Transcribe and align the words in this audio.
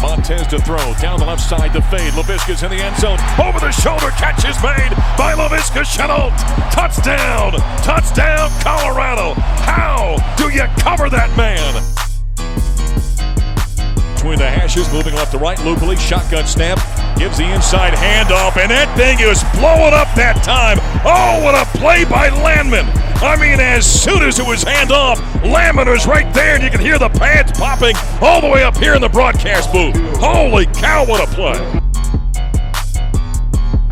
Montez 0.00 0.46
to 0.48 0.58
throw. 0.60 0.94
Down 1.00 1.18
the 1.18 1.26
left 1.26 1.42
side 1.42 1.72
to 1.72 1.82
fade. 1.82 2.12
Laviska's 2.12 2.62
in 2.62 2.70
the 2.70 2.76
end 2.76 2.96
zone. 2.96 3.18
Over 3.40 3.60
the 3.60 3.72
shoulder 3.72 4.10
catch 4.10 4.44
is 4.44 4.56
made 4.62 4.90
by 5.16 5.34
Laviska 5.34 5.84
Shenault. 5.84 6.36
Touchdown! 6.70 7.52
Touchdown, 7.82 8.50
Colorado! 8.62 9.34
How 9.34 10.16
do 10.36 10.50
you 10.50 10.66
cover 10.78 11.10
that 11.10 11.34
man? 11.36 11.74
Between 14.18 14.38
the 14.40 14.50
hashes, 14.50 14.92
moving 14.92 15.14
left 15.14 15.30
to 15.30 15.38
right. 15.38 15.56
Locally, 15.64 15.94
shotgun 15.94 16.44
snap. 16.44 16.78
Gives 17.16 17.38
the 17.38 17.44
inside 17.54 17.94
handoff, 17.94 18.60
and 18.60 18.68
that 18.68 18.90
thing 18.98 19.20
is 19.20 19.44
blowing 19.54 19.94
up 19.94 20.10
that 20.16 20.42
time. 20.42 20.78
Oh, 21.06 21.38
what 21.44 21.54
a 21.54 21.64
play 21.78 22.02
by 22.02 22.28
Landman! 22.42 22.84
I 23.22 23.36
mean, 23.40 23.60
as 23.60 23.86
soon 23.86 24.24
as 24.24 24.40
it 24.40 24.46
was 24.46 24.64
handoff, 24.64 25.22
Landman 25.44 25.88
was 25.88 26.08
right 26.08 26.34
there, 26.34 26.56
and 26.56 26.64
you 26.64 26.68
can 26.70 26.80
hear 26.80 26.98
the 26.98 27.10
pads 27.10 27.56
popping 27.56 27.94
all 28.20 28.40
the 28.40 28.48
way 28.48 28.64
up 28.64 28.76
here 28.76 28.96
in 28.96 29.00
the 29.00 29.08
broadcast 29.08 29.72
booth. 29.72 29.94
Holy 30.18 30.66
cow, 30.66 31.06
what 31.06 31.22
a 31.22 31.32
play! 31.32 31.54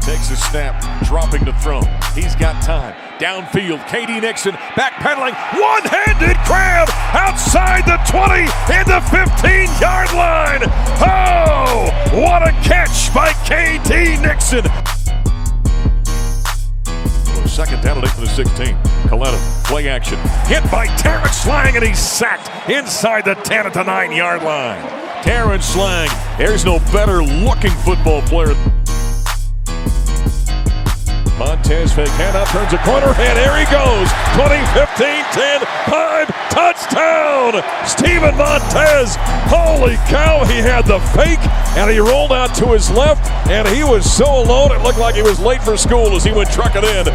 Takes 0.01 0.31
a 0.33 0.37
snap, 0.37 1.05
dropping 1.05 1.45
to 1.45 1.53
throw. 1.61 1.83
He's 2.17 2.35
got 2.35 2.61
time. 2.65 3.06
Downfield, 3.19 3.81
KD 3.87 4.21
Nixon 4.21 4.53
backpedaling, 4.77 5.33
one-handed 5.59 6.37
grab 6.45 6.89
outside 7.17 7.87
the 7.87 7.97
20 8.11 8.43
in 8.43 8.85
the 8.85 9.01
15-yard 9.09 10.13
line. 10.13 10.61
Oh, 11.01 11.91
what 12.13 12.43
a 12.47 12.53
catch 12.63 13.15
by 13.15 13.31
KD 13.49 14.21
Nixon! 14.21 14.65
Second 17.49 17.83
down 17.83 17.97
and 17.97 18.07
eight 18.07 18.13
for 18.13 18.21
the 18.21 18.27
16. 18.27 18.77
Coletta, 19.09 19.65
play 19.65 19.89
action. 19.89 20.19
Hit 20.45 20.71
by 20.71 20.87
Terrence 20.99 21.47
Lang, 21.47 21.75
and 21.75 21.87
he's 21.87 21.99
sacked 21.99 22.51
inside 22.69 23.25
the 23.25 23.35
10 23.35 23.67
at 23.67 23.73
the 23.73 23.83
9 23.83 24.13
yard 24.13 24.43
line. 24.43 24.83
Terrence 25.23 25.75
Lang, 25.75 26.11
there's 26.37 26.67
no 26.67 26.81
better 26.93 27.23
looking 27.23 27.71
football 27.71 28.21
player. 28.23 28.55
Montez 31.39 31.93
handout, 31.93 32.47
turns 32.49 32.73
a 32.73 32.79
corner, 32.79 33.09
and 33.09 33.37
there 33.37 33.59
he 33.59 33.65
goes. 33.71 34.09
20, 34.41 34.57
15, 34.73 35.25
10, 35.33 35.61
5, 35.85 36.27
touchdown! 36.49 37.63
Steven 37.87 38.35
Montez, 38.39 39.17
holy 39.53 39.97
cow, 40.09 40.47
he 40.47 40.57
had 40.57 40.87
the 40.87 40.99
fake, 41.15 41.39
and 41.77 41.91
he 41.91 41.99
rolled 41.99 42.33
out 42.33 42.55
to 42.55 42.69
his 42.69 42.91
left, 42.91 43.31
and 43.51 43.69
he 43.69 43.85
was 43.85 44.11
so 44.11 44.25
alone 44.25 44.73
it 44.73 44.83
looked 44.83 44.99
like 44.99 45.15
he 45.15 45.21
was 45.21 45.39
late 45.39 45.63
for 45.63 45.77
school 45.77 46.17
as 46.17 46.25
he 46.25 46.33
went 46.33 46.51
trucking 46.51 46.85
in. 46.85 47.07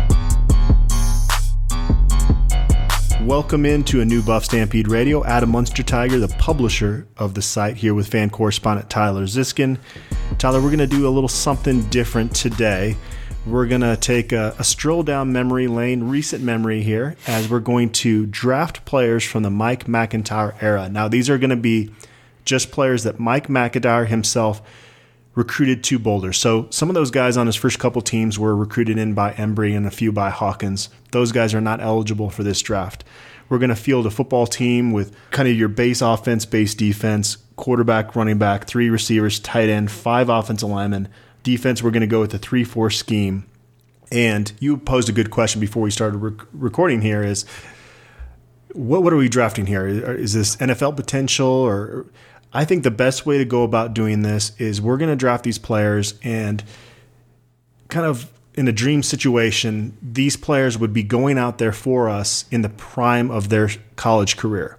Welcome 3.25 3.65
into 3.65 4.01
a 4.01 4.05
new 4.05 4.21
Buff 4.21 4.45
Stampede 4.45 4.87
Radio. 4.87 5.25
Adam 5.25 5.51
Munsterteiger, 5.51 6.19
the 6.19 6.35
publisher 6.37 7.07
of 7.17 7.33
the 7.33 7.41
site, 7.41 7.77
here 7.77 7.95
with 7.95 8.07
fan 8.07 8.29
correspondent 8.29 8.87
Tyler 8.87 9.23
Ziskin. 9.23 9.79
Tyler, 10.37 10.61
we're 10.61 10.67
going 10.67 10.77
to 10.77 10.85
do 10.85 11.07
a 11.07 11.09
little 11.09 11.27
something 11.27 11.81
different 11.89 12.35
today. 12.35 12.95
We're 13.45 13.65
going 13.65 13.81
to 13.81 13.97
take 13.97 14.31
a, 14.31 14.55
a, 14.59 14.63
stroll 14.63 15.01
down 15.01 15.33
memory 15.33 15.67
lane, 15.67 16.03
recent 16.03 16.43
memory 16.43 16.83
here, 16.83 17.15
as 17.25 17.49
we're 17.49 17.59
going 17.59 17.89
to 17.93 18.27
draft 18.27 18.85
players 18.85 19.23
from 19.23 19.41
the 19.41 19.49
Mike 19.49 19.87
MacIntyre 19.87 20.53
era. 20.61 20.87
Now, 20.89 21.07
these 21.07 21.27
are 21.27 21.39
going 21.39 21.49
to 21.49 21.55
be 21.55 21.91
just 22.45 22.69
players 22.69 23.01
that 23.01 23.19
Mike 23.19 23.49
MacIntyre 23.49 24.05
himself 24.05 24.61
recruited 25.33 25.83
to 25.85 25.97
Boulder. 25.97 26.33
So 26.33 26.67
some 26.69 26.89
of 26.89 26.93
those 26.93 27.09
guys 27.09 27.35
on 27.35 27.47
his 27.47 27.55
first 27.55 27.79
couple 27.79 28.03
teams 28.03 28.37
were 28.37 28.55
recruited 28.55 28.99
in 28.99 29.15
by 29.15 29.33
Embree 29.33 29.75
and 29.75 29.87
a 29.87 29.91
few 29.91 30.11
by 30.11 30.29
Hawkins. 30.29 30.89
Those 31.11 31.31
guys 31.31 31.55
are 31.55 31.61
not 31.61 31.81
eligible 31.81 32.29
for 32.29 32.43
this 32.43 32.61
draft. 32.61 33.03
We're 33.49 33.57
going 33.59 33.69
to 33.69 33.75
field 33.75 34.05
a 34.05 34.11
football 34.11 34.45
team 34.45 34.91
with 34.91 35.15
kind 35.31 35.49
of 35.49 35.55
your 35.55 35.67
base 35.67 36.01
offense, 36.01 36.45
base 36.45 36.75
defense, 36.75 37.37
quarterback, 37.55 38.15
running 38.15 38.37
back, 38.37 38.65
three 38.65 38.91
receivers, 38.91 39.39
tight 39.39 39.67
end, 39.67 39.89
five 39.89 40.29
offensive 40.29 40.69
linemen. 40.69 41.07
Defense, 41.43 41.81
we're 41.81 41.91
going 41.91 42.01
to 42.01 42.07
go 42.07 42.19
with 42.19 42.31
the 42.31 42.39
3 42.39 42.63
4 42.63 42.89
scheme. 42.89 43.45
And 44.11 44.51
you 44.59 44.77
posed 44.77 45.09
a 45.09 45.13
good 45.13 45.31
question 45.31 45.61
before 45.61 45.81
we 45.81 45.91
started 45.91 46.17
rec- 46.17 46.47
recording 46.51 47.01
here 47.01 47.23
is 47.23 47.45
what, 48.73 49.03
what 49.03 49.13
are 49.13 49.17
we 49.17 49.29
drafting 49.29 49.65
here? 49.65 49.87
Is 49.87 50.33
this 50.33 50.57
NFL 50.57 50.97
potential 50.97 51.47
or 51.47 52.05
I 52.53 52.65
think 52.65 52.83
the 52.83 52.91
best 52.91 53.25
way 53.25 53.37
to 53.37 53.45
go 53.45 53.63
about 53.63 53.93
doing 53.93 54.21
this 54.21 54.51
is 54.57 54.81
we're 54.81 54.97
going 54.97 55.09
to 55.09 55.15
draft 55.15 55.43
these 55.45 55.57
players 55.57 56.15
and 56.23 56.63
kind 57.87 58.05
of 58.05 58.29
in 58.53 58.67
a 58.67 58.71
dream 58.71 59.01
situation, 59.01 59.97
these 60.01 60.35
players 60.35 60.77
would 60.77 60.91
be 60.91 61.03
going 61.03 61.37
out 61.37 61.57
there 61.57 61.71
for 61.71 62.09
us 62.09 62.45
in 62.51 62.61
the 62.61 62.69
prime 62.69 63.31
of 63.31 63.49
their 63.49 63.69
college 63.95 64.35
career. 64.35 64.77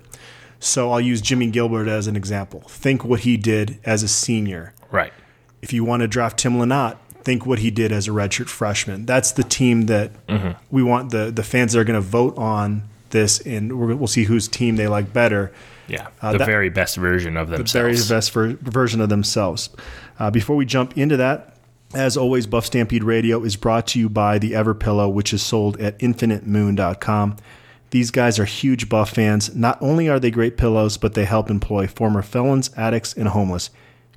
So 0.60 0.92
I'll 0.92 1.00
use 1.00 1.20
Jimmie 1.20 1.50
Gilbert 1.50 1.88
as 1.88 2.06
an 2.06 2.14
example. 2.14 2.60
Think 2.68 3.04
what 3.04 3.20
he 3.20 3.36
did 3.36 3.80
as 3.84 4.02
a 4.02 4.08
senior. 4.08 4.74
Right. 4.90 5.12
If 5.62 5.72
you 5.72 5.84
want 5.84 6.02
to 6.02 6.08
draft 6.08 6.38
Tim 6.38 6.54
Lynott, 6.54 6.98
think 7.22 7.46
what 7.46 7.60
he 7.60 7.70
did 7.70 7.92
as 7.92 8.08
a 8.08 8.10
redshirt 8.10 8.48
freshman. 8.48 9.06
That's 9.06 9.32
the 9.32 9.44
team 9.44 9.86
that 9.86 10.26
mm-hmm. 10.26 10.52
we 10.70 10.82
want 10.82 11.10
the 11.10 11.30
the 11.30 11.42
fans 11.42 11.72
that 11.72 11.80
are 11.80 11.84
going 11.84 12.00
to 12.00 12.06
vote 12.06 12.36
on 12.36 12.82
this, 13.10 13.40
and 13.40 13.98
we'll 13.98 14.06
see 14.06 14.24
whose 14.24 14.48
team 14.48 14.76
they 14.76 14.88
like 14.88 15.12
better. 15.12 15.52
Yeah, 15.88 16.08
uh, 16.20 16.32
the 16.32 16.38
that, 16.38 16.46
very 16.46 16.68
best 16.68 16.96
version 16.96 17.36
of 17.36 17.48
themselves. 17.48 17.72
The 17.72 17.78
very 17.78 18.18
best 18.18 18.32
ver- 18.32 18.70
version 18.70 19.00
of 19.00 19.08
themselves. 19.08 19.70
Uh, 20.18 20.30
before 20.30 20.56
we 20.56 20.64
jump 20.64 20.96
into 20.96 21.16
that, 21.18 21.56
as 21.94 22.16
always, 22.16 22.46
Buff 22.46 22.66
Stampede 22.66 23.04
Radio 23.04 23.42
is 23.44 23.56
brought 23.56 23.86
to 23.88 23.98
you 23.98 24.08
by 24.08 24.38
the 24.38 24.54
Ever 24.54 24.74
Pillow, 24.74 25.08
which 25.08 25.32
is 25.32 25.42
sold 25.42 25.78
at 25.80 25.98
infinitemoon.com. 25.98 27.36
These 27.90 28.10
guys 28.10 28.38
are 28.38 28.46
huge 28.46 28.88
Buff 28.88 29.10
fans. 29.10 29.54
Not 29.54 29.76
only 29.82 30.08
are 30.08 30.18
they 30.18 30.30
great 30.30 30.56
pillows, 30.56 30.96
but 30.96 31.12
they 31.12 31.26
help 31.26 31.50
employ 31.50 31.86
former 31.86 32.22
felons, 32.22 32.70
addicts, 32.76 33.12
and 33.12 33.28
homeless. 33.28 33.68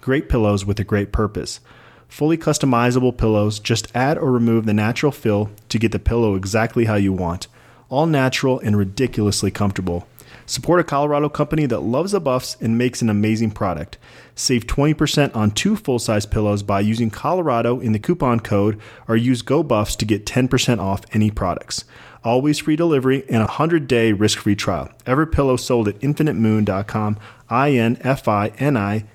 Great 0.06 0.30
pillows 0.30 0.64
with 0.64 0.80
a 0.80 0.84
great 0.84 1.12
purpose. 1.12 1.60
Fully 2.08 2.38
customizable 2.38 3.18
pillows, 3.18 3.58
just 3.58 3.88
add 3.96 4.20
or 4.20 4.32
remove 4.32 4.68
the 4.68 4.74
natural 4.76 5.12
fill 5.12 5.50
to 5.70 5.80
get 5.80 5.92
the 5.92 5.98
pillow 5.98 6.36
exactly 6.36 6.86
how 6.86 6.94
you 6.94 7.12
want. 7.12 7.48
All 7.90 8.06
natural 8.06 8.60
and 8.60 8.78
ridiculously 8.78 9.50
comfortable. 9.50 10.08
Support 10.46 10.82
a 10.82 10.84
Colorado 10.84 11.28
company 11.28 11.66
that 11.66 11.80
loves 11.80 12.12
the 12.12 12.22
buffs 12.22 12.56
and 12.62 12.78
makes 12.78 13.02
an 13.02 13.10
amazing 13.10 13.50
product. 13.50 13.98
Save 14.36 14.68
20% 14.68 15.36
on 15.36 15.50
two 15.50 15.76
full 15.76 15.98
size 15.98 16.28
pillows 16.28 16.62
by 16.62 16.82
using 16.82 17.10
Colorado 17.10 17.80
in 17.80 17.92
the 17.92 17.98
coupon 17.98 18.42
code 18.42 18.80
or 19.08 19.18
use 19.18 19.42
GoBuffs 19.42 19.98
to 19.98 20.06
get 20.06 20.28
10% 20.28 20.78
off 20.78 21.02
any 21.14 21.32
products. 21.32 21.84
Always 22.24 22.60
free 22.60 22.76
delivery 22.76 23.24
and 23.28 23.38
a 23.38 23.48
100 23.48 23.88
day 23.88 24.12
risk 24.12 24.38
free 24.38 24.56
trial. 24.56 24.92
Every 25.08 25.26
pillow 25.26 25.58
sold 25.58 25.88
at 25.88 26.00
infinitemoon.com, 26.02 27.18
I 27.50 27.72
N 27.72 27.98
F 28.02 28.28
I 28.28 28.50
N 28.60 28.78
I 28.78 29.06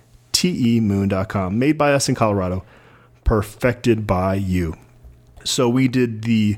T 0.41 0.77
E 0.77 0.81
moon.com. 0.81 1.59
Made 1.59 1.77
by 1.77 1.93
us 1.93 2.09
in 2.09 2.15
Colorado, 2.15 2.65
perfected 3.25 4.07
by 4.07 4.37
you. 4.37 4.75
So 5.45 5.69
we 5.69 5.87
did 5.87 6.23
the 6.23 6.57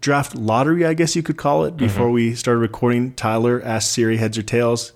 draft 0.00 0.34
lottery, 0.34 0.86
I 0.86 0.94
guess 0.94 1.14
you 1.14 1.22
could 1.22 1.36
call 1.36 1.66
it, 1.66 1.76
before 1.76 2.06
mm-hmm. 2.06 2.14
we 2.14 2.34
started 2.34 2.60
recording. 2.60 3.12
Tyler 3.12 3.60
asked 3.62 3.92
Siri 3.92 4.16
heads 4.16 4.38
or 4.38 4.42
tails. 4.42 4.94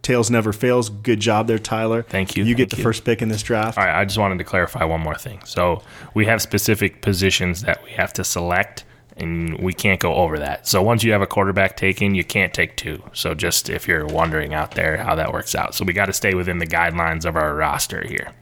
Tails 0.00 0.30
never 0.30 0.54
fails. 0.54 0.88
Good 0.88 1.20
job 1.20 1.46
there, 1.46 1.58
Tyler. 1.58 2.04
Thank 2.04 2.38
you. 2.38 2.44
You 2.44 2.54
get 2.54 2.70
the 2.70 2.78
you. 2.78 2.82
first 2.82 3.04
pick 3.04 3.20
in 3.20 3.28
this 3.28 3.42
draft. 3.42 3.76
All 3.76 3.84
right. 3.84 4.00
I 4.00 4.06
just 4.06 4.16
wanted 4.16 4.38
to 4.38 4.44
clarify 4.44 4.84
one 4.84 5.02
more 5.02 5.14
thing. 5.14 5.42
So 5.44 5.82
we 6.14 6.24
have 6.24 6.40
specific 6.40 7.02
positions 7.02 7.60
that 7.64 7.84
we 7.84 7.90
have 7.90 8.14
to 8.14 8.24
select, 8.24 8.86
and 9.16 9.58
we 9.58 9.72
can't 9.72 10.00
go 10.00 10.14
over 10.14 10.38
that. 10.38 10.66
So 10.66 10.82
once 10.82 11.04
you 11.04 11.12
have 11.12 11.22
a 11.22 11.26
quarterback 11.26 11.76
taken, 11.76 12.14
you 12.14 12.24
can't 12.24 12.52
take 12.52 12.76
two. 12.76 13.02
So 13.12 13.34
just 13.34 13.68
if 13.68 13.86
you're 13.86 14.06
wondering 14.06 14.54
out 14.54 14.72
there 14.72 14.96
how 14.96 15.14
that 15.14 15.32
works 15.32 15.54
out, 15.54 15.74
so 15.74 15.84
we 15.84 15.92
got 15.92 16.06
to 16.06 16.12
stay 16.12 16.34
within 16.34 16.58
the 16.58 16.66
guidelines 16.66 17.24
of 17.24 17.36
our 17.36 17.54
roster 17.54 18.06
here. 18.06 18.32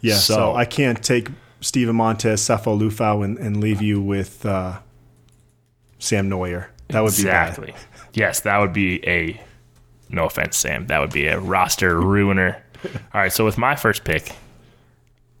Yeah. 0.00 0.14
So, 0.16 0.34
so 0.34 0.54
I 0.54 0.64
can't 0.64 1.02
take 1.02 1.28
Steven 1.60 1.96
Montez, 1.96 2.40
Sefo 2.40 2.78
Liufau, 2.78 3.24
and, 3.24 3.38
and 3.38 3.60
leave 3.60 3.82
you 3.82 4.00
with. 4.00 4.44
Uh, 4.44 4.80
Sam 5.98 6.30
Noyer. 6.30 6.66
That 6.88 7.02
would 7.02 7.12
exactly. 7.12 7.66
be 7.66 7.72
exactly. 7.72 8.10
Yes, 8.14 8.40
that 8.40 8.58
would 8.58 8.72
be 8.72 9.06
a. 9.06 9.40
No 10.08 10.24
offense, 10.24 10.56
Sam. 10.56 10.86
That 10.86 11.00
would 11.00 11.12
be 11.12 11.26
a 11.26 11.38
roster 11.38 12.00
ruiner. 12.00 12.62
All 12.84 13.20
right, 13.20 13.32
so 13.32 13.44
with 13.44 13.58
my 13.58 13.76
first 13.76 14.04
pick, 14.04 14.32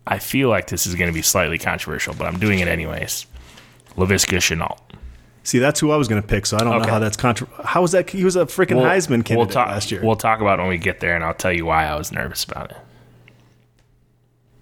I 0.06 0.18
feel 0.18 0.48
like 0.50 0.66
this 0.66 0.86
is 0.86 0.94
going 0.94 1.10
to 1.10 1.14
be 1.14 1.22
slightly 1.22 1.58
controversial, 1.58 2.14
but 2.14 2.26
I'm 2.26 2.38
doing 2.38 2.58
it 2.58 2.68
anyways. 2.68 3.26
Laviska 3.96 4.38
Shenault. 4.38 4.78
See, 5.42 5.58
that's 5.58 5.80
who 5.80 5.90
I 5.90 5.96
was 5.96 6.08
going 6.08 6.20
to 6.20 6.28
pick, 6.28 6.44
so 6.44 6.56
I 6.56 6.60
don't 6.60 6.74
okay. 6.74 6.86
know 6.86 6.92
how 6.92 6.98
that's 6.98 7.16
contra- 7.16 7.48
How 7.64 7.80
was 7.80 7.92
that? 7.92 8.10
He 8.10 8.22
was 8.22 8.36
a 8.36 8.44
freaking 8.44 8.76
we'll, 8.76 8.84
Heisman 8.84 9.24
candidate 9.24 9.36
we'll 9.38 9.46
talk, 9.46 9.68
last 9.68 9.90
year. 9.90 10.02
We'll 10.04 10.16
talk 10.16 10.40
about 10.40 10.58
when 10.58 10.68
we 10.68 10.76
get 10.76 11.00
there, 11.00 11.14
and 11.14 11.24
I'll 11.24 11.34
tell 11.34 11.52
you 11.52 11.64
why 11.64 11.86
I 11.86 11.96
was 11.96 12.12
nervous 12.12 12.44
about 12.44 12.70
it. 12.72 12.76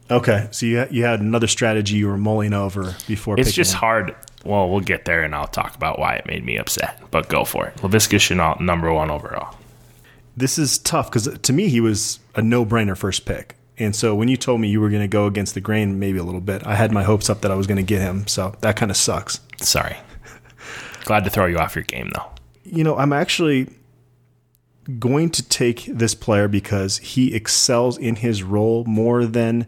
Okay, 0.09 0.47
so 0.53 0.67
you 0.67 0.87
you 0.93 1.05
had 1.05 1.21
another 1.21 1.49
strategy 1.49 1.97
you 1.97 2.07
were 2.07 2.17
mulling 2.17 2.53
over 2.53 2.95
before. 3.09 3.35
Picking. 3.35 3.49
It's 3.49 3.57
just 3.57 3.73
him. 3.73 3.81
hard 3.81 4.15
well, 4.47 4.71
we'll 4.71 4.81
get 4.81 5.05
there 5.05 5.23
and 5.23 5.35
I'll 5.35 5.49
talk 5.49 5.75
about 5.75 5.99
why 5.99 6.15
it 6.15 6.27
made 6.27 6.45
me 6.45 6.57
upset. 6.57 7.03
But 7.11 7.29
go 7.29 7.45
for 7.45 7.67
it. 7.67 7.77
Laviska 7.77 8.19
Shenault, 8.19 8.61
number 8.61 8.93
one 8.93 9.11
overall. 9.11 9.57
This 10.37 10.59
is 10.59 10.79
tough 10.79 11.11
because 11.11 11.27
to 11.39 11.53
me, 11.53 11.69
he 11.69 11.81
was 11.81 12.21
a 12.35 12.43
no 12.43 12.65
brainer 12.65 12.97
first 12.97 13.25
pick. 13.25 13.57
And 13.79 13.95
so 13.95 14.15
when 14.15 14.29
you 14.29 14.37
told 14.37 14.61
me 14.61 14.69
you 14.69 14.81
were 14.81 14.89
going 14.89 15.03
to 15.03 15.09
go 15.09 15.27
against 15.27 15.55
the 15.55 15.61
grain 15.61 15.99
maybe 15.99 16.19
a 16.19 16.25
little 16.25 16.41
bit, 16.41 16.67
I 16.67 16.77
had 16.77 16.93
my 16.93 17.03
hopes 17.03 17.29
up 17.29 17.43
that 17.43 17.51
I 17.51 17.55
was 17.55 17.67
going 17.67 17.77
to 17.77 17.83
get 17.83 18.01
him. 18.01 18.27
So 18.27 18.55
that 18.61 18.77
kind 18.77 18.91
of 18.91 18.97
sucks. 18.97 19.41
Sorry. 19.59 19.97
Glad 21.05 21.25
to 21.25 21.31
throw 21.31 21.47
you 21.47 21.59
off 21.59 21.75
your 21.75 21.85
game 21.85 22.11
though. 22.15 22.31
You 22.65 22.83
know, 22.83 22.97
I'm 22.97 23.13
actually 23.13 23.69
going 24.99 25.31
to 25.31 25.43
take 25.49 25.85
this 25.87 26.15
player 26.15 26.49
because 26.49 26.99
he 26.99 27.35
excels 27.35 27.99
in 27.99 28.17
his 28.17 28.43
role 28.43 28.85
more 28.85 29.25
than 29.25 29.67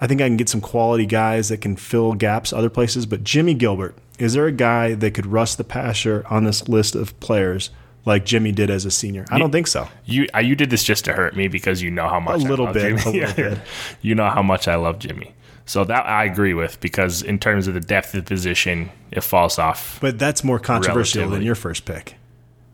I 0.00 0.06
think 0.06 0.20
I 0.20 0.28
can 0.28 0.36
get 0.36 0.48
some 0.48 0.60
quality 0.60 1.06
guys 1.06 1.48
that 1.48 1.60
can 1.60 1.76
fill 1.76 2.14
gaps 2.14 2.52
other 2.52 2.70
places. 2.70 3.06
But 3.06 3.22
Jimmie 3.22 3.54
Gilbert, 3.54 3.96
is 4.18 4.34
there 4.34 4.46
a 4.46 4.52
guy 4.52 4.94
that 4.94 5.14
could 5.14 5.26
rust 5.26 5.58
the 5.58 5.64
passer 5.64 6.24
on 6.28 6.44
this 6.44 6.68
list 6.68 6.94
of 6.94 7.18
players 7.20 7.70
like 8.04 8.24
Jimmy 8.24 8.52
did 8.52 8.70
as 8.70 8.84
a 8.84 8.90
senior? 8.90 9.24
I 9.30 9.38
don't 9.38 9.52
think 9.52 9.66
so. 9.66 9.88
You 10.04 10.26
uh, 10.34 10.38
you 10.40 10.54
did 10.56 10.70
this 10.70 10.82
just 10.84 11.04
to 11.06 11.12
hurt 11.12 11.36
me 11.36 11.48
because 11.48 11.82
you 11.82 11.90
know 11.90 12.08
how 12.08 12.20
much 12.20 12.42
A 12.42 12.46
I 12.46 12.48
little 12.48 12.64
love 12.66 12.74
bit, 12.74 12.98
Jimmy. 12.98 13.20
a 13.20 13.26
little 13.26 13.50
bit. 13.50 13.58
you 14.02 14.14
know 14.14 14.28
how 14.30 14.42
much 14.42 14.68
I 14.68 14.74
love 14.76 14.98
Jimmy. 14.98 15.34
So 15.64 15.84
that 15.84 16.06
I 16.06 16.24
agree 16.24 16.54
with 16.54 16.80
because 16.80 17.22
in 17.22 17.38
terms 17.38 17.68
of 17.68 17.74
the 17.74 17.80
depth 17.80 18.14
of 18.14 18.24
the 18.24 18.28
position, 18.28 18.90
it 19.12 19.22
falls 19.22 19.58
off 19.60 19.98
But 20.00 20.18
that's 20.18 20.42
more 20.42 20.58
controversial 20.58 21.30
than 21.30 21.42
your 21.42 21.54
first 21.54 21.84
pick. 21.84 22.16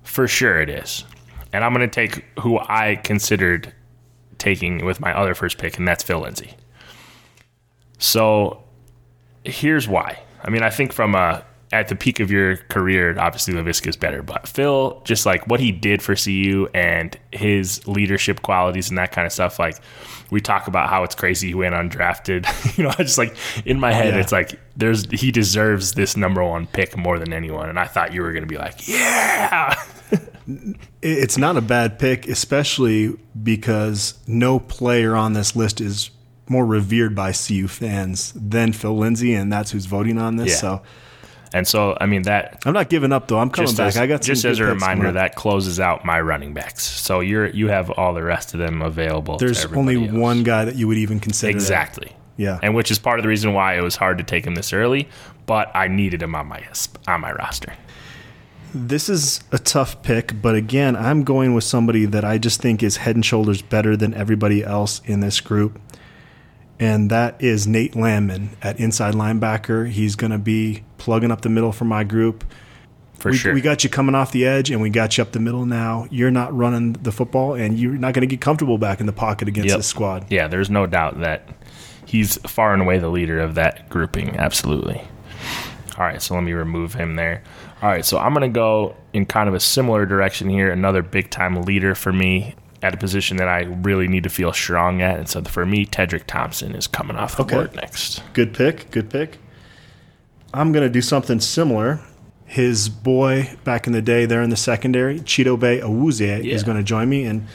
for 0.02 0.26
sure. 0.26 0.60
It 0.60 0.70
is, 0.70 1.04
and 1.52 1.62
I'm 1.64 1.74
going 1.74 1.88
to 1.88 1.94
take 1.94 2.24
who 2.40 2.58
I 2.58 2.96
considered 2.96 3.74
taking 4.38 4.84
with 4.86 5.00
my 5.00 5.12
other 5.12 5.34
first 5.34 5.58
pick, 5.58 5.76
and 5.78 5.86
that's 5.86 6.02
Phil 6.02 6.20
Lindsay. 6.20 6.54
So 7.98 8.62
here's 9.44 9.86
why. 9.88 10.20
I 10.42 10.50
mean, 10.50 10.62
I 10.62 10.70
think 10.70 10.92
from 10.92 11.14
a 11.14 11.44
at 11.72 11.88
the 11.88 11.94
peak 11.96 12.18
of 12.20 12.30
your 12.30 12.56
career, 12.56 13.18
obviously 13.18 13.52
Laviska 13.54 13.88
is 13.88 13.96
better, 13.96 14.22
but 14.22 14.48
Phil, 14.48 15.02
just 15.04 15.26
like 15.26 15.46
what 15.46 15.60
he 15.60 15.70
did 15.70 16.00
for 16.02 16.14
CU 16.16 16.66
and 16.72 17.16
his 17.32 17.86
leadership 17.86 18.40
qualities 18.42 18.88
and 18.88 18.96
that 18.98 19.12
kind 19.12 19.26
of 19.26 19.32
stuff, 19.32 19.58
like 19.58 19.76
we 20.30 20.40
talk 20.40 20.66
about 20.66 20.88
how 20.88 21.02
it's 21.04 21.14
crazy 21.14 21.48
he 21.48 21.54
went 21.54 21.74
undrafted. 21.74 22.46
you 22.78 22.84
know, 22.84 22.90
I 22.98 23.02
just 23.02 23.18
like 23.18 23.36
in 23.66 23.78
my 23.78 23.92
head, 23.92 24.14
Yeah. 24.14 24.20
it's 24.20 24.32
like 24.32 24.58
there's 24.76 25.10
he 25.10 25.30
deserves 25.30 25.92
this 25.92 26.16
number 26.16 26.42
one 26.42 26.66
pick 26.66 26.96
more 26.96 27.18
than 27.18 27.32
anyone, 27.32 27.68
and 27.68 27.78
I 27.78 27.86
thought 27.86 28.14
you 28.14 28.22
were 28.22 28.32
gonna 28.32 28.46
be 28.46 28.58
like, 28.58 28.88
yeah, 28.88 29.74
It's 31.02 31.36
not 31.36 31.56
a 31.58 31.60
bad 31.60 31.98
pick, 31.98 32.26
especially 32.26 33.14
because 33.42 34.18
no 34.26 34.58
player 34.58 35.14
on 35.14 35.34
this 35.34 35.54
list 35.54 35.80
is 35.82 36.10
more 36.48 36.64
revered 36.64 37.14
by 37.14 37.32
CU 37.32 37.68
fans 37.68 38.32
than 38.34 38.72
Phil 38.72 38.96
Lindsay, 38.96 39.34
and 39.34 39.52
that's 39.52 39.70
who's 39.72 39.84
voting 39.84 40.16
on 40.18 40.36
this. 40.36 40.48
Yeah. 40.48 40.54
So 40.56 40.82
and 41.52 41.66
so 41.66 41.96
I 42.00 42.06
mean 42.06 42.22
that 42.22 42.62
I'm 42.66 42.74
not 42.74 42.88
giving 42.88 43.12
up 43.12 43.28
though. 43.28 43.38
I'm 43.38 43.50
coming 43.50 43.74
back. 43.74 43.88
as, 43.88 43.96
I 43.96 44.06
got 44.06 44.24
some 44.24 44.34
just 44.34 44.44
as 44.44 44.58
a 44.58 44.64
reminder 44.64 45.12
that 45.12 45.34
closes 45.34 45.80
out 45.80 46.04
my 46.04 46.20
running 46.20 46.54
backs. 46.54 46.84
So 46.84 47.20
you're 47.20 47.48
you 47.48 47.68
have 47.68 47.90
all 47.90 48.14
the 48.14 48.22
rest 48.22 48.54
of 48.54 48.60
them 48.60 48.82
available. 48.82 49.38
to 49.38 49.44
there's 49.44 49.64
only 49.66 50.08
else. 50.08 50.12
one 50.12 50.42
guy 50.42 50.64
that 50.64 50.76
you 50.76 50.88
would 50.88 50.98
even 50.98 51.20
consider. 51.20 51.52
that. 51.52 51.56
exactly. 51.56 52.12
Yeah. 52.36 52.60
and 52.62 52.74
which 52.74 52.92
is 52.92 53.00
part 53.00 53.18
of 53.18 53.24
the 53.24 53.28
reason 53.28 53.52
why 53.52 53.76
it 53.76 53.80
was 53.80 53.96
hard 53.96 54.18
to 54.18 54.24
take 54.24 54.46
him 54.46 54.54
this 54.54 54.72
early, 54.72 55.08
but 55.46 55.74
I 55.74 55.88
needed 55.88 56.22
him 56.22 56.34
on 56.36 56.46
my 56.46 56.62
on 57.08 57.20
my 57.20 57.32
roster. 57.32 57.72
This 58.74 59.08
is 59.08 59.40
a 59.50 59.58
tough 59.58 60.02
pick, 60.02 60.40
but 60.42 60.54
again, 60.54 60.94
I'm 60.94 61.24
going 61.24 61.54
with 61.54 61.64
somebody 61.64 62.04
that 62.04 62.24
I 62.24 62.36
just 62.36 62.60
think 62.60 62.82
is 62.82 62.98
head 62.98 63.16
and 63.16 63.24
shoulders 63.24 63.62
better 63.62 63.96
than 63.96 64.12
everybody 64.14 64.62
else 64.62 65.00
in 65.06 65.20
this 65.20 65.40
group. 65.40 65.80
And 66.80 67.10
that 67.10 67.42
is 67.42 67.66
Nate 67.66 67.96
Landman 67.96 68.50
at 68.62 68.78
inside 68.78 69.14
linebacker. 69.14 69.88
He's 69.90 70.14
going 70.14 70.30
to 70.30 70.38
be 70.38 70.84
plugging 70.96 71.30
up 71.32 71.40
the 71.40 71.48
middle 71.48 71.72
for 71.72 71.84
my 71.84 72.04
group. 72.04 72.44
For 73.14 73.32
we, 73.32 73.36
sure. 73.36 73.52
we 73.52 73.60
got 73.60 73.82
you 73.82 73.90
coming 73.90 74.14
off 74.14 74.30
the 74.30 74.46
edge 74.46 74.70
and 74.70 74.80
we 74.80 74.90
got 74.90 75.18
you 75.18 75.22
up 75.22 75.32
the 75.32 75.40
middle 75.40 75.66
now. 75.66 76.06
You're 76.08 76.30
not 76.30 76.56
running 76.56 76.92
the 76.92 77.10
football 77.10 77.54
and 77.54 77.76
you're 77.76 77.94
not 77.94 78.14
going 78.14 78.20
to 78.20 78.28
get 78.28 78.40
comfortable 78.40 78.78
back 78.78 79.00
in 79.00 79.06
the 79.06 79.12
pocket 79.12 79.48
against 79.48 79.70
Yep. 79.70 79.78
this 79.78 79.86
squad. 79.88 80.26
yeah, 80.30 80.46
there's 80.46 80.70
no 80.70 80.86
doubt 80.86 81.18
that 81.20 81.48
he's 82.06 82.36
far 82.48 82.72
and 82.72 82.80
away 82.82 82.98
the 83.00 83.08
leader 83.08 83.40
of 83.40 83.56
that 83.56 83.88
grouping. 83.88 84.36
Absolutely. 84.36 85.02
All 85.98 86.04
right, 86.04 86.22
so 86.22 86.36
let 86.36 86.44
me 86.44 86.52
remove 86.52 86.94
him 86.94 87.16
there. 87.16 87.42
All 87.82 87.88
right, 87.88 88.04
so 88.04 88.18
I'm 88.18 88.32
going 88.34 88.48
to 88.48 88.54
go 88.54 88.94
in 89.12 89.26
kind 89.26 89.48
of 89.48 89.54
a 89.56 89.60
similar 89.60 90.06
direction 90.06 90.48
here. 90.48 90.70
Another 90.70 91.02
big 91.02 91.28
time 91.28 91.60
leader 91.62 91.96
for 91.96 92.12
me 92.12 92.54
at 92.82 92.94
a 92.94 92.96
position 92.96 93.36
that 93.38 93.48
I 93.48 93.62
really 93.62 94.06
need 94.08 94.22
to 94.22 94.28
feel 94.28 94.52
strong 94.52 95.02
at. 95.02 95.18
And 95.18 95.28
so 95.28 95.42
for 95.42 95.66
me, 95.66 95.84
Tedrick 95.84 96.24
Thompson 96.26 96.74
is 96.74 96.86
coming 96.86 97.16
off 97.16 97.36
the 97.36 97.42
Okay. 97.42 97.56
board 97.56 97.74
next. 97.74 98.22
Good 98.34 98.54
pick. 98.54 98.90
Good 98.90 99.10
pick. 99.10 99.38
I'm 100.54 100.72
going 100.72 100.84
to 100.84 100.90
do 100.90 101.00
something 101.02 101.40
similar. 101.40 102.00
His 102.46 102.88
boy 102.88 103.50
back 103.64 103.86
in 103.86 103.92
the 103.92 104.00
day 104.00 104.24
there 104.26 104.42
in 104.42 104.50
the 104.50 104.56
secondary, 104.56 105.20
Chidobe 105.20 105.82
Awuzie, 105.82 106.44
Yeah. 106.44 106.54
is 106.54 106.62
going 106.62 106.78
to 106.78 106.82
join 106.82 107.08
me. 107.08 107.24
And 107.24 107.46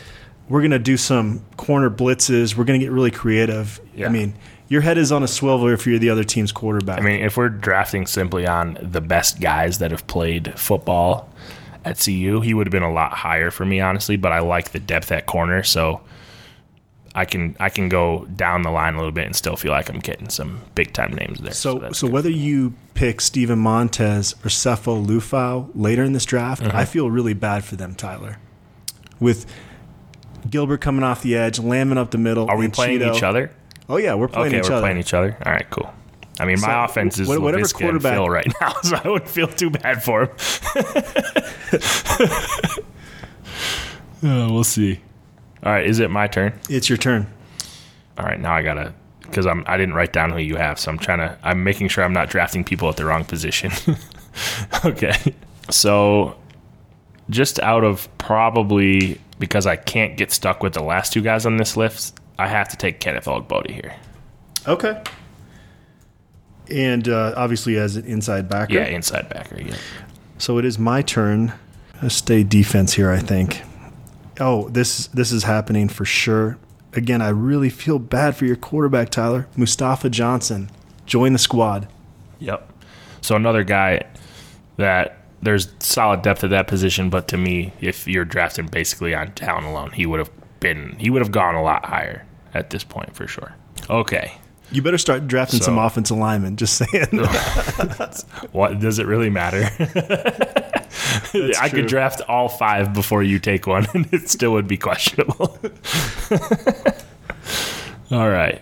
we're 0.49 0.61
going 0.61 0.71
to 0.71 0.77
do 0.79 0.97
some 0.97 1.41
corner 1.57 1.89
blitzes. 1.89 2.55
We're 2.55 2.65
going 2.65 2.79
to 2.79 2.85
get 2.85 2.91
really 2.91 3.09
creative. 3.09 3.79
Yeah. 3.95 4.07
I 4.07 4.09
mean, 4.09 4.35
your 4.67 4.81
head 4.81 4.97
is 4.97 5.11
on 5.11 5.23
a 5.23 5.27
swivel 5.27 5.67
if 5.69 5.87
you're 5.87 5.97
the 5.99 6.09
other 6.09 6.23
team's 6.23 6.51
quarterback. 6.51 6.99
I 6.99 7.01
mean, 7.01 7.21
if 7.21 7.37
we're 7.37 7.49
drafting 7.49 8.05
simply 8.05 8.45
on 8.45 8.77
the 8.81 9.01
best 9.01 9.39
guys 9.39 9.79
that 9.79 9.89
have 9.91 10.05
played 10.07 10.53
football 10.59 11.29
at 11.85 11.97
CU, 12.03 12.41
he 12.41 12.53
would 12.53 12.67
have 12.67 12.71
been 12.71 12.83
a 12.83 12.91
lot 12.91 13.13
higher 13.13 13.51
for 13.51 13.65
me, 13.65 13.79
honestly. 13.79 14.15
But 14.17 14.31
I 14.31 14.39
like 14.39 14.71
the 14.71 14.79
depth 14.79 15.11
at 15.11 15.25
corner, 15.25 15.63
so 15.63 16.01
I 17.15 17.25
can 17.25 17.55
I 17.59 17.69
can 17.69 17.89
go 17.89 18.25
down 18.35 18.61
the 18.63 18.71
line 18.71 18.95
a 18.95 18.97
little 18.97 19.11
bit 19.11 19.25
and 19.25 19.35
still 19.35 19.55
feel 19.55 19.71
like 19.71 19.89
I'm 19.89 19.99
getting 19.99 20.29
some 20.29 20.61
big 20.75 20.93
time 20.93 21.13
names 21.13 21.39
there. 21.39 21.53
So, 21.53 21.79
that's 21.79 21.99
so 21.99 22.07
whether 22.07 22.29
you 22.29 22.73
pick 22.93 23.21
Steven 23.21 23.59
Montez 23.59 24.33
or 24.43 24.49
Sefo 24.49 25.05
Liufau 25.05 25.69
later 25.75 26.03
in 26.03 26.13
this 26.13 26.25
draft, 26.25 26.63
Mm-hmm. 26.63 26.75
I 26.77 26.85
feel 26.85 27.09
really 27.11 27.33
bad 27.33 27.63
for 27.63 27.75
them, 27.75 27.93
Tyler. 27.95 28.37
With 29.19 29.45
Gilbert 30.49 30.81
coming 30.81 31.03
off 31.03 31.21
the 31.21 31.35
edge, 31.35 31.59
Landman 31.59 31.97
up 31.97 32.11
the 32.11 32.17
middle. 32.17 32.49
are 32.49 32.57
we 32.57 32.67
playing 32.67 32.99
Cheeto- 32.99 33.15
each 33.15 33.23
other? 33.23 33.51
Oh 33.89 33.97
yeah, 33.97 34.13
we're 34.15 34.27
playing 34.27 34.47
okay, 34.49 34.59
each 34.59 34.69
we're 34.69 34.75
other. 34.75 34.81
playing 34.83 34.97
each 34.97 35.13
other. 35.13 35.37
All 35.45 35.51
right, 35.51 35.69
cool. 35.69 35.93
I 36.39 36.45
mean, 36.45 36.59
my 36.61 36.85
offense 36.85 37.19
is 37.19 37.27
wh- 37.27 37.41
whatever 37.41 37.67
quarterback- 37.67 38.13
Phil 38.13 38.29
right 38.29 38.51
now, 38.59 38.73
so 38.83 38.99
I 39.03 39.07
wouldn't 39.07 39.29
feel 39.29 39.47
too 39.47 39.69
bad 39.69 40.03
for 40.03 40.23
him. 40.23 40.29
Uh, 44.25 44.47
we'll 44.49 44.63
see. 44.63 45.01
All 45.63 45.71
right, 45.73 45.85
is 45.85 45.99
it 45.99 46.09
my 46.09 46.27
turn? 46.27 46.57
It's 46.69 46.87
your 46.87 46.97
turn. 46.97 47.27
All 48.17 48.25
right, 48.25 48.39
now 48.39 48.53
I 48.53 48.61
gotta 48.61 48.93
because 49.21 49.45
I'm 49.45 49.63
I 49.67 49.75
didn't 49.77 49.95
write 49.95 50.13
down 50.13 50.31
who 50.31 50.37
you 50.37 50.55
have, 50.55 50.79
so 50.79 50.89
I'm 50.91 50.97
trying 50.97 51.17
to 51.19 51.37
I'm 51.43 51.63
making 51.63 51.89
sure 51.89 52.03
I'm 52.05 52.13
not 52.13 52.29
drafting 52.29 52.63
people 52.63 52.87
at 52.87 52.95
the 52.95 53.03
wrong 53.05 53.25
position. 53.25 53.71
okay, 54.85 55.35
so 55.69 56.37
just 57.29 57.59
out 57.59 57.83
of 57.83 58.07
probably 58.17 59.19
because 59.39 59.65
I 59.65 59.75
can't 59.75 60.15
get 60.15 60.31
stuck 60.31 60.63
with 60.63 60.73
the 60.73 60.83
last 60.83 61.11
two 61.11 61.21
guys 61.21 61.45
on 61.45 61.57
this 61.57 61.75
list, 61.75 62.17
I 62.39 62.47
have 62.47 62.69
to 62.69 62.77
take 62.77 63.01
Kenneth 63.01 63.25
Olugbode 63.25 63.71
here. 63.71 63.93
Okay. 64.67 65.01
And 66.71 67.07
uh, 67.09 67.33
obviously, 67.35 67.77
as 67.77 67.95
an 67.95 68.05
inside 68.05 68.47
backer. 68.49 68.73
Yeah, 68.73 68.85
inside 68.85 69.29
backer. 69.29 69.61
Yeah, 69.61 69.75
So 70.37 70.57
it 70.57 70.65
is 70.65 70.79
my 70.79 71.01
turn. 71.01 71.53
Let's 72.01 72.15
stay 72.15 72.43
defense 72.43 72.93
here, 72.93 73.11
I 73.11 73.19
think. 73.19 73.61
Oh, 74.39 74.69
this 74.69 75.07
this 75.07 75.31
is 75.31 75.43
happening 75.43 75.87
for 75.89 76.05
sure. 76.05 76.57
Again, 76.93 77.21
I 77.21 77.29
really 77.29 77.69
feel 77.69 77.99
bad 77.99 78.35
for 78.35 78.45
your 78.45 78.55
quarterback, 78.55 79.09
Tyler. 79.09 79.47
Mustafa 79.57 80.09
Johnson. 80.09 80.69
Join 81.05 81.33
the 81.33 81.39
squad. 81.39 81.87
yep. 82.39 82.69
So 83.21 83.35
another 83.35 83.63
guy 83.63 84.03
that 84.77 85.17
there's 85.41 85.69
solid 85.79 86.21
depth 86.23 86.43
at 86.43 86.49
that 86.49 86.67
position, 86.67 87.09
but 87.09 87.27
to 87.29 87.37
me, 87.37 87.73
if 87.79 88.05
you're 88.07 88.25
drafting 88.25 88.67
basically 88.67 89.13
on 89.15 89.31
talent 89.33 89.65
alone, 89.65 89.91
he 89.91 90.05
would 90.05 90.19
have 90.19 90.29
been 90.59 90.95
he 90.99 91.09
would 91.09 91.21
have 91.21 91.31
gone 91.31 91.55
a 91.55 91.63
lot 91.63 91.85
higher 91.85 92.25
at 92.53 92.69
this 92.69 92.83
point 92.83 93.15
for 93.15 93.27
sure. 93.27 93.53
Okay. 93.89 94.33
You 94.73 94.81
better 94.81 94.97
start 94.97 95.27
drafting 95.27 95.59
So- 95.59 95.65
some 95.65 95.77
offensive 95.77 96.17
linemen. 96.17 96.57
Just 96.57 96.75
saying. 96.75 97.07
What 98.51 98.79
does 98.79 98.99
it 98.99 99.07
really 99.07 99.29
matter? 99.29 99.63
I 99.79 101.67
true. 101.69 101.81
could 101.81 101.87
draft 101.87 102.21
all 102.27 102.49
five 102.49 102.93
before 102.93 103.23
you 103.23 103.39
take 103.39 103.65
one, 103.67 103.87
and 103.93 104.11
it 104.13 104.29
still 104.29 104.51
would 104.53 104.67
be 104.67 104.77
questionable. 104.77 105.57
all 108.11 108.29
right. 108.29 108.61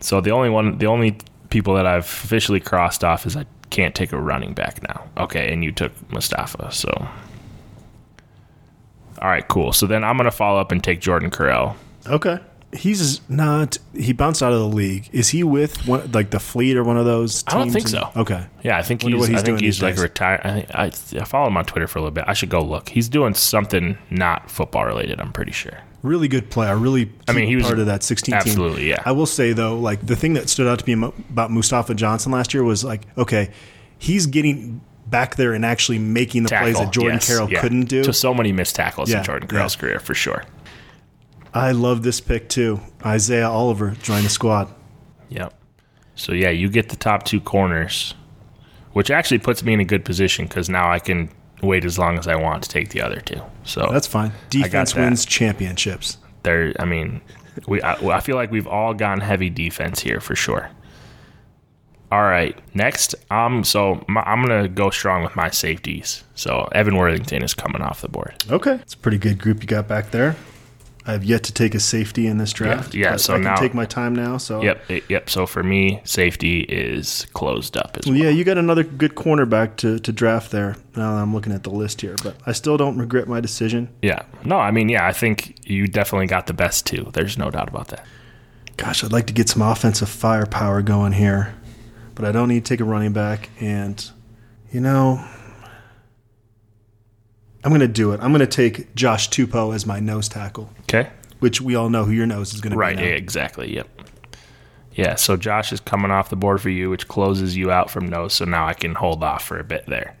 So 0.00 0.20
the 0.20 0.30
only 0.32 0.50
one, 0.50 0.78
the 0.78 0.86
only 0.86 1.16
people 1.50 1.74
that 1.74 1.86
I've 1.86 2.04
officially 2.04 2.60
crossed 2.60 3.04
off 3.04 3.24
is 3.26 3.36
I 3.36 3.46
can't 3.70 3.94
take 3.94 4.12
a 4.12 4.18
running 4.20 4.52
back 4.54 4.82
now. 4.82 5.04
Okay, 5.16 5.52
and 5.52 5.64
you 5.64 5.72
took 5.72 5.92
Mustafa. 6.12 6.70
So, 6.72 6.90
all 9.22 9.28
right, 9.28 9.46
cool. 9.48 9.72
So 9.72 9.86
then 9.86 10.04
I'm 10.04 10.16
gonna 10.16 10.30
follow 10.30 10.60
up 10.60 10.72
and 10.72 10.82
take 10.84 11.00
Jordan 11.00 11.30
Carrell. 11.30 11.74
okay. 12.06 12.38
He's 12.74 13.20
not. 13.28 13.78
He 13.94 14.12
bounced 14.12 14.42
out 14.42 14.52
of 14.52 14.58
the 14.58 14.68
league. 14.68 15.08
Is 15.12 15.28
he 15.28 15.44
with 15.44 15.86
one, 15.86 16.10
like 16.12 16.30
the 16.30 16.40
Fleet 16.40 16.76
or 16.76 16.82
one 16.84 16.96
of 16.96 17.04
those? 17.04 17.42
Teams 17.44 17.54
I 17.54 17.58
don't 17.58 17.70
think 17.70 17.84
in- 17.86 17.90
so. 17.92 18.10
Okay. 18.16 18.46
Yeah, 18.62 18.76
I 18.78 18.82
think 18.82 19.02
Wonder 19.02 19.16
he's. 19.16 19.20
what 19.22 19.30
he's 19.30 19.38
I 19.40 19.42
think 19.44 19.58
doing 19.58 19.64
he's 19.64 19.76
these 19.76 19.82
like 19.82 19.94
days. 19.94 20.02
retired. 20.02 20.40
I, 20.44 20.52
think, 20.90 21.18
I 21.18 21.20
I 21.22 21.24
follow 21.24 21.46
him 21.48 21.56
on 21.56 21.64
Twitter 21.64 21.86
for 21.86 21.98
a 21.98 22.02
little 22.02 22.14
bit. 22.14 22.24
I 22.26 22.32
should 22.32 22.50
go 22.50 22.60
look. 22.62 22.88
He's 22.88 23.08
doing 23.08 23.34
something 23.34 23.96
not 24.10 24.50
football 24.50 24.84
related. 24.84 25.20
I'm 25.20 25.32
pretty 25.32 25.52
sure. 25.52 25.78
Really 26.02 26.28
good 26.28 26.50
player. 26.50 26.70
I 26.70 26.72
really. 26.72 27.10
I 27.28 27.32
mean, 27.32 27.46
he 27.46 27.56
was- 27.56 27.64
part 27.66 27.78
of 27.78 27.86
that 27.86 28.02
16 28.02 28.32
team. 28.32 28.36
absolutely, 28.40 28.88
yeah. 28.88 29.02
I 29.06 29.12
will 29.12 29.26
say 29.26 29.52
though, 29.52 29.78
like 29.78 30.04
the 30.06 30.16
thing 30.16 30.34
that 30.34 30.48
stood 30.48 30.66
out 30.66 30.78
to 30.80 30.96
me 30.96 31.10
about 31.30 31.50
Mustafa 31.50 31.94
Johnson 31.94 32.32
last 32.32 32.52
year 32.52 32.64
was 32.64 32.82
like, 32.84 33.02
okay, 33.16 33.50
he's 33.98 34.26
getting 34.26 34.80
back 35.06 35.36
there 35.36 35.52
and 35.52 35.64
actually 35.64 35.98
making 35.98 36.42
the 36.42 36.48
plays 36.48 36.76
that 36.78 36.92
Jordan 36.92 37.14
yes, 37.16 37.30
Carrell 37.30 37.48
yeah. 37.50 37.60
couldn't 37.60 37.84
do. 37.84 38.02
To 38.04 38.12
so 38.12 38.34
many 38.34 38.52
missed 38.52 38.74
tackles 38.74 39.10
Yeah, 39.10 39.18
in 39.18 39.24
Jordan 39.24 39.48
yeah. 39.52 39.68
Career 39.68 40.00
for 40.00 40.14
sure. 40.14 40.44
I 41.54 41.70
love 41.70 42.02
this 42.02 42.20
pick 42.20 42.48
too. 42.48 42.80
Isaiah 43.06 43.48
Oliver 43.48 43.92
join 44.02 44.24
the 44.24 44.28
squad. 44.28 44.74
Yep. 45.28 45.54
So 46.16 46.32
yeah, 46.32 46.50
you 46.50 46.68
get 46.68 46.88
the 46.88 46.96
top 46.96 47.22
two 47.24 47.40
corners, 47.40 48.14
which 48.92 49.10
actually 49.10 49.38
puts 49.38 49.62
me 49.62 49.72
in 49.72 49.80
a 49.80 49.84
good 49.84 50.04
position 50.04 50.46
because 50.46 50.68
now 50.68 50.90
I 50.90 50.98
can 50.98 51.30
wait 51.62 51.84
as 51.84 51.98
long 51.98 52.18
as 52.18 52.26
I 52.26 52.34
want 52.34 52.62
to 52.64 52.68
take 52.68 52.90
the 52.90 53.00
other 53.00 53.20
two. 53.20 53.40
So 53.62 53.88
That's 53.90 54.06
fine. 54.06 54.32
Defense 54.50 54.94
wins 54.94 55.24
championships. 55.24 56.18
there. 56.42 56.72
I 56.78 56.84
mean, 56.84 57.20
we. 57.68 57.80
I, 57.82 57.94
I 58.16 58.20
feel 58.20 58.36
like 58.36 58.50
we've 58.50 58.66
all 58.66 58.92
gone 58.92 59.20
heavy 59.20 59.48
defense 59.50 60.00
here 60.00 60.20
for 60.20 60.34
sure. 60.36 60.70
All 62.12 62.22
right, 62.22 62.56
next, 62.76 63.16
um, 63.32 63.64
so 63.64 64.04
my, 64.06 64.20
I'm 64.22 64.40
gonna 64.40 64.68
go 64.68 64.90
strong 64.90 65.24
with 65.24 65.34
my 65.34 65.50
safeties. 65.50 66.22
So 66.36 66.68
Evan 66.70 66.96
Worthington 66.96 67.42
is 67.42 67.54
coming 67.54 67.82
off 67.82 68.02
the 68.02 68.08
board. 68.08 68.34
Okay. 68.50 68.74
It's 68.74 68.94
a 68.94 68.98
pretty 68.98 69.18
good 69.18 69.38
group 69.38 69.62
you 69.62 69.66
got 69.66 69.88
back 69.88 70.12
there. 70.12 70.36
I 71.06 71.12
have 71.12 71.22
yet 71.24 71.42
to 71.44 71.52
take 71.52 71.74
a 71.74 71.80
safety 71.80 72.26
in 72.26 72.38
this 72.38 72.52
draft. 72.52 72.94
yeah, 72.94 73.10
but 73.12 73.20
so 73.20 73.34
I 73.34 73.36
can 73.36 73.44
now- 73.44 73.56
take 73.56 73.74
my 73.74 73.84
time 73.84 74.14
now. 74.14 74.38
So 74.38 74.62
Yep, 74.62 74.90
it- 74.90 75.04
yep. 75.10 75.28
So 75.28 75.44
for 75.44 75.62
me, 75.62 76.00
safety 76.04 76.60
is 76.60 77.26
closed 77.34 77.76
up 77.76 77.98
as 77.98 78.06
well. 78.06 78.16
Yeah, 78.16 78.30
you 78.30 78.42
got 78.42 78.56
another 78.56 78.82
good 78.84 79.14
cornerback 79.14 79.76
to, 79.76 79.98
to 79.98 80.12
draft 80.12 80.50
there. 80.50 80.76
Now 80.96 81.14
that 81.14 81.20
I'm 81.22 81.34
looking 81.34 81.52
at 81.52 81.62
the 81.62 81.70
list 81.70 82.00
here, 82.00 82.16
but 82.22 82.36
I 82.46 82.52
still 82.52 82.76
don't 82.78 82.96
regret 82.96 83.28
my 83.28 83.40
decision. 83.40 83.90
Yeah. 84.00 84.22
No, 84.44 84.56
I 84.58 84.70
mean, 84.70 84.88
yeah, 84.88 85.06
I 85.06 85.12
think 85.12 85.56
you 85.68 85.88
definitely 85.88 86.26
got 86.26 86.46
the 86.46 86.54
best 86.54 86.86
two. 86.86 87.10
There's 87.12 87.36
no 87.36 87.50
doubt 87.50 87.68
about 87.68 87.88
that. 87.88 88.06
Gosh, 88.78 89.04
I'd 89.04 89.12
like 89.12 89.26
to 89.26 89.32
get 89.34 89.48
some 89.50 89.60
offensive 89.62 90.08
firepower 90.08 90.80
going 90.82 91.12
here, 91.12 91.54
but 92.14 92.24
I 92.24 92.32
don't 92.32 92.48
need 92.48 92.64
to 92.64 92.68
take 92.68 92.80
a 92.80 92.84
running 92.84 93.12
back. 93.12 93.50
And, 93.60 94.02
you 94.72 94.80
know, 94.80 95.22
I'm 97.64 97.70
going 97.70 97.80
to 97.80 97.88
do 97.88 98.12
it. 98.12 98.20
I'm 98.20 98.30
going 98.30 98.40
to 98.40 98.46
take 98.46 98.94
Josh 98.94 99.30
Tupou 99.30 99.74
as 99.74 99.86
my 99.86 99.98
nose 99.98 100.28
tackle, 100.28 100.70
Okay. 100.82 101.08
which 101.40 101.60
we 101.62 101.74
all 101.74 101.88
know 101.88 102.04
who 102.04 102.12
your 102.12 102.26
nose 102.26 102.52
is 102.54 102.60
going 102.60 102.72
to 102.72 102.76
Right. 102.78 102.96
be. 102.96 103.02
now. 103.02 103.08
Exactly. 103.08 103.74
Yep. 103.74 103.88
Yeah. 104.92 105.14
So 105.16 105.36
Josh 105.36 105.72
is 105.72 105.80
coming 105.80 106.10
off 106.10 106.28
the 106.28 106.36
board 106.36 106.60
for 106.60 106.68
you, 106.70 106.90
which 106.90 107.08
closes 107.08 107.56
you 107.56 107.70
out 107.70 107.90
from 107.90 108.06
nose. 108.08 108.34
So 108.34 108.44
now 108.44 108.66
I 108.66 108.74
can 108.74 108.94
hold 108.94 109.24
off 109.24 109.42
for 109.44 109.58
a 109.58 109.64
bit 109.64 109.86
there. 109.86 110.14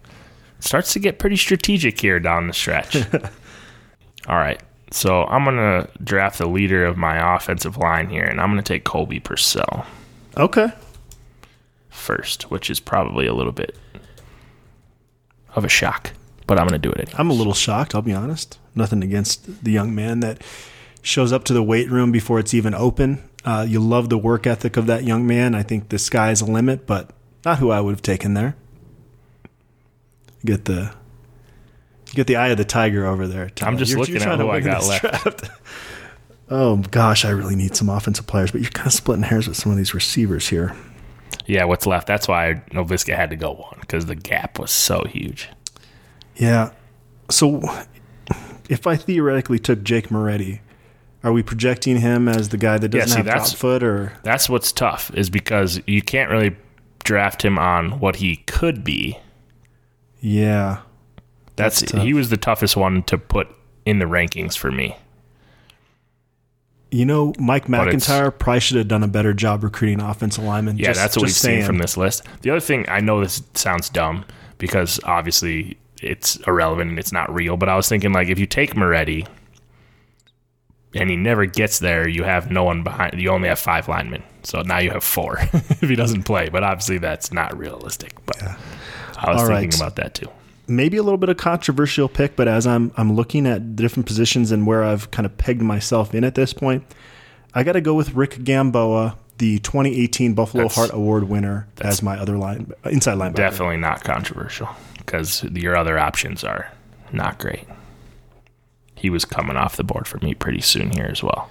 starts 0.60 0.94
to 0.94 0.98
get 0.98 1.18
pretty 1.18 1.36
strategic 1.36 2.00
here 2.00 2.18
down 2.18 2.46
the 2.46 2.54
stretch. 2.54 2.96
All 4.26 4.36
right. 4.38 4.58
So 4.90 5.24
I'm 5.24 5.44
gonna 5.44 5.88
draft 6.02 6.38
the 6.38 6.48
leader 6.48 6.86
of 6.86 6.96
my 6.96 7.36
offensive 7.36 7.76
line 7.76 8.08
here, 8.08 8.24
and 8.24 8.40
I'm 8.40 8.48
gonna 8.50 8.62
take 8.62 8.84
Colby 8.84 9.20
Pursell 9.20 9.84
Okay. 10.38 10.68
first, 11.90 12.44
which 12.50 12.70
is 12.70 12.80
probably 12.80 13.26
a 13.26 13.34
little 13.34 13.52
bit 13.52 13.76
of 15.54 15.64
a 15.64 15.68
shock, 15.68 16.12
but 16.46 16.58
I'm 16.58 16.66
gonna 16.66 16.78
do 16.78 16.90
it 16.90 16.98
anyway. 17.00 17.14
I'm 17.18 17.30
a 17.30 17.34
little 17.34 17.54
shocked, 17.54 17.94
I'll 17.94 18.02
be 18.02 18.12
honest. 18.12 18.58
Nothing 18.74 19.02
against 19.02 19.64
the 19.64 19.72
young 19.72 19.94
man 19.94 20.20
that 20.20 20.42
shows 21.02 21.32
up 21.32 21.44
to 21.44 21.52
the 21.52 21.62
weight 21.62 21.90
room 21.90 22.12
before 22.12 22.38
it's 22.38 22.54
even 22.54 22.74
open. 22.74 23.22
Uh, 23.44 23.66
you 23.68 23.78
love 23.78 24.08
the 24.08 24.18
work 24.18 24.46
ethic 24.46 24.76
of 24.76 24.86
that 24.86 25.04
young 25.04 25.26
man. 25.26 25.54
I 25.54 25.62
think 25.62 25.90
the 25.90 25.98
sky's 25.98 26.40
the 26.40 26.46
limit, 26.46 26.86
but 26.86 27.10
not 27.44 27.58
who 27.58 27.70
I 27.70 27.80
would 27.80 27.92
have 27.92 28.02
taken 28.02 28.34
there. 28.34 28.56
Get 30.44 30.64
the 30.64 30.94
get 32.14 32.26
the 32.26 32.36
eye 32.36 32.48
of 32.48 32.58
the 32.58 32.64
tiger 32.64 33.06
over 33.06 33.26
there. 33.26 33.50
I'm 33.62 33.78
just 33.78 33.94
looking 33.96 34.16
at 34.16 34.22
trying 34.22 34.38
to 34.38 34.44
who 34.44 34.50
I 34.50 34.60
got 34.60 34.86
left. 34.86 35.50
oh 36.50 36.76
gosh, 36.90 37.24
I 37.24 37.30
really 37.30 37.56
need 37.56 37.76
some 37.76 37.88
offensive 37.88 38.26
players, 38.26 38.50
but 38.50 38.60
you're 38.60 38.70
kind 38.70 38.86
of 38.86 38.92
splitting 38.92 39.24
hairs 39.24 39.46
with 39.46 39.56
some 39.56 39.72
of 39.72 39.78
these 39.78 39.94
receivers 39.94 40.48
here. 40.48 40.74
Yeah, 41.46 41.64
what's 41.64 41.86
left? 41.86 42.06
That's 42.06 42.28
why 42.28 42.62
Laviska 42.70 43.14
had 43.14 43.30
to 43.30 43.36
go 43.36 43.52
one 43.52 43.78
because 43.80 44.06
the 44.06 44.14
gap 44.14 44.58
was 44.58 44.70
so 44.70 45.04
huge. 45.04 45.48
Yeah. 46.36 46.72
So 47.30 47.62
if 48.68 48.86
I 48.86 48.96
theoretically 48.96 49.58
took 49.58 49.82
Jake 49.82 50.10
Moretti, 50.10 50.60
are 51.22 51.32
we 51.32 51.42
projecting 51.42 51.98
him 51.98 52.28
as 52.28 52.50
the 52.50 52.58
guy 52.58 52.78
that 52.78 52.88
doesn't 52.88 53.08
see, 53.08 53.28
have 53.28 53.46
top 53.48 53.56
foot 53.56 53.82
or 53.82 54.12
That's 54.22 54.48
what's 54.48 54.72
tough 54.72 55.10
is 55.14 55.30
because 55.30 55.80
you 55.86 56.02
can't 56.02 56.30
really 56.30 56.56
draft 57.02 57.42
him 57.42 57.58
on 57.58 57.98
what 58.00 58.16
he 58.16 58.36
could 58.36 58.84
be. 58.84 59.18
yeah. 60.20 60.80
That's, 61.56 61.82
That's 61.82 62.02
he 62.02 62.12
was 62.14 62.30
the 62.30 62.36
toughest 62.36 62.76
one 62.76 63.04
to 63.04 63.16
put 63.16 63.46
in 63.86 64.00
the 64.00 64.06
rankings 64.06 64.58
for 64.58 64.72
me. 64.72 64.96
You 66.90 67.04
know, 67.04 67.32
Mike 67.38 67.68
MacIntyre 67.68 68.32
probably 68.32 68.58
should 68.60 68.76
have 68.76 68.88
done 68.88 69.02
a 69.04 69.08
better 69.08 69.32
job 69.32 69.62
recruiting 69.62 70.00
offensive 70.00 70.42
linemen. 70.42 70.78
Yeah, 70.78 70.86
Just- 70.88 71.00
that's 71.00 71.16
what 71.16 71.22
we've 71.22 71.28
just 71.30 71.42
seen 71.42 71.64
from 71.64 71.78
this 71.78 71.96
list. 71.96 72.22
The 72.42 72.50
other 72.50 72.60
thing, 72.60 72.86
I 72.88 72.98
know 73.00 73.20
this 73.20 73.40
sounds 73.54 73.88
dumb 73.88 74.24
because 74.58 74.98
obviously 75.04 75.76
it's 76.02 76.36
irrelevant 76.46 76.90
and 76.90 76.98
it's 76.98 77.12
not 77.12 77.32
real, 77.32 77.56
but 77.56 77.68
I 77.68 77.76
was 77.76 77.88
thinking 77.88 78.12
like 78.12 78.28
if 78.28 78.38
you 78.38 78.46
take 78.46 78.76
Moretti 78.76 79.26
and 80.94 81.10
he 81.10 81.16
never 81.16 81.46
gets 81.46 81.78
there, 81.78 82.06
you 82.08 82.22
have 82.24 82.50
no 82.50 82.64
one 82.64 82.82
behind. 82.84 83.20
You 83.20 83.30
only 83.30 83.48
have 83.48 83.58
five 83.58 83.88
linemen, 83.88 84.22
so 84.42 84.62
now 84.62 84.78
you 84.78 84.90
have 84.90 85.04
four 85.04 85.38
if 85.52 85.80
he 85.88 85.96
doesn't 85.96 86.22
play. 86.24 86.48
But 86.48 86.62
obviously 86.62 86.98
that's 86.98 87.32
not 87.32 87.56
realistic. 87.56 88.12
But 88.26 88.42
I 88.42 89.32
was 89.32 89.42
All 89.42 89.48
thinking 89.48 89.70
right. 89.70 89.76
about 89.80 89.96
that 89.96 90.14
too. 90.14 90.28
Maybe 90.66 90.96
a 90.96 91.02
little 91.02 91.18
bit 91.18 91.28
of 91.28 91.36
controversial 91.36 92.08
pick, 92.08 92.36
but 92.36 92.48
as 92.48 92.66
I'm 92.66 92.92
I'm 92.96 93.14
looking 93.14 93.46
at 93.46 93.76
the 93.76 93.82
different 93.82 94.06
positions 94.06 94.50
and 94.50 94.66
where 94.66 94.82
I've 94.84 95.10
kind 95.10 95.26
of 95.26 95.36
pegged 95.36 95.62
myself 95.62 96.14
in 96.14 96.24
at 96.24 96.34
this 96.36 96.52
point, 96.52 96.84
I 97.54 97.64
got 97.64 97.72
to 97.72 97.80
go 97.82 97.94
with 97.94 98.14
Rick 98.14 98.42
Gamboa, 98.44 99.16
the 99.38 99.58
2018 99.58 100.34
Buffalo 100.34 100.62
That's- 100.64 100.76
Heart 100.76 100.90
Award 100.94 101.24
winner, 101.24 101.66
as 101.80 102.02
my 102.02 102.18
other 102.18 102.38
line 102.38 102.72
inside 102.84 103.18
linebacker. 103.18 103.36
Definitely 103.36 103.76
not 103.78 104.04
controversial 104.04 104.68
because 105.04 105.44
your 105.44 105.76
other 105.76 105.98
options 105.98 106.44
are 106.44 106.70
not 107.12 107.38
great. 107.38 107.64
He 108.96 109.10
was 109.10 109.24
coming 109.24 109.56
off 109.56 109.76
the 109.76 109.84
board 109.84 110.06
for 110.08 110.18
me 110.18 110.34
pretty 110.34 110.60
soon 110.60 110.90
here 110.90 111.08
as 111.10 111.22
well. 111.22 111.50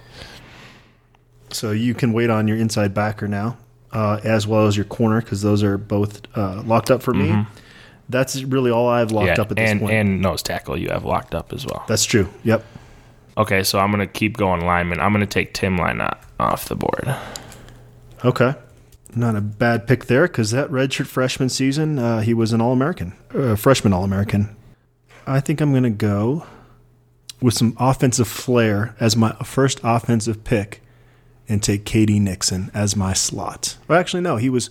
So 1.51 1.72
you 1.72 1.93
can 1.93 2.13
wait 2.13 2.29
on 2.29 2.48
your 2.48 2.57
inside 2.57 2.93
backer 2.93 3.27
now, 3.27 3.57
uh, 3.91 4.19
as 4.24 4.48
well 4.48 4.65
as 4.65 4.75
your 4.75 4.86
corner, 4.86 5.22
because 5.22 5.41
those 5.43 5.62
are 5.62 5.77
both 5.77 6.22
uh, 6.36 6.63
locked 6.63 6.89
up 6.89 7.03
for 7.03 7.13
me. 7.13 7.45
That's 8.10 8.43
really 8.43 8.72
all 8.72 8.88
I've 8.89 9.12
locked 9.12 9.27
Mm-hmm. 9.29 9.36
yeah, 9.39 9.41
up 9.43 9.51
at 9.51 9.57
this 9.57 9.69
and 9.72 9.79
point. 9.81 9.93
and 9.93 10.22
nose 10.22 10.41
tackle 10.41 10.77
you 10.77 10.89
have 10.89 11.05
locked 11.05 11.36
up 11.36 11.53
as 11.53 11.65
well. 11.65 11.83
That's 11.88 12.03
true. 12.05 12.27
Yep. 12.43 12.65
Okay, 13.38 13.63
so 13.63 13.79
I'm 13.79 13.91
gonna 13.91 14.07
keep 14.07 14.36
going 14.38 14.65
lineman. 14.65 15.00
I'm 15.00 15.12
gonna 15.13 15.25
take 15.25 15.53
Tim 15.53 15.77
Lynott 15.77 16.17
off 16.39 16.65
the 16.65 16.75
board. 16.75 17.15
Okay. 18.25 18.55
Not 19.15 19.36
a 19.36 19.41
bad 19.41 19.88
pick 19.88 20.05
there, 20.05 20.24
because 20.27 20.51
that 20.51 20.70
redshirt 20.70 21.08
freshman 21.08 21.50
season, 21.50 22.00
uh, 22.00 22.22
he 22.22 22.34
was 22.34 22.53
an 22.53 22.62
All 22.62 22.74
American, 22.74 23.13
uh, 23.34 23.55
freshman 23.55 23.93
All 23.93 24.03
American. 24.03 24.55
I 25.27 25.39
think 25.39 25.62
I'm 25.62 25.72
going 25.72 25.84
to 25.84 25.89
go 25.89 26.46
with 27.41 27.53
some 27.53 27.75
offensive 27.79 28.27
flair 28.27 28.96
as 29.00 29.15
my 29.15 29.34
first 29.43 29.79
offensive 29.84 30.43
pick, 30.43 30.82
and 31.48 31.62
take 31.62 31.84
KD 31.86 32.20
Nixon 32.22 32.72
as 32.74 32.96
my 32.96 33.13
slot. 33.13 33.77
Or 33.89 33.96
actually, 33.96 34.22
no, 34.22 34.38
he 34.38 34.50
was. 34.50 34.70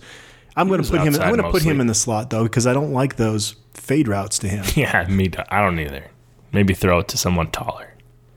I'm 0.55 0.67
going 0.67 0.83
to 0.83 0.89
put 0.89 1.01
him. 1.01 1.15
I'm 1.15 1.29
going 1.29 1.41
to 1.43 1.51
put 1.51 1.63
him 1.63 1.79
in 1.79 1.87
the 1.87 1.93
slot 1.95 2.29
though, 2.29 2.43
because 2.43 2.67
I 2.67 2.73
don't 2.73 2.91
like 2.91 3.15
those 3.15 3.55
fade 3.73 4.07
routes 4.07 4.39
to 4.39 4.47
him. 4.47 4.65
Yeah, 4.75 5.07
me. 5.07 5.31
I 5.49 5.61
don't 5.61 5.79
either. 5.79 6.09
Maybe 6.51 6.73
throw 6.73 6.99
it 6.99 7.07
to 7.09 7.17
someone 7.17 7.49
taller. 7.51 7.92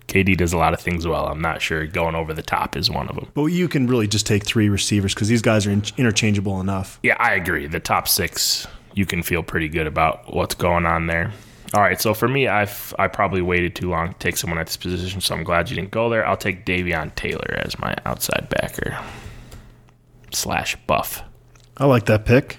KD 0.08 0.36
does 0.36 0.52
a 0.52 0.56
lot 0.56 0.72
of 0.72 0.80
things 0.80 1.06
well. 1.06 1.26
I'm 1.26 1.40
not 1.40 1.60
sure 1.60 1.86
going 1.86 2.14
over 2.14 2.32
the 2.32 2.42
top 2.42 2.76
is 2.76 2.90
one 2.90 3.08
of 3.08 3.16
them. 3.16 3.28
But 3.34 3.46
you 3.46 3.68
can 3.68 3.86
really 3.86 4.06
just 4.06 4.26
take 4.26 4.44
three 4.44 4.68
receivers 4.68 5.14
because 5.14 5.28
these 5.28 5.42
guys 5.42 5.66
are 5.66 5.70
in- 5.70 5.82
interchangeable 5.96 6.60
enough. 6.60 7.00
Yeah, 7.02 7.16
I 7.18 7.34
agree. 7.34 7.66
The 7.66 7.80
top 7.80 8.06
six, 8.08 8.66
you 8.94 9.04
can 9.06 9.22
feel 9.22 9.42
pretty 9.42 9.68
good 9.68 9.86
about 9.86 10.32
what's 10.34 10.54
going 10.54 10.86
on 10.86 11.06
there. 11.06 11.32
All 11.74 11.80
right, 11.82 12.00
so 12.00 12.14
for 12.14 12.28
me, 12.28 12.46
I've 12.46 12.94
I 12.98 13.08
probably 13.08 13.42
waited 13.42 13.74
too 13.74 13.90
long 13.90 14.12
to 14.12 14.18
take 14.18 14.36
someone 14.36 14.58
at 14.58 14.66
this 14.66 14.76
position, 14.76 15.20
so 15.20 15.34
I'm 15.34 15.42
glad 15.42 15.68
you 15.68 15.74
didn't 15.74 15.90
go 15.90 16.08
there. 16.08 16.24
I'll 16.24 16.36
take 16.36 16.64
Davion 16.64 17.12
Taylor 17.16 17.54
as 17.58 17.76
my 17.78 17.94
outside 18.04 18.48
backer 18.48 18.96
slash 20.32 20.76
buff. 20.86 21.22
I 21.76 21.86
like 21.86 22.06
that 22.06 22.24
pick. 22.24 22.58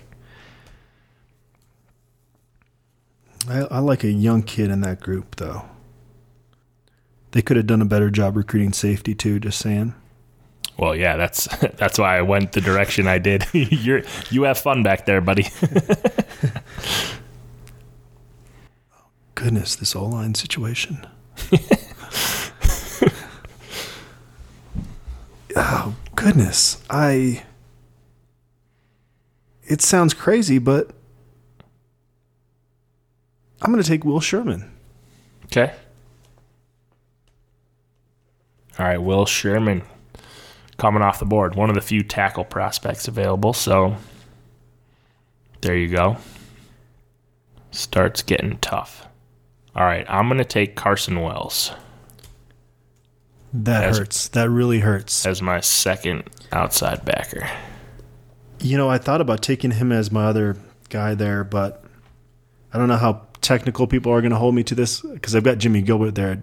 I, 3.47 3.59
I 3.59 3.79
like 3.79 4.03
a 4.03 4.11
young 4.11 4.43
kid 4.43 4.69
in 4.69 4.81
that 4.81 4.99
group, 4.99 5.37
though. 5.37 5.63
They 7.37 7.43
could 7.43 7.55
have 7.55 7.67
done 7.67 7.83
a 7.83 7.85
better 7.85 8.09
job 8.09 8.35
recruiting 8.35 8.73
safety 8.73 9.13
too. 9.13 9.39
Just 9.39 9.59
saying. 9.59 9.93
Well, 10.75 10.95
yeah, 10.95 11.17
that's 11.17 11.47
that's 11.77 11.99
why 11.99 12.17
I 12.17 12.23
went 12.23 12.53
the 12.53 12.61
direction 12.61 13.05
I 13.05 13.19
did. 13.19 13.45
You're 13.53 14.01
you 14.31 14.41
have 14.41 14.57
fun 14.57 14.81
back 14.81 15.05
there, 15.05 15.21
buddy. 15.21 15.45
Goodness, 19.35 19.75
this 19.75 19.95
O 19.95 20.05
line 20.05 20.33
situation. 20.33 21.05
oh 25.55 25.95
goodness, 26.15 26.83
I. 26.89 27.43
It 29.67 29.83
sounds 29.83 30.15
crazy, 30.15 30.57
but 30.57 30.89
I'm 33.61 33.71
going 33.71 33.83
to 33.83 33.87
take 33.87 34.03
Will 34.03 34.21
Sherman. 34.21 34.71
Okay. 35.45 35.71
All 38.79 38.85
right, 38.85 38.97
Will 39.01 39.25
Sherman 39.25 39.83
coming 40.77 41.01
off 41.01 41.19
the 41.19 41.25
board. 41.25 41.55
One 41.55 41.69
of 41.69 41.75
the 41.75 41.81
few 41.81 42.03
tackle 42.03 42.43
prospects 42.45 43.07
available, 43.07 43.53
so 43.53 43.97
there 45.61 45.75
you 45.75 45.87
go. 45.87 46.17
Starts 47.71 48.21
getting 48.21 48.57
tough. 48.59 49.07
All 49.75 49.83
right, 49.83 50.05
I'm 50.09 50.27
going 50.27 50.37
to 50.39 50.45
take 50.45 50.75
Carson 50.75 51.21
Wells 51.21 51.71
That 53.53 53.83
As- 53.83 53.97
hurts. 53.99 54.27
That 54.29 54.49
really 54.49 54.79
hurts. 54.79 55.25
as 55.25 55.41
my 55.41 55.59
second 55.59 56.23
outside 56.51 57.05
backer. 57.05 57.49
You 58.59 58.77
know, 58.77 58.89
I 58.89 58.97
thought 58.97 59.21
about 59.21 59.41
taking 59.43 59.71
him 59.71 59.91
as 59.91 60.11
my 60.11 60.25
other 60.25 60.57
guy 60.89 61.13
there, 61.13 61.43
but 61.43 61.83
I 62.73 62.77
don't 62.79 62.87
know 62.87 62.97
how 62.97 63.21
technical 63.41 63.85
people 63.85 64.11
are 64.11 64.21
going 64.21 64.31
to 64.31 64.37
hold 64.37 64.55
me 64.55 64.63
to 64.63 64.75
this 64.75 65.01
because 65.01 65.35
I've 65.35 65.43
got 65.43 65.59
Jimmie 65.59 65.83
Gilbert 65.83 66.15
there. 66.15 66.41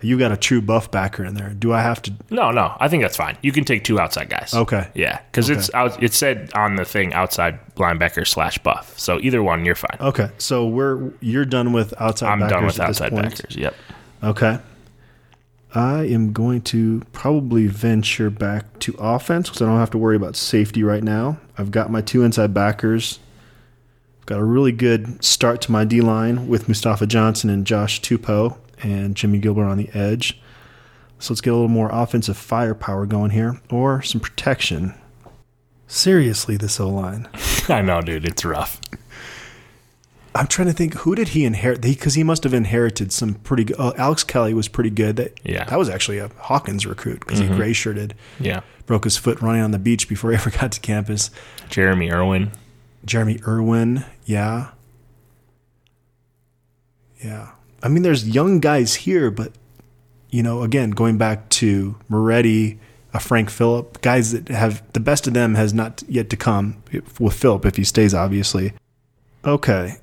You 0.00 0.18
got 0.18 0.30
a 0.30 0.36
true 0.36 0.60
buff 0.60 0.90
backer 0.90 1.24
in 1.24 1.34
there. 1.34 1.50
Do 1.50 1.72
I 1.72 1.82
have 1.82 2.00
to? 2.02 2.12
No, 2.30 2.50
no, 2.50 2.76
I 2.78 2.88
think 2.88 3.02
that's 3.02 3.16
fine. 3.16 3.36
You 3.42 3.52
can 3.52 3.64
take 3.64 3.84
two 3.84 3.98
outside 3.98 4.30
guys. 4.30 4.54
Okay. 4.54 4.88
Yeah, 4.94 5.20
because 5.30 5.50
it's 5.50 5.72
out. 5.74 6.00
It 6.02 6.14
said 6.14 6.52
on 6.54 6.76
the 6.76 6.84
thing 6.84 7.12
outside 7.14 7.58
linebacker 7.74 8.26
slash 8.26 8.58
buff. 8.58 8.98
So 8.98 9.18
either 9.20 9.42
one, 9.42 9.64
you're 9.64 9.74
fine. 9.74 9.96
Okay, 10.00 10.30
so 10.38 10.66
we're 10.66 11.10
you're 11.20 11.44
done 11.44 11.72
with 11.72 11.94
outside. 12.00 12.28
I'm 12.28 12.48
done 12.48 12.64
with 12.64 12.78
outside 12.78 13.14
backers. 13.14 13.56
Yep. 13.56 13.74
Okay. 14.22 14.58
I 15.74 16.04
am 16.04 16.32
going 16.32 16.62
to 16.62 17.02
probably 17.12 17.66
venture 17.66 18.30
back 18.30 18.78
to 18.80 18.94
offense 18.98 19.48
because 19.48 19.60
I 19.60 19.66
don't 19.66 19.78
have 19.78 19.90
to 19.90 19.98
worry 19.98 20.16
about 20.16 20.34
safety 20.34 20.82
right 20.82 21.04
now. 21.04 21.38
I've 21.58 21.70
got 21.70 21.90
my 21.90 22.00
two 22.00 22.22
inside 22.22 22.54
backers. 22.54 23.18
I've 24.20 24.26
got 24.26 24.38
a 24.38 24.44
really 24.44 24.72
good 24.72 25.22
start 25.22 25.60
to 25.62 25.72
my 25.72 25.84
D 25.84 26.00
line 26.00 26.48
with 26.48 26.68
Mustafa 26.68 27.06
Johnson 27.06 27.50
and 27.50 27.66
Josh 27.66 28.00
Tupou 28.00 28.56
and 28.82 29.14
Jimmie 29.14 29.38
Gilbert 29.38 29.64
on 29.64 29.78
the 29.78 29.90
edge. 29.94 30.40
So 31.18 31.32
let's 31.32 31.40
get 31.40 31.50
a 31.50 31.54
little 31.54 31.68
more 31.68 31.90
offensive 31.92 32.36
firepower 32.36 33.06
going 33.06 33.30
here 33.30 33.60
or 33.70 34.02
some 34.02 34.20
protection. 34.20 34.94
Seriously, 35.86 36.56
this 36.56 36.78
O 36.78 36.88
line. 36.88 37.28
I 37.68 37.82
know, 37.82 38.00
dude. 38.00 38.24
It's 38.24 38.44
rough. 38.44 38.80
I'm 40.34 40.46
trying 40.46 40.68
to 40.68 40.74
think 40.74 40.94
who 40.94 41.14
did 41.14 41.28
he 41.28 41.44
inherit? 41.44 41.80
Because 41.80 42.14
he 42.14 42.22
must 42.22 42.44
have 42.44 42.54
inherited 42.54 43.10
some 43.10 43.34
pretty 43.34 43.64
good. 43.64 43.76
Oh, 43.78 43.88
uh, 43.88 43.94
Alex 43.96 44.22
Kelly 44.22 44.54
was 44.54 44.68
pretty 44.68 44.90
good. 44.90 45.16
That 45.16 45.40
Yeah. 45.42 45.64
that 45.64 45.78
was 45.78 45.88
actually 45.88 46.18
a 46.18 46.28
Hawkins 46.38 46.86
recruit 46.86 47.20
because 47.20 47.38
he 47.40 47.46
mm-hmm. 47.46 47.56
gray 47.56 47.72
shirted, 47.72 48.14
Yeah. 48.38 48.60
broke 48.86 49.04
his 49.04 49.16
foot 49.16 49.40
running 49.40 49.62
on 49.62 49.72
the 49.72 49.78
beach 49.78 50.08
before 50.08 50.30
he 50.30 50.36
ever 50.38 50.50
got 50.50 50.70
to 50.72 50.80
campus. 50.80 51.30
Jeremy 51.70 52.12
Irwin. 52.12 52.52
Jeremy 53.04 53.40
Irwin, 53.46 54.04
yeah, 54.26 54.68
yeah. 57.24 57.52
I 57.82 57.88
mean, 57.88 58.02
there's 58.02 58.28
young 58.28 58.60
guys 58.60 58.94
here, 58.94 59.30
but 59.30 59.52
you 60.30 60.42
know, 60.42 60.62
again, 60.62 60.90
going 60.90 61.16
back 61.16 61.48
to 61.50 61.96
Moretti, 62.08 62.78
a 63.14 63.20
Frank 63.20 63.48
Fillip, 63.50 64.00
guys 64.02 64.32
that 64.32 64.48
have 64.48 64.82
the 64.92 65.00
best 65.00 65.26
of 65.26 65.34
them 65.34 65.54
has 65.54 65.72
not 65.72 66.02
yet 66.08 66.28
to 66.30 66.36
come 66.36 66.82
with 66.92 67.34
Fillip 67.34 67.64
if 67.64 67.76
he 67.76 67.84
stays, 67.84 68.12
obviously. 68.14 68.72
Okay, 69.44 69.96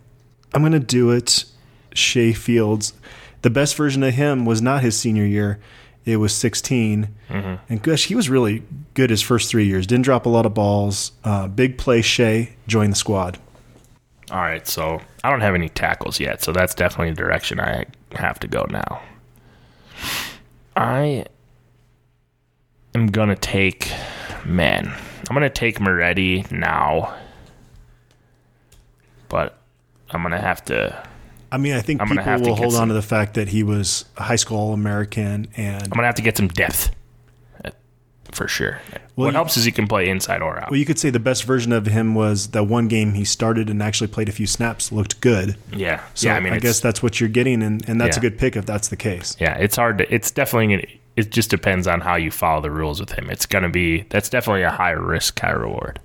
I'm 0.54 0.62
gonna 0.64 0.80
do 0.80 1.12
it. 1.12 1.46
Shea 1.94 2.34
Fields, 2.34 2.94
the 3.42 3.50
best 3.50 3.76
version 3.76 4.04
of 4.04 4.14
him 4.14 4.46
was 4.46 4.62
not 4.62 4.82
his 4.82 4.98
senior 4.98 5.26
year; 5.26 5.60
it 6.04 6.18
was 6.18 6.34
16, 6.34 7.08
and 7.70 7.82
gosh, 7.82 8.06
he 8.06 8.16
was 8.16 8.30
really 8.30 8.64
good 8.96 9.10
his 9.10 9.22
first 9.22 9.50
three 9.50 9.66
years. 9.66 9.88
Didn't 9.88 10.06
drop 10.06 10.26
a 10.26 10.30
lot 10.30 10.46
of 10.46 10.54
balls. 10.54 11.12
Uh, 11.24 11.48
big 11.48 11.78
play. 11.78 12.02
Shea 12.02 12.56
joined 12.68 12.94
the 12.94 12.98
squad. 12.98 13.38
All 14.32 14.40
right, 14.40 14.68
so 14.68 15.02
I 15.24 15.30
don't 15.30 15.42
have 15.42 15.54
any 15.54 15.70
tackles 15.70 16.20
yet, 16.20 16.42
so 16.44 16.52
that's 16.52 16.74
definitely 16.74 17.12
the 17.12 17.18
direction 17.18 17.60
I 17.60 17.86
have 18.14 18.40
to 18.40 18.48
go 18.48 18.66
now. 18.70 19.02
I 20.76 21.26
am 22.96 23.08
gonna 23.08 23.36
take, 23.36 23.92
man, 24.44 24.88
I'm 25.30 25.34
gonna 25.34 25.50
take 25.50 25.80
Moretti 25.80 26.46
now, 26.50 27.16
but 29.30 29.58
I'm 30.10 30.24
gonna 30.24 30.42
have 30.42 30.66
to. 30.66 31.08
I 31.52 31.58
mean, 31.58 31.74
I 31.74 31.82
think 31.82 32.02
I'm 32.02 32.10
people 32.10 32.42
will 32.50 32.56
hold 32.56 32.76
on 32.76 32.88
to 32.90 32.94
the 32.94 33.02
fact 33.02 33.36
that 33.36 33.48
he 33.50 33.64
was 33.64 34.06
a 34.18 34.24
high 34.24 34.36
school 34.36 34.58
All 34.58 34.74
American 34.74 35.48
and 35.56 35.84
I'm 35.84 35.90
gonna 35.90 36.08
have 36.08 36.16
to 36.16 36.22
get 36.24 36.36
some 36.36 36.48
depth, 36.48 36.90
for 38.36 38.48
sure. 38.48 38.80
Well, 39.16 39.26
what 39.26 39.28
you- 39.28 39.34
helps 39.34 39.58
is 39.58 39.64
he 39.66 39.72
can 39.72 39.88
play 39.88 40.08
inside 40.10 40.42
or 40.42 40.60
out. 40.62 40.70
Well, 40.72 40.78
you 40.80 40.86
could 40.86 41.00
say 41.00 41.10
the 41.10 41.20
best 41.20 41.44
version 41.46 41.72
of 41.72 41.86
him 41.88 42.14
was 42.16 42.48
that 42.50 42.66
one 42.66 42.88
game 42.88 43.14
he 43.14 43.24
started 43.26 43.70
and 43.70 43.82
actually 43.82 44.08
played 44.08 44.30
a 44.30 44.32
few 44.32 44.46
snaps, 44.48 44.92
looked 44.92 45.22
good. 45.22 45.56
yeah, 45.72 46.02
So 46.14 46.28
yeah. 46.28 46.36
I 46.36 46.40
mean, 46.42 46.54
I 46.54 46.60
guess 46.60 46.80
that's 46.82 47.02
what 47.02 47.20
you're 47.20 47.30
getting, 47.30 47.64
and, 47.64 47.88
and 47.90 48.00
that's 48.00 48.18
a 48.18 48.20
good 48.20 48.38
pick 48.38 48.56
if 48.56 48.66
that's 48.66 48.90
the 48.90 48.98
case. 48.98 49.36
Yeah, 49.40 49.56
it's 49.58 49.76
hard 49.76 49.98
to. 50.00 50.14
It's 50.14 50.32
definitely. 50.32 51.02
It 51.16 51.32
just 51.32 51.50
depends 51.50 51.88
on 51.88 52.02
how 52.02 52.16
you 52.16 52.30
follow 52.30 52.62
the 52.62 52.70
rules 52.72 53.00
with 53.00 53.12
him. 53.12 53.30
It's 53.30 53.46
gonna 53.46 53.70
be. 53.70 54.02
That's 54.10 54.30
definitely 54.30 54.64
a 54.64 54.72
high 54.72 54.92
risk, 54.92 55.40
high 55.40 55.52
reward. 55.52 56.00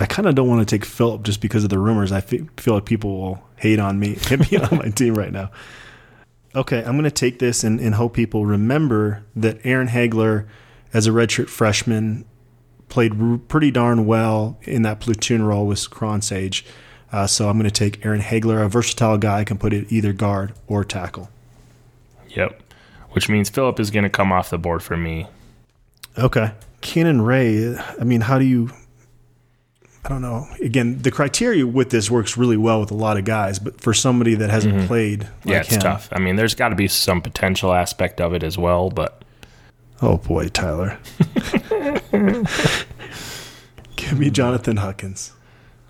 I 0.00 0.06
kind 0.06 0.26
of 0.28 0.34
don't 0.34 0.48
want 0.48 0.68
to 0.68 0.76
take 0.78 0.84
Fillip 0.84 1.22
just 1.22 1.40
because 1.40 1.64
of 1.64 1.70
the 1.70 1.78
rumors. 1.78 2.12
I 2.12 2.20
fe- 2.20 2.46
feel 2.58 2.74
like 2.74 2.84
people 2.84 3.16
will 3.18 3.42
hate 3.56 3.78
on 3.78 3.98
me, 3.98 4.14
hit 4.20 4.50
me 4.52 4.58
on 4.58 4.76
my 4.76 4.88
team 4.90 5.14
right 5.14 5.32
now. 5.32 5.50
Okay, 6.54 6.78
I'm 6.78 6.92
going 6.92 7.04
to 7.04 7.10
take 7.10 7.38
this 7.38 7.64
and, 7.64 7.80
and 7.80 7.94
hope 7.94 8.12
people 8.14 8.44
remember 8.46 9.24
that 9.36 9.58
Aaron 9.64 9.88
Haigler, 9.88 10.46
as 10.92 11.06
a 11.06 11.10
redshirt 11.10 11.48
freshman, 11.48 12.24
played 12.88 13.20
r- 13.20 13.38
pretty 13.48 13.70
darn 13.70 14.06
well 14.06 14.58
in 14.62 14.82
that 14.82 15.00
platoon 15.00 15.42
role 15.42 15.66
with 15.66 15.78
Kronshage. 15.90 16.64
Uh, 17.12 17.26
so 17.26 17.48
I'm 17.48 17.58
going 17.58 17.70
to 17.70 17.74
take 17.74 18.04
Aaron 18.04 18.20
Haigler, 18.20 18.62
a 18.62 18.68
versatile 18.68 19.16
guy, 19.18 19.44
can 19.44 19.58
put 19.58 19.72
it 19.72 19.90
either 19.92 20.12
guard 20.12 20.52
or 20.66 20.84
tackle. 20.84 21.30
Yep. 22.30 22.62
Which 23.12 23.28
means 23.28 23.48
Fillip 23.50 23.80
is 23.80 23.90
gonna 23.90 24.10
come 24.10 24.30
off 24.30 24.50
the 24.50 24.58
board 24.58 24.82
for 24.82 24.94
me. 24.96 25.26
Okay. 26.18 26.52
Cannon 26.82 27.22
Ray, 27.22 27.74
I 27.76 28.04
mean, 28.04 28.20
how 28.20 28.38
do 28.38 28.44
you. 28.44 28.70
I 30.04 30.08
don't 30.10 30.20
know. 30.22 30.46
Again, 30.62 31.00
the 31.02 31.10
criteria 31.10 31.66
with 31.66 31.88
this 31.90 32.10
works 32.10 32.36
really 32.36 32.56
well 32.58 32.78
with 32.80 32.90
a 32.90 32.94
lot 32.94 33.16
of 33.16 33.24
guys, 33.24 33.58
but 33.58 33.80
for 33.80 33.94
somebody 33.94 34.34
that 34.34 34.50
hasn't 34.50 34.86
played 34.86 35.22
like 35.22 35.30
Mm-hmm. 35.30 35.48
yeah, 35.48 35.60
it's 35.60 35.74
him, 35.74 35.80
tough. 35.80 36.08
I 36.12 36.18
mean, 36.18 36.36
there's 36.36 36.54
got 36.54 36.68
to 36.68 36.76
be 36.76 36.88
some 36.88 37.22
potential 37.22 37.72
aspect 37.72 38.20
of 38.20 38.34
it 38.34 38.42
as 38.42 38.56
well, 38.58 38.90
but 38.90 39.22
Oh 40.02 40.18
boy, 40.18 40.48
Tyler. 40.48 40.98
Give 43.96 44.18
me 44.18 44.30
Jonathan 44.30 44.76
Huckins. 44.76 45.32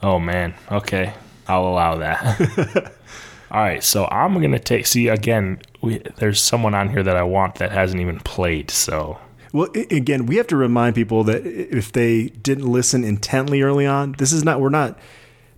oh 0.03 0.19
man, 0.19 0.55
okay, 0.71 1.13
I'll 1.49 1.67
allow 1.67 1.97
that. 1.97 2.93
All 3.51 3.61
right, 3.61 3.83
so 3.83 4.07
I'm 4.07 4.41
gonna 4.41 4.59
take. 4.59 4.87
See 4.87 5.09
again, 5.09 5.61
we, 5.83 5.99
there's 6.17 6.41
someone 6.41 6.75
on 6.75 6.91
here 6.91 7.03
that 7.03 7.17
I 7.17 7.23
want 7.23 7.57
that 7.57 7.73
hasn't 7.73 8.01
even 8.01 8.21
played. 8.21 8.71
So 8.71 9.19
Well, 9.53 9.69
again, 9.91 10.27
we 10.27 10.37
have 10.37 10.47
to 10.49 10.57
remind 10.57 10.95
people 10.95 11.25
that 11.25 11.45
if 11.47 11.93
they 11.93 12.29
didn't 12.29 12.67
listen 12.71 13.05
intently 13.05 13.63
early 13.63 13.87
on, 13.87 14.15
this 14.19 14.33
is 14.33 14.45
not, 14.45 14.61
we're 14.61 14.69
not, 14.69 14.99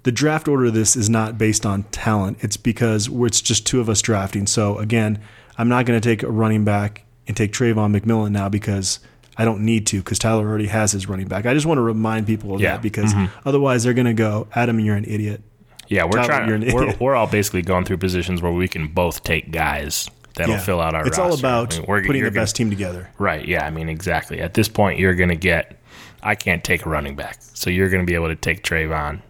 the 0.05 0.13
draft 0.13 0.49
order 0.49 0.67
of 0.67 0.75
this 0.75 0.97
is 0.97 1.09
not 1.11 1.37
based 1.39 1.65
on 1.67 1.83
talent. 1.85 2.39
It's 2.41 2.57
because 2.57 3.09
we're, 3.11 3.27
it's 3.27 3.41
just 3.41 3.67
two 3.67 3.81
of 3.81 3.89
us 3.89 4.01
drafting. 4.03 4.47
So 4.47 4.79
again, 4.79 5.21
I'm 5.57 5.69
not 5.69 5.87
going 5.87 6.01
to 6.01 6.09
take 6.09 6.23
a 6.23 6.31
running 6.31 6.65
back 6.65 7.05
and 7.29 7.37
take 7.37 7.53
Travon 7.53 7.97
McMillian 7.97 8.33
now 8.33 8.49
because 8.49 8.99
I 9.37 9.45
don't 9.45 9.61
need 9.65 9.87
to 9.89 9.99
because 9.99 10.19
Tyler 10.19 10.49
already 10.49 10.67
has 10.67 10.91
his 10.91 11.09
running 11.09 11.29
back. 11.29 11.47
I 11.47 11.55
just 11.55 11.67
want 11.67 11.79
to 11.79 11.83
remind 11.83 12.27
people 12.27 12.55
of 12.55 12.61
Yeah, 12.61 12.73
that 12.73 12.83
because 12.83 13.15
mm-hmm. 13.15 13.49
otherwise 13.49 13.85
they're 13.85 13.95
going 13.95 14.07
to 14.07 14.15
go, 14.15 14.49
Adam, 14.55 14.81
you're 14.81 14.97
an 14.97 15.05
idiot. 15.05 15.43
yeah, 15.87 16.05
we're 16.05 16.25
Tyler, 16.25 16.59
trying. 16.59 16.73
We're, 16.75 16.97
we're 16.99 17.15
all 17.15 17.29
basically 17.29 17.63
going 17.63 17.85
through 17.85 17.99
positions 17.99 18.43
where 18.43 18.51
we 18.51 18.67
can 18.67 18.89
both 18.89 19.23
take 19.23 19.53
guys 19.53 20.11
that'll 20.35 20.55
Yeah. 20.55 20.61
fill 20.61 20.81
out 20.81 20.95
our. 20.95 21.07
It's 21.07 21.19
all 21.19 21.39
about 21.39 21.75
I 21.75 21.79
mean, 21.79 21.87
we're- 21.89 22.07
putting 22.07 22.25
the 22.25 22.31
gonna- 22.31 22.41
best 22.43 22.57
team 22.57 22.71
together. 22.71 23.11
Right. 23.19 23.47
Yeah. 23.47 23.65
I 23.65 23.71
mean, 23.71 23.89
exactly. 23.89 24.41
At 24.41 24.55
this 24.55 24.69
point, 24.69 24.99
you're 24.99 25.15
going 25.15 25.29
to 25.31 25.37
get. 25.37 25.77
I 26.21 26.35
can't 26.35 26.65
take 26.65 26.85
a 26.85 26.89
running 26.89 27.15
back, 27.15 27.39
so 27.41 27.71
you're 27.71 27.89
going 27.89 28.03
to 28.03 28.07
be 28.07 28.15
able 28.17 28.27
to 28.27 28.35
take 28.35 28.65
Trayvon, 28.65 29.21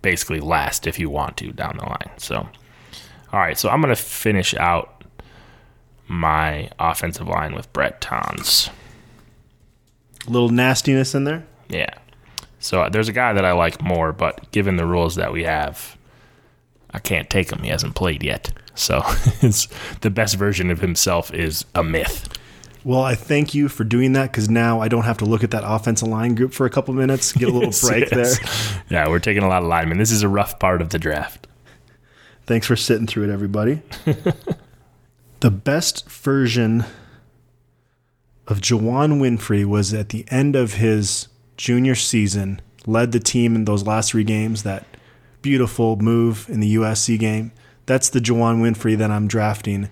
basically 0.00 0.40
last 0.40 0.86
if 0.86 0.98
you 0.98 1.10
want 1.10 1.36
to 1.36 1.52
down 1.52 1.76
the 1.76 1.84
line. 1.84 2.10
So, 2.16 2.36
all 3.30 3.40
right. 3.40 3.58
So 3.58 3.68
I'm 3.68 3.82
going 3.82 3.94
to 3.94 4.00
finish 4.02 4.54
out 4.54 4.93
my 6.06 6.70
offensive 6.78 7.28
line 7.28 7.54
with 7.54 7.72
Brett 7.72 8.00
Tons. 8.00 8.70
A 10.26 10.30
little 10.30 10.48
nastiness 10.48 11.14
in 11.14 11.24
there. 11.24 11.44
Yeah. 11.68 11.92
So 12.58 12.82
uh, 12.82 12.88
there's 12.88 13.08
a 13.08 13.12
guy 13.12 13.32
that 13.32 13.44
I 13.44 13.52
like 13.52 13.82
more, 13.82 14.12
but 14.12 14.50
given 14.50 14.76
the 14.76 14.86
rules 14.86 15.16
that 15.16 15.32
we 15.32 15.44
have, 15.44 15.98
I 16.90 16.98
can't 16.98 17.28
take 17.28 17.50
him. 17.52 17.62
He 17.62 17.68
hasn't 17.68 17.94
played 17.94 18.22
yet. 18.22 18.52
So 18.74 19.02
it's, 19.42 19.68
the 20.00 20.10
best 20.10 20.36
version 20.36 20.70
of 20.70 20.80
himself 20.80 21.32
is 21.34 21.64
a 21.74 21.84
myth. 21.84 22.28
Well, 22.84 23.02
I 23.02 23.14
thank 23.14 23.54
you 23.54 23.68
for 23.68 23.84
doing 23.84 24.12
that 24.12 24.30
because 24.30 24.50
now 24.50 24.80
I 24.80 24.88
don't 24.88 25.04
have 25.04 25.18
to 25.18 25.24
look 25.24 25.42
at 25.42 25.50
that 25.52 25.62
offensive 25.64 26.08
line 26.08 26.34
group 26.34 26.52
for 26.52 26.66
a 26.66 26.70
couple 26.70 26.92
minutes, 26.92 27.32
get 27.32 27.48
a 27.48 27.52
little 27.52 27.68
Yes, 27.68 27.80
break 27.88 28.10
yes. 28.10 28.38
there. 28.38 28.82
Yeah, 28.90 29.08
we're 29.08 29.20
taking 29.20 29.42
a 29.42 29.48
lot 29.48 29.62
of 29.62 29.68
linemen. 29.68 29.98
This 29.98 30.10
is 30.10 30.22
a 30.22 30.28
rough 30.28 30.58
part 30.58 30.82
of 30.82 30.90
the 30.90 30.98
draft. 30.98 31.46
Thanks 32.46 32.66
for 32.66 32.76
sitting 32.76 33.06
through 33.06 33.24
it, 33.24 33.32
everybody. 33.32 33.80
the 35.44 35.50
best 35.50 36.08
version 36.08 36.86
of 38.46 38.62
Juwann 38.62 39.20
Winfree 39.20 39.66
was 39.66 39.92
at 39.92 40.08
the 40.08 40.24
end 40.30 40.56
of 40.56 40.72
his 40.72 41.28
junior 41.58 41.94
season, 41.94 42.62
led 42.86 43.12
the 43.12 43.20
team 43.20 43.54
in 43.54 43.66
those 43.66 43.86
last 43.86 44.12
three 44.12 44.24
games, 44.24 44.62
that 44.62 44.86
beautiful 45.42 45.96
move 45.96 46.46
in 46.48 46.60
the 46.60 46.76
USC 46.76 47.18
game. 47.18 47.52
That's 47.84 48.08
the 48.08 48.20
Juwann 48.20 48.62
Winfree 48.62 48.96
that 48.96 49.10
I'm 49.10 49.28
drafting, 49.28 49.90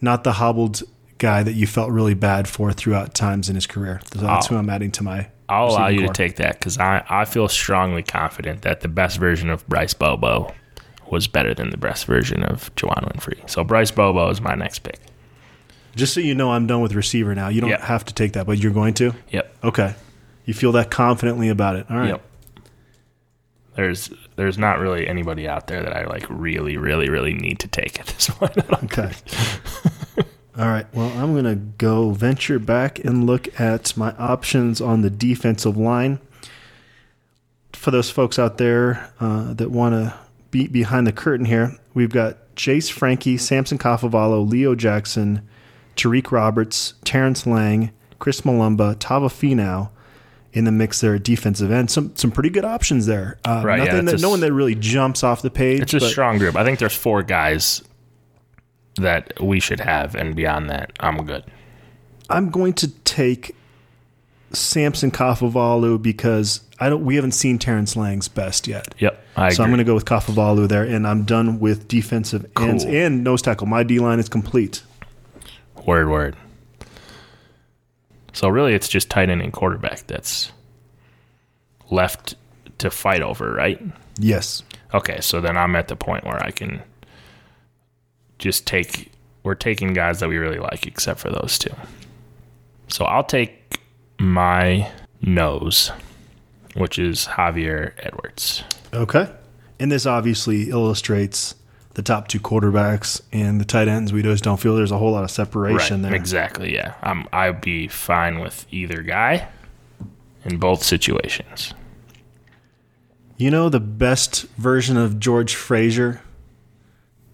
not 0.00 0.22
the 0.22 0.34
hobbled 0.34 0.84
guy 1.18 1.42
that 1.42 1.54
you 1.54 1.66
felt 1.66 1.90
really 1.90 2.14
bad 2.14 2.46
for 2.46 2.72
throughout 2.72 3.12
times 3.12 3.48
in 3.48 3.56
his 3.56 3.66
career. 3.66 4.00
So 4.12 4.20
that's 4.20 4.46
Oh. 4.46 4.50
who 4.50 4.56
I'm 4.56 4.70
adding 4.70 4.92
to 4.92 5.02
my. 5.02 5.26
I'll 5.48 5.70
allow 5.70 5.88
you 5.88 6.02
core. 6.04 6.12
to 6.12 6.14
take 6.14 6.36
that 6.36 6.60
because 6.60 6.78
I, 6.78 7.02
I 7.10 7.24
feel 7.24 7.48
strongly 7.48 8.04
confident 8.04 8.62
that 8.62 8.82
the 8.82 8.88
best 8.88 9.18
version 9.18 9.50
of 9.50 9.66
Bryce 9.66 9.94
Bobo 9.94 10.54
was 11.12 11.28
better 11.28 11.54
than 11.54 11.70
the 11.70 11.76
best 11.76 12.06
version 12.06 12.42
of 12.42 12.74
Juwann 12.74 13.04
Winfree. 13.12 13.48
So 13.48 13.62
Bryce 13.62 13.90
Bobo 13.92 14.28
is 14.30 14.40
my 14.40 14.54
next 14.56 14.80
pick. 14.80 14.98
Just 15.94 16.14
so 16.14 16.20
you 16.20 16.34
know, 16.34 16.50
I'm 16.52 16.66
done 16.66 16.80
with 16.80 16.94
receiver 16.94 17.34
now. 17.34 17.48
You 17.48 17.60
don't 17.60 17.70
Yeah. 17.70 17.84
have 17.84 18.04
to 18.06 18.14
take 18.14 18.32
that, 18.32 18.46
but 18.46 18.58
you're 18.58 18.72
going 18.72 18.94
to. 18.94 19.12
Yep. 19.30 19.56
Okay. 19.62 19.94
You 20.46 20.54
feel 20.54 20.72
that 20.72 20.90
confidently 20.90 21.48
about 21.50 21.76
it. 21.76 21.86
All 21.90 21.98
right. 21.98 22.08
Yep. 22.08 22.22
There's 23.74 24.10
there's 24.36 24.58
not 24.58 24.78
really 24.80 25.06
anybody 25.08 25.48
out 25.48 25.66
there 25.66 25.82
that 25.82 25.96
I 25.96 26.04
like 26.06 26.26
really 26.28 26.76
really 26.76 27.08
really 27.08 27.32
need 27.32 27.58
to 27.60 27.68
take 27.68 27.98
at 28.00 28.06
this 28.06 28.28
point. 28.30 28.52
Okay. 28.84 29.12
All 30.58 30.66
right. 30.68 30.86
Well, 30.94 31.08
I'm 31.18 31.32
going 31.32 31.44
to 31.46 31.54
go 31.56 32.10
venture 32.10 32.58
back 32.58 32.98
and 33.02 33.24
look 33.24 33.58
at 33.58 33.96
my 33.96 34.12
options 34.18 34.82
on 34.82 35.00
the 35.00 35.08
defensive 35.08 35.78
line. 35.78 36.18
For 37.72 37.90
those 37.90 38.10
folks 38.10 38.38
out 38.38 38.58
there 38.58 39.10
uh, 39.18 39.54
that 39.54 39.70
want 39.70 39.94
to 39.94 40.14
be 40.52 40.68
behind 40.68 41.08
the 41.08 41.12
curtain 41.12 41.46
here, 41.46 41.76
we've 41.94 42.10
got 42.12 42.54
Jase 42.54 42.88
Franke, 42.88 43.36
Samson 43.38 43.78
Kafovalu, 43.78 44.48
Leo 44.48 44.76
Jackson, 44.76 45.46
Terriek 45.96 46.30
Roberts, 46.30 46.94
Terrence 47.04 47.44
Lang, 47.46 47.90
Chris 48.20 48.42
Mulumba, 48.42 48.94
Tava 49.00 49.26
Finau 49.26 49.90
in 50.52 50.64
the 50.64 50.70
mix 50.70 51.00
there 51.00 51.14
at 51.16 51.24
defensive 51.24 51.72
end. 51.72 51.90
Some 51.90 52.14
some 52.14 52.30
pretty 52.30 52.50
good 52.50 52.64
options 52.64 53.06
there. 53.06 53.38
Uh, 53.44 53.62
Right, 53.64 53.78
nothing 53.78 53.96
it's 54.06 54.12
that 54.12 54.18
a 54.20 54.22
no 54.22 54.30
one 54.30 54.40
that 54.40 54.52
really 54.52 54.74
jumps 54.76 55.24
off 55.24 55.42
the 55.42 55.50
page. 55.50 55.80
It's 55.80 55.94
a 55.94 55.98
but- 55.98 56.10
strong 56.10 56.38
group. 56.38 56.54
I 56.54 56.62
think 56.64 56.78
there's 56.78 56.94
four 56.94 57.22
guys 57.22 57.82
that 58.96 59.32
we 59.42 59.58
should 59.58 59.80
have, 59.80 60.14
and 60.14 60.36
beyond 60.36 60.68
that, 60.70 60.92
I'm 61.00 61.24
good. 61.24 61.44
I'm 62.28 62.50
going 62.50 62.74
to 62.74 62.88
take 63.04 63.56
Samson 64.52 65.10
Kafovalu 65.10 66.00
because 66.00 66.60
I 66.78 66.90
don't. 66.90 67.04
We 67.04 67.16
haven't 67.16 67.32
seen 67.32 67.58
Terrence 67.58 67.96
Lang's 67.96 68.28
best 68.28 68.66
yet. 68.68 68.94
Yep, 68.98 69.21
I 69.36 69.50
So 69.50 69.62
I'm 69.62 69.70
going 69.70 69.78
to 69.78 69.84
go 69.84 69.94
with 69.94 70.04
Kafovalu 70.04 70.68
there, 70.68 70.84
and 70.84 71.06
I'm 71.06 71.24
done 71.24 71.58
with 71.58 71.88
defensive 71.88 72.50
ends 72.58 72.84
and 72.84 73.24
nose 73.24 73.42
tackle. 73.42 73.66
My 73.66 73.82
D 73.82 73.98
line 73.98 74.18
is 74.18 74.28
complete. 74.28 74.82
Word, 75.86 76.08
word. 76.08 76.36
So 78.32 78.48
really, 78.48 78.74
it's 78.74 78.88
just 78.88 79.10
tight 79.10 79.30
end 79.30 79.42
and 79.42 79.52
quarterback 79.52 80.06
that's 80.06 80.52
left 81.90 82.34
to 82.78 82.90
fight 82.90 83.22
over, 83.22 83.52
right? 83.52 83.80
Yes. 84.18 84.62
Okay, 84.94 85.20
so 85.20 85.40
then 85.40 85.56
I'm 85.56 85.76
at 85.76 85.88
the 85.88 85.96
point 85.96 86.24
where 86.24 86.42
I 86.42 86.50
can 86.50 86.82
just 88.38 88.66
take. 88.66 89.10
We're 89.44 89.54
taking 89.54 89.92
guys 89.92 90.20
that 90.20 90.28
we 90.28 90.36
really 90.36 90.58
like, 90.58 90.86
except 90.86 91.20
for 91.20 91.30
those 91.30 91.58
two. 91.58 91.74
So 92.88 93.04
I'll 93.04 93.24
take 93.24 93.80
my 94.18 94.88
nose, 95.20 95.90
which 96.74 96.98
is 96.98 97.26
Javier 97.26 97.94
Edwards. 97.98 98.62
Okay. 98.92 99.28
And 99.80 99.90
this 99.90 100.06
obviously 100.06 100.70
illustrates 100.70 101.54
the 101.94 102.02
top 102.02 102.28
two 102.28 102.40
quarterbacks 102.40 103.20
and 103.32 103.60
the 103.60 103.64
tight 103.64 103.88
ends. 103.88 104.12
We 104.12 104.22
just 104.22 104.44
don't 104.44 104.58
feel 104.58 104.76
there's 104.76 104.90
a 104.92 104.98
whole 104.98 105.12
lot 105.12 105.24
of 105.24 105.30
separation 105.30 106.02
there. 106.02 106.14
Exactly. 106.14 106.72
Yeah. 106.74 106.94
I'm. 107.02 107.26
I'd 107.32 107.60
be 107.60 107.88
fine 107.88 108.38
with 108.40 108.66
either 108.70 109.02
guy 109.02 109.48
in 110.44 110.58
both 110.58 110.82
situations. 110.82 111.74
You 113.36 113.50
know 113.50 113.68
the 113.68 113.80
best 113.80 114.44
version 114.56 114.96
of 114.96 115.18
George 115.18 115.54
Frazier? 115.54 116.20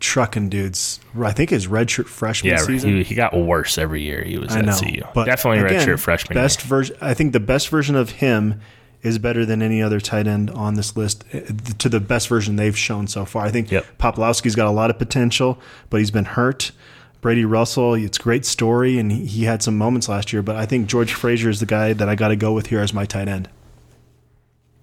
Trucking 0.00 0.48
dudes. 0.48 1.00
I 1.20 1.32
think 1.32 1.50
his 1.50 1.66
redshirt 1.66 2.06
freshman 2.06 2.52
Yeah. 2.52 2.58
season. 2.58 2.96
He, 2.98 3.02
he 3.02 3.14
got 3.16 3.36
worse 3.36 3.76
every 3.78 4.02
year. 4.02 4.22
He 4.22 4.38
was 4.38 4.52
I 4.54 4.60
at 4.60 4.64
know, 4.64 4.78
CU. 4.78 5.02
but 5.12 5.24
Definitely 5.24 5.66
again, 5.66 5.86
redshirt 5.86 5.98
freshman. 5.98 6.34
Best 6.34 6.62
version. 6.62 6.96
I 7.00 7.14
think 7.14 7.32
the 7.32 7.40
best 7.40 7.68
version 7.68 7.96
of 7.96 8.10
him 8.10 8.60
is 9.02 9.18
better 9.18 9.46
than 9.46 9.62
any 9.62 9.80
other 9.82 10.00
tight 10.00 10.26
end 10.26 10.50
on 10.50 10.74
this 10.74 10.96
list. 10.96 11.24
eh, 11.32 11.40
To 11.78 11.88
the 11.88 12.00
best 12.00 12.28
version 12.28 12.56
they've 12.56 12.76
shown 12.76 13.06
so 13.06 13.24
far, 13.24 13.44
I 13.44 13.50
think 13.50 13.70
Yep. 13.70 13.86
Poplawski's 13.98 14.54
got 14.56 14.66
a 14.66 14.70
lot 14.72 14.90
of 14.90 14.98
potential, 14.98 15.58
but 15.90 15.98
he's 15.98 16.10
been 16.10 16.24
hurt. 16.24 16.72
Brady 17.20 17.44
Russell, 17.44 17.94
it's 17.94 18.18
a 18.18 18.22
great 18.22 18.44
story, 18.44 18.98
and 18.98 19.10
he, 19.10 19.24
he 19.26 19.44
had 19.44 19.62
some 19.62 19.76
moments 19.76 20.08
last 20.08 20.32
year. 20.32 20.42
But 20.42 20.56
I 20.56 20.66
think 20.66 20.86
George 20.88 21.12
Frazier 21.12 21.50
is 21.50 21.58
the 21.60 21.66
guy 21.66 21.92
that 21.92 22.08
I 22.08 22.14
got 22.14 22.28
to 22.28 22.36
go 22.36 22.52
with 22.52 22.68
here 22.68 22.80
as 22.80 22.94
my 22.94 23.04
tight 23.04 23.26
end. 23.28 23.48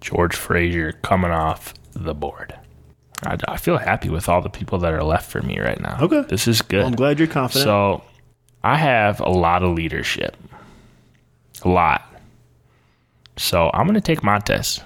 George 0.02 0.36
Frazier 0.36 0.92
coming 1.02 1.32
off 1.32 1.74
the 1.94 2.14
board. 2.14 2.54
I, 3.26 3.38
I 3.48 3.58
feel 3.58 3.78
happy 3.78 4.10
with 4.10 4.28
all 4.28 4.42
the 4.42 4.50
people 4.50 4.80
that 4.80 4.94
are 4.94 5.04
left 5.04 5.32
for 5.32 5.42
me 5.42 5.60
right 5.60 5.80
now. 5.80 5.98
Okay. 6.02 6.22
This 6.28 6.48
is 6.48 6.62
good. 6.62 6.80
Well, 6.80 6.88
I'm 6.88 6.96
glad 6.96 7.20
you're 7.20 7.28
confident. 7.30 7.64
So 7.64 8.04
I 8.64 8.76
have 8.78 9.20
a 9.22 9.30
lot 9.30 9.64
of 9.64 9.74
leadership. 9.74 10.36
A 11.64 11.70
lot. 11.70 12.14
So 13.38 13.70
I'm 13.74 13.86
going 13.86 13.96
to 13.96 14.02
take 14.02 14.24
Montez. 14.24 14.80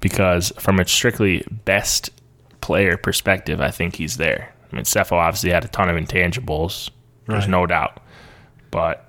Because 0.00 0.52
from 0.58 0.78
a 0.78 0.86
strictly 0.86 1.44
best 1.64 2.10
player 2.60 2.96
perspective, 2.96 3.60
I 3.60 3.70
think 3.70 3.96
he's 3.96 4.16
there. 4.16 4.52
I 4.70 4.76
mean, 4.76 4.84
Sefo 4.84 5.12
obviously 5.12 5.50
had 5.50 5.64
a 5.64 5.68
ton 5.68 5.88
of 5.88 5.96
intangibles. 5.96 6.90
There's 7.26 7.44
Right. 7.44 7.50
no 7.50 7.66
doubt. 7.66 8.00
But 8.70 9.08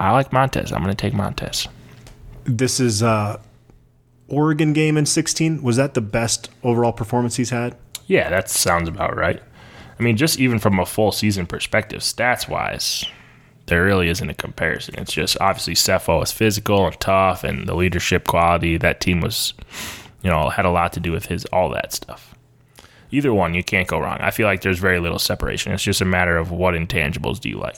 I 0.00 0.10
like 0.12 0.32
Montez. 0.32 0.72
I'm 0.72 0.82
going 0.82 0.94
to 0.94 1.00
take 1.00 1.14
Montez. 1.14 1.68
this 2.44 2.78
is 2.78 3.02
uh, 3.02 3.40
Oregon 4.28 4.72
game 4.72 4.96
in 4.96 5.04
16. 5.06 5.62
Was 5.62 5.76
that 5.76 5.94
the 5.94 6.00
best 6.00 6.48
overall 6.62 6.92
performance 6.92 7.36
he's 7.36 7.50
had? 7.50 7.76
Yeah, 8.06 8.28
that 8.30 8.48
sounds 8.48 8.88
about 8.88 9.16
right. 9.16 9.42
I 9.98 10.02
mean, 10.02 10.16
just 10.16 10.38
even 10.38 10.58
from 10.60 10.78
a 10.78 10.86
full 10.86 11.10
season 11.12 11.46
perspective, 11.46 12.00
stats 12.02 12.48
wise, 12.48 13.04
there 13.66 13.84
really 13.84 14.08
isn't 14.08 14.28
a 14.30 14.34
comparison. 14.34 14.94
It's 14.98 15.12
just 15.12 15.36
obviously 15.40 15.74
Sefo 15.74 16.22
is 16.22 16.32
physical 16.32 16.86
and 16.86 16.98
tough, 17.00 17.44
and 17.44 17.66
the 17.68 17.74
leadership 17.74 18.26
quality. 18.26 18.76
That 18.76 19.00
team 19.00 19.20
was, 19.20 19.54
you 20.22 20.30
know, 20.30 20.48
had 20.50 20.64
a 20.64 20.70
lot 20.70 20.92
to 20.94 21.00
do 21.00 21.12
with 21.12 21.26
his 21.26 21.44
all 21.46 21.68
that 21.70 21.92
stuff. 21.92 22.34
Either 23.10 23.32
one, 23.32 23.54
you 23.54 23.62
can't 23.62 23.86
go 23.88 23.98
wrong. 24.00 24.18
I 24.20 24.30
feel 24.32 24.46
like 24.46 24.62
there's 24.62 24.78
very 24.80 24.98
little 25.00 25.18
separation. 25.18 25.72
It's 25.72 25.82
just 25.82 26.00
a 26.00 26.04
matter 26.04 26.36
of 26.36 26.50
what 26.50 26.74
intangibles 26.74 27.38
do 27.40 27.48
you 27.48 27.58
like. 27.58 27.76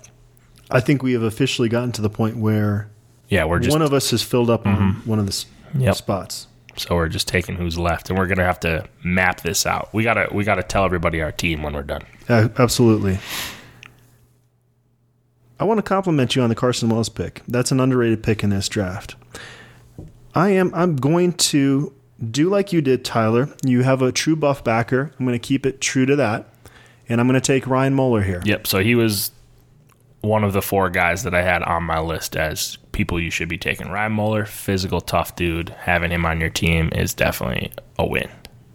I 0.70 0.80
think 0.80 1.02
we 1.02 1.12
have 1.12 1.22
officially 1.22 1.68
gotten 1.68 1.92
to 1.92 2.02
the 2.02 2.10
point 2.10 2.36
where 2.38 2.90
Yeah, 3.28 3.44
we're 3.44 3.58
just 3.58 3.68
Mm-hmm. 3.70 3.80
one 3.80 3.86
of 3.86 3.92
us 3.92 4.10
has 4.10 4.22
filled 4.22 4.48
up 4.50 4.66
on 4.66 5.02
one 5.04 5.18
of 5.18 5.26
the 5.26 5.44
Yep. 5.78 5.94
spots. 5.96 6.46
so 6.76 6.94
we're 6.94 7.08
just 7.08 7.28
taking 7.28 7.56
who's 7.56 7.76
left, 7.78 8.08
and 8.08 8.18
we're 8.18 8.26
gonna 8.26 8.44
have 8.44 8.60
to 8.60 8.84
map 9.04 9.40
this 9.42 9.66
out. 9.66 9.88
We 9.92 10.02
gotta 10.02 10.28
we 10.32 10.44
gotta 10.44 10.62
tell 10.62 10.84
everybody 10.84 11.20
our 11.20 11.32
team 11.32 11.62
when 11.62 11.74
we're 11.74 11.82
done. 11.82 12.02
Uh, 12.28 12.48
absolutely. 12.58 13.18
I 15.60 15.64
want 15.64 15.78
to 15.78 15.82
compliment 15.82 16.36
you 16.36 16.42
on 16.42 16.48
the 16.48 16.54
Carson 16.54 16.88
Wells 16.88 17.08
pick. 17.08 17.42
That's 17.48 17.72
an 17.72 17.80
underrated 17.80 18.22
pick 18.22 18.44
in 18.44 18.50
this 18.50 18.68
draft. 18.68 19.16
I 20.34 20.50
am. 20.50 20.72
I'm 20.74 20.96
going 20.96 21.32
to 21.32 21.92
do 22.30 22.48
like 22.48 22.72
you 22.72 22.80
did, 22.80 23.04
Tyler. 23.04 23.48
You 23.64 23.82
have 23.82 24.02
a 24.02 24.12
true 24.12 24.36
buff 24.36 24.62
backer. 24.62 25.12
I'm 25.18 25.26
going 25.26 25.38
to 25.38 25.44
keep 25.44 25.66
it 25.66 25.80
true 25.80 26.06
to 26.06 26.14
that, 26.16 26.48
and 27.08 27.20
I'm 27.20 27.26
going 27.26 27.40
to 27.40 27.46
take 27.46 27.66
Ryan 27.66 27.94
Moeller 27.94 28.22
here. 28.22 28.40
Yep. 28.44 28.66
So 28.66 28.78
he 28.78 28.94
was 28.94 29.32
one 30.20 30.44
of 30.44 30.52
the 30.52 30.62
four 30.62 30.90
guys 30.90 31.22
that 31.24 31.34
I 31.34 31.42
had 31.42 31.62
on 31.62 31.84
my 31.84 32.00
list 32.00 32.36
as 32.36 32.76
people 32.92 33.20
you 33.20 33.30
should 33.30 33.48
be 33.48 33.58
taking. 33.58 33.90
Ryan 33.90 34.12
Moeller, 34.12 34.44
physical, 34.44 35.00
tough 35.00 35.34
dude. 35.34 35.70
Having 35.70 36.12
him 36.12 36.24
on 36.24 36.40
your 36.40 36.50
team 36.50 36.90
is 36.94 37.14
definitely 37.14 37.72
a 37.98 38.06
win. 38.06 38.28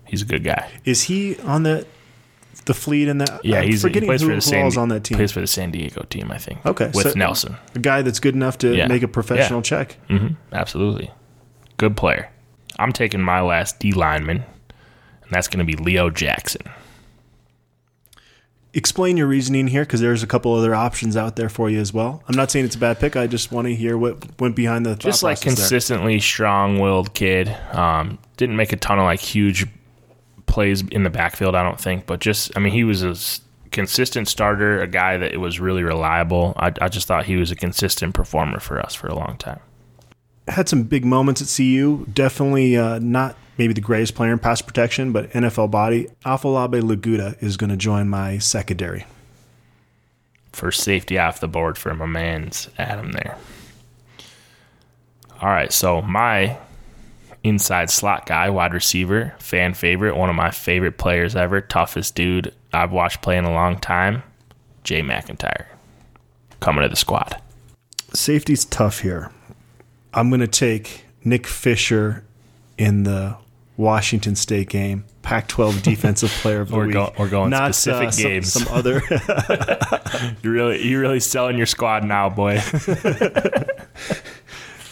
He's 0.06 0.22
a 0.22 0.26
good 0.26 0.44
guy. 0.44 0.70
Is 0.86 1.04
he 1.04 1.40
on 1.40 1.64
the 1.64 1.88
the 2.66 2.74
fleet 2.74 3.08
in 3.08 3.18
that? 3.20 3.44
Yeah, 3.44 3.60
I'm 3.60 3.66
he's 3.66 3.82
he 3.82 3.88
forgetting 3.90 4.08
plays 4.10 4.22
who, 4.22 4.28
for 4.28 4.32
the 4.32 4.36
who 4.36 4.42
San 4.42 4.64
all's 4.66 4.78
on 4.78 4.90
that 4.90 5.04
team. 5.04 5.18
Plays 5.18 5.32
for 5.32 5.42
the 5.42 5.48
San 5.48 5.72
Diego 5.72 6.06
team, 6.10 6.32
I 6.32 6.38
think. 6.38 6.66
Okay, 6.66 6.92
with 6.94 7.12
so- 7.12 7.18
Nelson. 7.18 7.56
A 7.76 7.80
guy 7.80 8.02
that's 8.02 8.20
good 8.20 8.36
enough 8.36 8.58
to 8.60 8.76
Yeah. 8.76 8.88
make 8.88 9.04
a 9.04 9.08
professional 9.08 9.60
Yeah. 9.60 9.64
check. 9.64 9.98
hmm 10.10 10.28
Absolutely, 10.52 11.12
good 11.78 11.96
player. 11.98 12.30
I'm 12.80 12.92
taking 12.92 13.22
my 13.22 13.42
last 13.42 13.80
D 13.80 13.92
lineman, 13.92 14.38
and 14.38 15.32
that's 15.32 15.48
going 15.48 15.66
to 15.66 15.66
be 15.66 15.82
Leo 15.82 16.10
Jackson. 16.10 16.64
Explain 18.76 19.18
your 19.18 19.28
reasoning 19.28 19.68
here, 19.68 19.84
because 19.84 20.02
there's 20.02 20.24
a 20.24 20.28
couple 20.28 20.52
other 20.56 20.74
options 20.74 21.16
out 21.16 21.36
there 21.36 21.48
for 21.50 21.70
you 21.70 21.80
as 21.80 21.94
well. 21.94 22.24
I'm 22.28 22.36
not 22.36 22.50
saying 22.50 22.66
it's 22.66 22.76
a 22.76 22.80
bad 22.80 23.00
pick. 23.00 23.16
I 23.16 23.28
just 23.28 23.52
want 23.52 23.68
to 23.68 23.76
hear 23.76 23.96
what 24.00 24.40
went 24.42 24.56
behind 24.56 24.84
the 24.84 24.96
just 24.96 25.22
like 25.22 25.36
process 25.42 25.44
there. 25.44 25.56
consistently 25.68 26.20
strong-willed 26.20 27.14
kid. 27.14 27.56
Um, 27.72 28.18
didn't 28.36 28.56
make 28.56 28.74
a 28.74 28.76
ton 28.76 28.98
of 28.98 29.04
like 29.04 29.20
huge 29.20 29.68
plays 30.54 30.84
in 30.92 31.02
the 31.02 31.10
backfield, 31.10 31.56
I 31.56 31.64
don't 31.64 31.80
think, 31.80 32.06
but 32.06 32.20
just 32.20 32.56
I 32.56 32.60
mean 32.60 32.74
he 32.74 32.84
was 32.84 33.04
a 33.04 33.16
consistent 33.72 34.28
starter, 34.28 34.80
a 34.80 34.88
guy 34.88 35.18
that 35.18 35.36
was 35.40 35.60
really 35.60 35.82
reliable. 35.82 36.54
I, 36.58 36.72
I 36.80 36.90
just 36.90 37.08
thought 37.08 37.26
he 37.26 37.38
was 37.38 37.50
a 37.50 37.56
consistent 37.56 38.14
performer 38.14 38.60
for 38.60 38.80
us 38.80 38.94
for 38.94 39.08
a 39.08 39.16
long 39.16 39.36
time. 39.38 39.60
had 40.48 40.70
some 40.70 40.84
big 40.84 41.04
moments 41.06 41.42
at 41.42 41.52
CU. 41.58 42.06
Definitely 42.14 42.78
uh, 42.78 43.00
not 43.00 43.36
maybe 43.58 43.74
the 43.74 43.82
greatest 43.82 44.14
player 44.14 44.32
in 44.32 44.38
pass 44.38 44.62
protection, 44.62 45.12
but 45.12 45.32
NFL 45.32 45.72
body. 45.72 46.08
Afolabi 46.24 46.82
Laguda 46.82 47.42
is 47.42 47.58
going 47.58 47.72
to 47.72 47.78
join 47.78 48.08
my 48.08 48.38
secondary. 48.38 49.06
For 50.52 50.72
safety 50.72 51.18
off 51.18 51.40
the 51.40 51.48
board 51.48 51.80
for 51.80 51.96
my 51.96 52.06
man's 52.06 52.70
Adam 52.78 53.12
there. 53.12 53.40
All 55.42 55.50
right, 55.50 55.74
so 55.74 56.04
my 56.04 56.60
inside 57.44 57.90
slot 57.90 58.26
guy, 58.26 58.50
wide 58.50 58.74
receiver, 58.74 59.34
fan 59.40 59.74
favorite, 59.74 60.16
one 60.16 60.30
of 60.30 60.36
my 60.36 60.50
favorite 60.52 60.98
players 60.98 61.36
ever, 61.36 61.62
toughest 61.62 62.16
dude 62.16 62.54
I've 62.72 62.92
watched 62.92 63.22
play 63.22 63.38
in 63.38 63.46
a 63.46 63.54
long 63.54 63.78
time, 63.80 64.24
Jay 64.84 65.02
MacIntyre, 65.02 65.68
coming 66.60 66.84
to 66.84 66.90
the 66.90 66.96
squad. 66.96 67.40
Safety's 68.14 68.66
tough 68.66 69.00
here. 69.00 69.32
I'm 70.14 70.30
going 70.30 70.42
to 70.42 70.48
take 70.48 71.06
Nick 71.24 71.48
Fisher 71.48 72.24
in 72.78 73.04
the 73.04 73.36
Washington 73.76 74.36
State 74.36 74.70
game, 74.70 75.04
Pac-12 75.24 75.82
Defensive 75.84 76.30
Player 76.30 76.62
of 76.62 76.70
the 76.70 76.76
We're 76.76 76.86
Week. 76.86 76.94
go- 76.94 77.14
we're 77.18 77.30
going 77.30 77.50
Not, 77.50 77.74
specific 77.76 78.08
uh, 78.10 78.12
some- 78.12 78.24
games. 78.24 78.54
Some, 78.54 78.68
other. 78.70 79.02
You're 80.44 80.54
really 80.54 80.84
you're 80.88 81.02
really 81.02 81.20
selling 81.20 81.58
your 81.58 81.66
squad 81.66 82.04
now, 82.04 82.30
boy. 82.30 82.60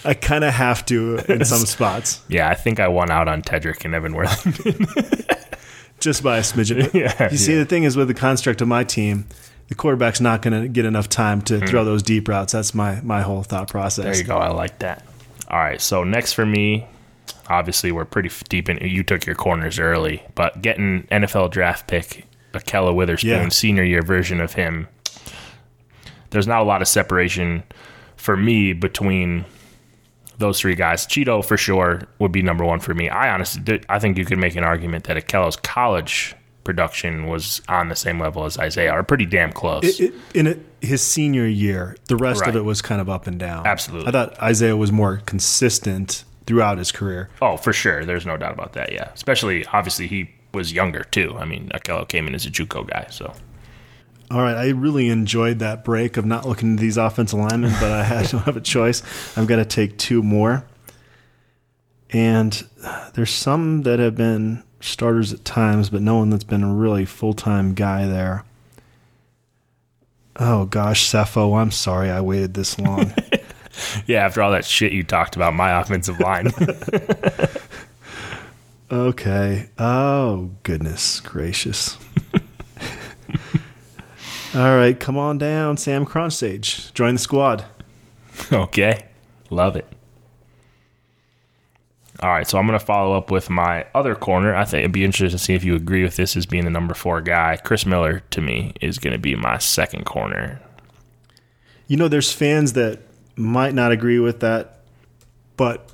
I 0.03 0.13
kind 0.13 0.43
of 0.43 0.53
have 0.53 0.85
to 0.87 1.17
in 1.31 1.45
some 1.45 1.59
spots, 1.65 2.21
Yeah, 2.27 2.49
I 2.49 2.55
think 2.55 2.79
I 2.79 2.87
won 2.87 3.11
out 3.11 3.27
on 3.27 3.41
Tedrick 3.41 3.85
and 3.85 3.93
Evan 3.93 4.13
Worthington. 4.13 4.87
just 5.99 6.23
by 6.23 6.37
a 6.37 6.41
smidgen. 6.41 6.93
Yeah, 6.93 7.31
you 7.31 7.37
see, 7.37 7.53
yeah. 7.53 7.59
the 7.59 7.65
thing 7.65 7.83
is 7.83 7.95
with 7.95 8.07
the 8.07 8.13
construct 8.13 8.61
of 8.61 8.67
my 8.67 8.83
team, 8.83 9.27
the 9.69 9.75
quarterback's 9.75 10.19
not 10.19 10.41
going 10.41 10.61
to 10.61 10.67
get 10.67 10.85
enough 10.85 11.07
time 11.07 11.41
to 11.43 11.59
hmm. 11.59 11.65
throw 11.65 11.85
those 11.85 12.03
deep 12.03 12.27
routes. 12.27 12.53
That's 12.53 12.73
my 12.73 12.99
my 13.01 13.21
whole 13.21 13.43
thought 13.43 13.69
process. 13.69 14.05
There 14.05 14.15
you 14.15 14.23
go. 14.23 14.37
I 14.37 14.49
like 14.49 14.79
that. 14.79 15.05
All 15.47 15.59
right. 15.59 15.79
So 15.79 16.03
next 16.03 16.33
for 16.33 16.45
me, 16.45 16.87
obviously 17.47 17.91
we're 17.91 18.05
pretty 18.05 18.31
deep 18.49 18.69
in. 18.69 18.77
You 18.77 19.03
took 19.03 19.25
your 19.25 19.35
corners 19.35 19.79
early, 19.79 20.23
but 20.35 20.61
getting 20.61 21.03
NFL 21.11 21.51
draft 21.51 21.87
pick 21.87 22.25
Ahkello 22.53 22.93
Witherspoon, 22.93 23.29
Yeah. 23.29 23.49
senior 23.49 23.83
year 23.83 24.01
version 24.01 24.41
of 24.41 24.53
him. 24.53 24.87
There's 26.31 26.47
not 26.47 26.61
a 26.61 26.63
lot 26.63 26.81
of 26.81 26.87
separation 26.87 27.63
for 28.15 28.37
me 28.37 28.73
between 28.73 29.45
those 30.41 30.59
three 30.59 30.75
guys. 30.75 31.07
Chido 31.07 31.43
for 31.43 31.55
sure 31.55 32.01
would 32.19 32.31
be 32.33 32.41
number 32.41 32.65
one 32.65 32.79
for 32.81 32.93
me. 32.93 33.07
I 33.09 33.33
honestly, 33.33 33.81
I 33.87 33.99
think 33.99 34.17
you 34.17 34.25
could 34.25 34.37
make 34.37 34.55
an 34.55 34.63
argument 34.65 35.05
that 35.05 35.15
Ahkello's 35.17 35.55
college 35.55 36.35
production 36.63 37.25
was 37.27 37.61
on 37.69 37.89
the 37.89 37.95
same 37.95 38.19
level 38.19 38.45
as 38.45 38.57
Isaiah, 38.59 38.93
or 38.93 39.01
pretty 39.03 39.25
damn 39.25 39.51
close. 39.51 39.83
It, 39.83 39.99
it, 39.99 40.13
in 40.35 40.47
it, 40.47 40.59
his 40.81 41.01
senior 41.01 41.47
year, 41.47 41.95
the 42.07 42.15
rest 42.15 42.41
Right. 42.41 42.49
of 42.49 42.55
it 42.55 42.61
was 42.65 42.81
kind 42.83 43.01
of 43.01 43.09
up 43.09 43.25
and 43.25 43.39
down. 43.39 43.65
Absolutely. 43.65 44.07
I 44.09 44.11
thought 44.11 44.39
Isaiah 44.41 44.77
was 44.77 44.91
more 44.91 45.21
consistent 45.25 46.23
throughout 46.45 46.77
his 46.77 46.91
career. 46.91 47.29
Oh, 47.41 47.57
for 47.57 47.73
sure. 47.73 48.05
There's 48.05 48.25
no 48.25 48.37
doubt 48.37 48.53
about 48.53 48.73
that. 48.73 48.91
Yeah. 48.91 49.09
Especially, 49.13 49.65
obviously, 49.67 50.07
he 50.07 50.29
was 50.53 50.71
younger 50.73 51.03
too. 51.05 51.35
I 51.39 51.45
mean, 51.45 51.69
Akello 51.73 52.07
came 52.07 52.27
in 52.27 52.35
as 52.35 52.45
a 52.45 52.49
JUCO 52.51 52.87
guy, 52.89 53.07
so 53.09 53.33
All 54.31 54.41
right, 54.41 54.55
I 54.55 54.69
really 54.69 55.09
enjoyed 55.09 55.59
that 55.59 55.83
break 55.83 56.15
of 56.15 56.25
not 56.25 56.47
looking 56.47 56.75
at 56.75 56.79
these 56.79 56.95
offensive 56.95 57.37
linemen, 57.37 57.73
but 57.81 57.91
I 57.91 58.03
had, 58.03 58.27
don't 58.29 58.43
have 58.43 58.55
a 58.55 58.61
choice. 58.61 59.03
I'm 59.37 59.45
going 59.45 59.61
to 59.61 59.67
take 59.67 59.97
two 59.97 60.23
more. 60.23 60.63
And 62.11 62.65
uh, 62.81 63.09
there's 63.13 63.31
some 63.31 63.81
that 63.81 63.99
have 63.99 64.15
been 64.15 64.63
starters 64.79 65.33
at 65.33 65.43
times, 65.43 65.89
but 65.89 66.01
no 66.01 66.15
one 66.15 66.29
that's 66.29 66.45
been 66.45 66.63
a 66.63 66.73
really 66.73 67.03
full 67.03 67.33
time 67.33 67.73
guy 67.73 68.07
there. 68.07 68.45
Oh 70.37 70.65
gosh, 70.65 71.09
Sefo, 71.09 71.59
I'm 71.59 71.71
sorry 71.71 72.09
I 72.09 72.21
waited 72.21 72.53
this 72.53 72.79
long. 72.79 73.13
yeah. 74.07 74.25
After 74.25 74.41
all 74.41 74.51
that 74.51 74.63
shit 74.63 74.93
you 74.93 75.03
talked 75.03 75.35
about 75.35 75.53
my 75.53 75.77
offensive 75.79 76.21
line, 76.21 76.51
okay. 78.91 79.69
Oh 79.77 80.51
goodness 80.63 81.19
gracious. 81.19 81.97
All 84.53 84.75
right, 84.75 84.99
come 84.99 85.17
on 85.17 85.37
down, 85.37 85.77
Sam 85.77 86.05
Kronshage. 86.05 86.93
Join 86.93 87.15
the 87.15 87.19
squad. 87.19 87.63
okay, 88.51 89.07
love 89.49 89.77
it. 89.77 89.87
All 92.21 92.29
right, 92.29 92.45
so 92.45 92.57
I'm 92.57 92.67
going 92.67 92.77
to 92.77 92.85
follow 92.85 93.17
up 93.17 93.31
with 93.31 93.49
my 93.49 93.85
other 93.95 94.13
corner. 94.13 94.53
I 94.53 94.65
think 94.65 94.79
it'd 94.79 94.91
be 94.91 95.05
interesting 95.05 95.37
to 95.37 95.43
see 95.43 95.53
if 95.53 95.63
you 95.63 95.73
agree 95.73 96.03
with 96.03 96.17
this 96.17 96.35
as 96.35 96.45
being 96.45 96.65
the 96.65 96.69
number 96.69 96.93
four 96.93 97.21
guy. 97.21 97.57
Chris 97.63 97.85
Miller, 97.85 98.23
to 98.31 98.41
me, 98.41 98.73
is 98.81 98.99
going 98.99 99.13
to 99.13 99.19
be 99.19 99.37
my 99.37 99.57
second 99.57 100.05
corner. 100.05 100.61
You 101.87 101.95
know, 101.95 102.09
there's 102.09 102.33
fans 102.33 102.73
that 102.73 102.99
might 103.37 103.73
not 103.73 103.93
agree 103.93 104.19
with 104.19 104.41
that, 104.41 104.81
but 105.55 105.89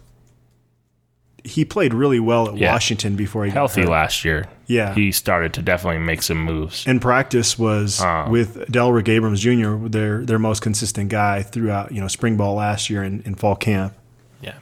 he 1.48 1.66
played 1.66 1.94
really 1.94 2.20
well 2.20 2.50
at 2.50 2.58
Yeah. 2.58 2.72
Washington 2.72 3.16
before 3.16 3.46
he 3.46 3.52
Healthy 3.52 3.82
got 3.82 3.88
hurt. 3.88 3.92
last 3.94 4.26
year. 4.26 4.46
Yeah. 4.68 4.94
He 4.94 5.12
started 5.12 5.54
to 5.54 5.62
definitely 5.62 6.00
make 6.00 6.22
some 6.22 6.38
moves. 6.44 6.86
In 6.86 7.00
practice 7.00 7.58
was 7.58 8.02
Oh. 8.02 8.28
with 8.30 8.70
Delrick 8.72 9.08
Abrams 9.10 9.40
Jr., 9.42 9.76
their 9.88 10.26
their 10.26 10.40
most 10.40 10.62
consistent 10.62 11.10
guy 11.10 11.42
throughout 11.42 11.92
you 11.92 12.02
know 12.02 12.08
spring 12.08 12.38
ball 12.38 12.56
last 12.56 12.90
year 12.90 13.02
and 13.02 13.26
in 13.26 13.36
fall 13.36 13.56
camp. 13.56 13.94
Yeah. 14.42 14.54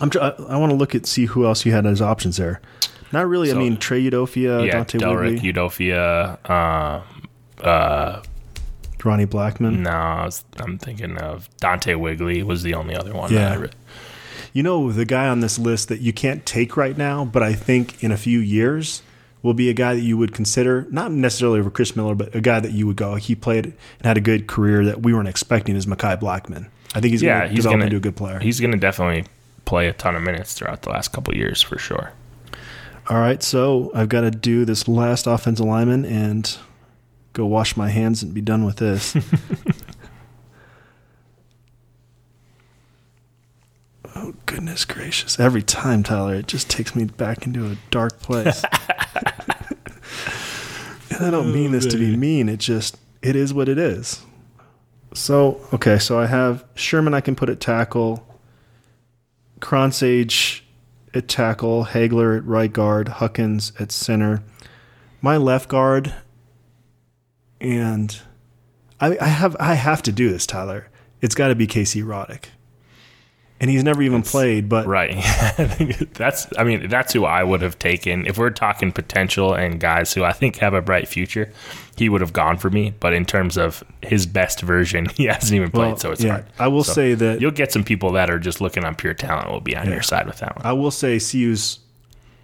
I'm 0.00 0.10
tr- 0.10 0.20
I, 0.20 0.28
I 0.48 0.56
want 0.58 0.70
to 0.70 0.76
look 0.76 0.94
at 0.94 1.06
see 1.06 1.26
who 1.26 1.46
else 1.46 1.64
you 1.64 1.72
had 1.72 1.86
as 1.86 2.02
options 2.02 2.36
there. 2.36 2.60
Not 3.12 3.26
really. 3.28 3.48
So- 3.50 3.56
I 3.56 3.58
mean 3.58 3.76
Trey 3.78 4.02
Udoffia, 4.10 4.66
yeah, 4.66 4.72
Dante 4.72 4.98
Delrick, 4.98 5.42
Wigley, 5.42 5.52
Udoffia, 5.52 6.38
uh, 6.44 7.64
uh, 7.66 8.22
Ronnie 9.04 9.24
Blackman. 9.24 9.84
No, 9.84 9.90
I 9.90 10.24
was, 10.24 10.44
I'm 10.58 10.78
thinking 10.78 11.16
of 11.18 11.48
Dante 11.58 11.94
Wigley 11.94 12.42
was 12.42 12.62
the 12.64 12.74
only 12.74 12.96
other 12.96 13.14
one. 13.14 13.32
Yeah. 13.32 13.66
That 14.62 14.70
I 14.70 14.72
re- 14.72 14.80
You 14.82 14.86
know 14.86 14.92
the 14.92 15.04
guy 15.04 15.28
on 15.28 15.40
this 15.40 15.58
list 15.58 15.88
that 15.88 16.00
you 16.00 16.12
can't 16.12 16.46
take 16.46 16.76
right 16.76 16.96
now, 16.96 17.24
but 17.24 17.42
I 17.42 17.52
think 17.52 18.02
in 18.02 18.12
a 18.12 18.16
few 18.16 18.38
years 18.38 19.02
will 19.42 19.54
be 19.54 19.70
a 19.70 19.74
guy 19.74 19.94
that 19.94 20.00
you 20.00 20.16
would 20.16 20.34
consider 20.34 20.86
not 20.90 21.12
necessarily 21.12 21.60
over 21.60 21.70
Chris 21.70 21.94
Miller, 21.94 22.14
but 22.14 22.34
a 22.34 22.40
guy 22.40 22.60
that 22.60 22.72
you 22.72 22.86
would 22.86 22.96
go. 22.96 23.14
He 23.14 23.34
played 23.34 23.66
and 23.66 24.04
had 24.04 24.16
a 24.16 24.20
good 24.20 24.46
career 24.46 24.84
that 24.84 25.02
we 25.02 25.14
weren't 25.14 25.28
expecting. 25.28 25.76
Is 25.76 25.86
Mekhi 25.86 26.18
Blackmon? 26.20 26.68
I 26.94 27.00
think 27.00 27.12
he's 27.12 27.22
yeah, 27.22 27.40
going 27.40 27.50
to 27.50 27.56
develop 27.56 27.72
gonna 27.74 27.84
into 27.84 27.96
a 27.96 28.00
good 28.00 28.16
player. 28.16 28.38
He's 28.38 28.60
gonna 28.60 28.76
definitely 28.76 29.26
play 29.66 29.88
a 29.88 29.92
ton 29.92 30.16
of 30.16 30.22
minutes 30.22 30.54
throughout 30.54 30.82
the 30.82 30.90
last 30.90 31.12
couple 31.12 31.34
years 31.36 31.62
for 31.62 31.78
sure. 31.78 32.12
All 33.08 33.18
right, 33.18 33.42
so 33.42 33.92
I've 33.94 34.08
got 34.08 34.22
to 34.22 34.30
do 34.30 34.64
this 34.64 34.88
last 34.88 35.26
offensive 35.26 35.66
lineman 35.66 36.04
and 36.04 36.56
go 37.34 37.46
wash 37.46 37.76
my 37.76 37.90
hands 37.90 38.22
and 38.22 38.34
be 38.34 38.40
done 38.40 38.64
with 38.64 38.76
this. 38.76 39.14
oh 44.16 44.34
goodness 44.46 44.84
gracious! 44.84 45.38
Every 45.38 45.62
time, 45.62 46.02
Tyler, 46.02 46.34
it 46.34 46.48
just 46.48 46.68
takes 46.68 46.96
me 46.96 47.04
back 47.04 47.46
into 47.46 47.70
a 47.70 47.76
dark 47.90 48.20
place. 48.20 48.64
and 51.10 51.26
I 51.26 51.30
don't 51.30 51.52
mean 51.52 51.68
oh, 51.68 51.72
this 51.78 51.86
to 51.86 51.98
be 51.98 52.16
mean. 52.16 52.48
It 52.48 52.58
just 52.58 52.96
it 53.22 53.36
is 53.36 53.52
what 53.54 53.68
it 53.68 53.78
is. 53.78 54.22
So 55.14 55.60
okay, 55.72 55.98
so 55.98 56.18
I 56.18 56.26
have 56.26 56.64
Sherman. 56.74 57.14
I 57.14 57.20
can 57.20 57.36
put 57.36 57.48
at 57.50 57.60
tackle. 57.60 58.26
Kronshage 59.60 60.60
at 61.14 61.28
tackle, 61.28 61.84
Haigler 61.84 62.36
at 62.36 62.44
right 62.44 62.72
guard, 62.72 63.08
Huckins 63.08 63.72
at 63.80 63.90
center. 63.90 64.42
My 65.22 65.38
left 65.38 65.68
guard, 65.68 66.14
and 67.60 68.20
I, 69.00 69.16
I 69.20 69.28
have 69.28 69.56
I 69.58 69.74
have 69.74 70.02
to 70.02 70.12
do 70.12 70.28
this, 70.28 70.46
Tyler. 70.46 70.88
It's 71.22 71.34
got 71.34 71.48
to 71.48 71.54
be 71.54 71.66
Casey 71.66 72.02
Roddick, 72.02 72.46
and 73.60 73.70
he's 73.70 73.82
never 73.82 74.02
even 74.02 74.22
played. 74.22 74.68
But 74.68 74.86
Right. 74.86 75.14
That's 76.14 76.46
I 76.58 76.64
mean, 76.64 76.88
that's 76.88 77.12
who 77.12 77.24
I 77.24 77.42
would 77.42 77.62
have 77.62 77.78
taken. 77.78 78.26
If 78.26 78.38
we're 78.38 78.50
talking 78.50 78.92
potential 78.92 79.54
and 79.54 79.80
guys 79.80 80.12
who 80.12 80.24
I 80.24 80.32
think 80.32 80.56
have 80.56 80.74
a 80.74 80.82
bright 80.82 81.08
future, 81.08 81.52
he 81.96 82.08
would 82.08 82.20
have 82.20 82.32
gone 82.32 82.58
for 82.58 82.70
me. 82.70 82.94
But 83.00 83.12
in 83.14 83.24
terms 83.24 83.56
of 83.56 83.82
his 84.02 84.26
best 84.26 84.60
version, 84.60 85.06
he 85.14 85.24
hasn't 85.24 85.54
even 85.54 85.70
played, 85.70 85.88
well, 85.88 85.96
so 85.96 86.12
it's 86.12 86.22
yeah, 86.22 86.32
hard. 86.32 86.46
I 86.58 86.68
will 86.68 86.84
So 86.84 86.92
say 86.92 87.14
that 87.14 87.40
You'll 87.40 87.50
get 87.50 87.72
some 87.72 87.84
people 87.84 88.12
that 88.12 88.30
are 88.30 88.38
just 88.38 88.60
looking 88.60 88.84
on 88.84 88.94
pure 88.94 89.14
talent 89.14 89.50
will 89.50 89.60
be 89.60 89.76
on 89.76 89.88
your 89.90 90.02
side 90.02 90.26
with 90.26 90.38
that 90.38 90.56
one. 90.56 90.66
I 90.66 90.72
will 90.72 90.90
say 90.90 91.18
CU's 91.18 91.78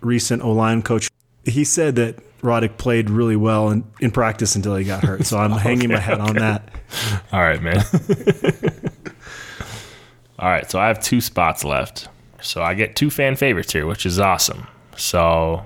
recent 0.01 0.42
O 0.42 0.53
line 0.53 0.83
coach. 0.83 1.09
He 1.44 1.64
said 1.64 1.96
that 1.96 2.18
Roddick 2.40 2.77
played 2.77 3.09
really 3.11 3.37
well 3.37 3.70
in, 3.70 3.85
in 4.01 4.11
practice 4.11 4.57
until 4.57 4.75
he 4.77 4.85
got 4.85 5.05
hurt. 5.05 5.27
So 5.27 5.38
I'm 5.38 5.51
hanging 5.59 5.90
my 5.90 5.98
hat 5.98 6.20
on 6.20 6.35
that. 6.37 6.68
All 7.33 7.40
right, 7.40 7.62
man. 7.62 7.85
All 10.43 10.49
right, 10.49 10.69
so 10.69 10.81
I 10.81 10.89
have 10.89 11.01
two 11.01 11.21
spots 11.21 11.65
left. 11.65 12.09
So 12.41 12.63
I 12.63 12.75
get 12.75 12.97
two 12.97 13.11
fan 13.11 13.37
favorites 13.37 13.73
here, 13.73 13.87
which 13.87 14.05
is 14.05 14.19
awesome. 14.19 14.67
So 14.97 15.65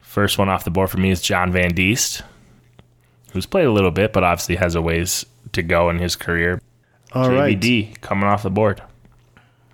first 0.00 0.36
one 0.36 0.50
off 0.50 0.64
the 0.64 0.70
board 0.70 0.90
for 0.90 0.98
me 0.98 1.10
is 1.10 1.22
Jon 1.22 1.50
Van 1.50 1.72
Diest, 1.74 2.20
who's 3.32 3.46
played 3.46 3.64
a 3.64 3.72
little 3.72 3.90
bit, 3.90 4.12
but 4.12 4.22
obviously 4.24 4.56
has 4.56 4.74
a 4.74 4.82
ways 4.82 5.24
to 5.52 5.62
go 5.62 5.88
in 5.88 5.98
his 5.98 6.16
career. 6.16 6.60
All 7.12 7.30
right. 7.30 7.58
JVD 7.58 8.00
coming 8.02 8.24
off 8.24 8.42
the 8.42 8.50
board. 8.50 8.82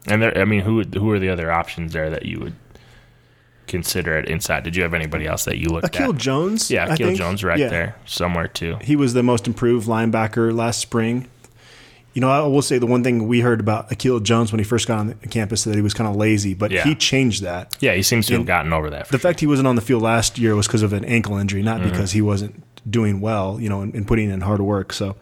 And 0.06 0.22
there, 0.22 0.38
I 0.38 0.44
mean, 0.44 0.60
who 0.60 0.82
who 0.82 1.10
are 1.10 1.18
the 1.18 1.30
other 1.30 1.50
options 1.50 1.92
there 1.92 2.10
that 2.10 2.26
you 2.26 2.38
would 2.38 2.54
consider 3.66 4.16
at 4.16 4.28
inside? 4.28 4.62
Did 4.62 4.76
you 4.76 4.84
have 4.84 4.94
anybody 4.94 5.26
else 5.26 5.44
that 5.46 5.58
you 5.58 5.70
looked 5.70 5.86
Akil 5.86 6.12
at? 6.12 6.18
Jones. 6.18 6.70
yeah, 6.70 6.92
Akil. 6.94 7.14
Jones 7.16 7.42
right 7.42 7.58
Yeah. 7.58 7.68
there 7.70 7.96
somewhere 8.04 8.46
too. 8.46 8.76
he 8.82 8.94
was 8.94 9.14
the 9.14 9.24
most 9.24 9.48
improved 9.48 9.88
linebacker 9.88 10.54
last 10.54 10.78
spring. 10.78 11.26
You 12.14 12.20
know, 12.20 12.30
I 12.30 12.40
will 12.46 12.62
say 12.62 12.78
the 12.78 12.86
one 12.86 13.02
thing 13.02 13.26
we 13.28 13.40
heard 13.40 13.58
about 13.60 13.90
Akil 13.92 14.20
Jones 14.20 14.52
when 14.52 14.60
he 14.60 14.64
first 14.64 14.86
got 14.88 14.98
on 15.00 15.08
the 15.08 15.14
campus 15.28 15.64
that 15.64 15.74
he 15.74 15.82
was 15.82 15.92
kind 15.94 16.08
of 16.08 16.14
lazy, 16.16 16.54
but 16.54 16.70
Yeah. 16.70 16.84
he 16.84 16.94
changed 16.94 17.42
that. 17.42 17.76
Yeah, 17.80 17.94
he 17.94 18.02
seems 18.02 18.26
to 18.28 18.34
have 18.34 18.46
gotten 18.46 18.72
over 18.72 18.88
that. 18.90 19.08
The 19.08 19.18
fact 19.18 19.40
he 19.40 19.46
wasn't 19.48 19.66
on 19.66 19.74
the 19.74 19.82
field 19.82 20.02
last 20.02 20.38
year 20.38 20.54
was 20.54 20.66
because 20.68 20.82
of 20.82 20.92
an 20.92 21.04
ankle 21.04 21.36
injury, 21.36 21.62
not 21.62 21.80
Mm-hmm. 21.80 21.90
because 21.90 22.12
he 22.12 22.22
wasn't 22.22 22.62
doing 22.88 23.20
well, 23.20 23.58
you 23.60 23.68
know, 23.68 23.80
and, 23.80 23.92
and 23.94 24.06
putting 24.06 24.30
in 24.30 24.42
hard 24.42 24.60
work. 24.60 24.92
So 24.92 25.16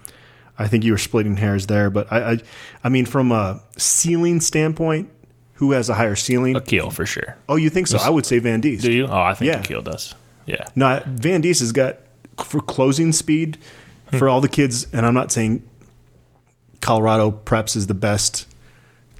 I 0.59 0.69
think 0.69 0.85
you 0.85 0.93
were 0.93 0.99
splitting 0.99 1.37
hairs 1.39 1.67
there. 1.67 1.89
But 1.89 2.13
I, 2.13 2.33
I, 2.33 2.39
I 2.85 2.89
mean, 2.91 3.07
from 3.07 3.33
a 3.33 3.61
ceiling 3.79 4.41
standpoint, 4.41 5.09
who 5.55 5.73
has 5.73 5.89
a 5.89 5.95
higher 5.95 6.17
ceiling? 6.17 6.57
Akil 6.57 6.91
for 6.91 7.07
sure. 7.07 7.37
Oh, 7.49 7.57
you 7.57 7.71
think 7.71 7.87
so? 7.87 7.97
I 7.99 8.11
would 8.11 8.27
say 8.27 8.39
Van 8.39 8.61
Diest. 8.61 8.83
Do 8.83 8.93
you? 8.93 9.07
Oh, 9.07 9.21
I 9.21 9.33
think 9.33 9.51
Yeah. 9.51 9.61
Akil 9.61 9.81
does. 9.81 10.15
Yeah. 10.45 10.65
No, 10.75 11.01
Van 11.07 11.41
Diest 11.41 11.61
has 11.61 11.73
got 11.73 11.99
for 12.45 12.61
closing 12.61 13.13
speed 13.13 13.57
for 14.19 14.29
all 14.29 14.41
the 14.43 14.49
kids, 14.49 14.89
and 14.93 15.07
I'm 15.07 15.15
not 15.15 15.31
saying 15.33 15.63
Colorado 16.83 17.31
preps 17.31 17.77
is 17.77 17.87
the 17.87 17.95
best 17.95 18.47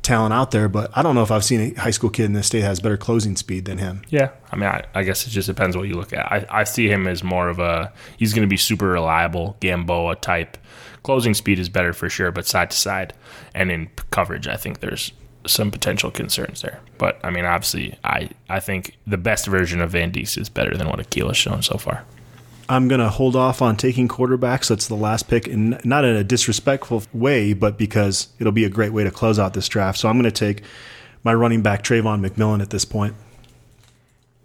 talent 0.03 0.35
out 0.35 0.51
there, 0.51 0.69
but 0.69 0.91
I 0.97 1.03
don't 1.03 1.15
know 1.15 1.23
if 1.23 1.31
I've 1.31 1.45
seen 1.45 1.61
a 1.61 1.81
high 1.81 1.93
school 1.93 2.11
kid 2.11 2.25
in 2.25 2.33
this 2.33 2.49
state 2.49 2.63
has 2.63 2.81
better 2.81 2.97
closing 2.97 3.37
speed 3.37 3.65
than 3.65 3.79
him. 3.79 4.03
Yeah, 4.09 4.31
I 4.51 4.57
mean, 4.57 4.69
I, 4.69 4.85
I 4.95 5.05
guess 5.05 5.27
it 5.27 5.31
just 5.31 5.47
depends 5.47 5.77
what 5.77 5.89
you 5.89 5.95
look 5.95 6.13
at. 6.13 6.31
I, 6.31 6.45
I 6.51 6.65
see 6.65 6.89
him 6.89 7.07
as 7.07 7.23
more 7.23 7.49
of 7.49 7.61
a 7.61 7.93
he's 8.17 8.35
going 8.35 8.47
to 8.47 8.51
be 8.51 8.57
super 8.57 8.89
reliable 8.89 9.57
Gamboa 9.61 10.17
type. 10.17 10.59
Closing 11.05 11.35
speed 11.35 11.59
is 11.59 11.69
better 11.69 11.93
for 11.93 12.09
sure, 12.09 12.33
but 12.33 12.47
side 12.47 12.71
to 12.73 12.77
side 12.77 13.15
and 13.55 13.71
in 13.71 13.91
coverage, 14.11 14.49
I 14.49 14.57
think 14.57 14.81
there's 14.81 15.13
some 15.47 15.71
potential 15.71 16.11
concerns 16.11 16.63
there. 16.63 16.81
But 16.99 17.21
I 17.25 17.31
mean, 17.31 17.45
obviously, 17.45 17.97
I 18.03 18.31
I 18.49 18.59
think 18.59 18.97
the 19.07 19.19
best 19.19 19.47
version 19.47 19.81
of 19.81 19.93
Van 19.93 20.11
Diest 20.11 20.37
is 20.37 20.49
better 20.49 20.77
than 20.77 20.89
what 20.89 21.01
Akil 21.01 21.29
has 21.29 21.37
shown 21.37 21.63
so 21.63 21.79
far. 21.79 22.05
I'm 22.69 22.89
going 22.89 23.01
to 23.01 23.09
hold 23.09 23.37
off 23.37 23.61
on 23.61 23.77
taking 23.77 24.09
quarterbacks. 24.09 24.69
That's 24.69 24.89
the 24.89 24.95
last 24.95 25.29
pick, 25.29 25.47
and 25.47 25.81
not 25.85 26.05
in 26.05 26.17
a 26.17 26.25
disrespectful 26.25 27.03
way, 27.13 27.53
but 27.53 27.77
because 27.77 28.29
it'll 28.39 28.53
be 28.53 28.65
a 28.65 28.71
great 28.71 28.93
way 28.93 29.05
to 29.05 29.11
close 29.11 29.39
out 29.39 29.55
this 29.55 29.69
draft. 29.69 29.99
So 29.99 30.09
I'm 30.09 30.17
going 30.17 30.25
to 30.25 30.31
take 30.31 30.63
my 31.25 31.35
running 31.35 31.63
back, 31.63 31.83
Travon 31.83 32.27
McMillian, 32.27 32.61
at 32.63 32.71
this 32.71 32.85
point. 32.85 33.15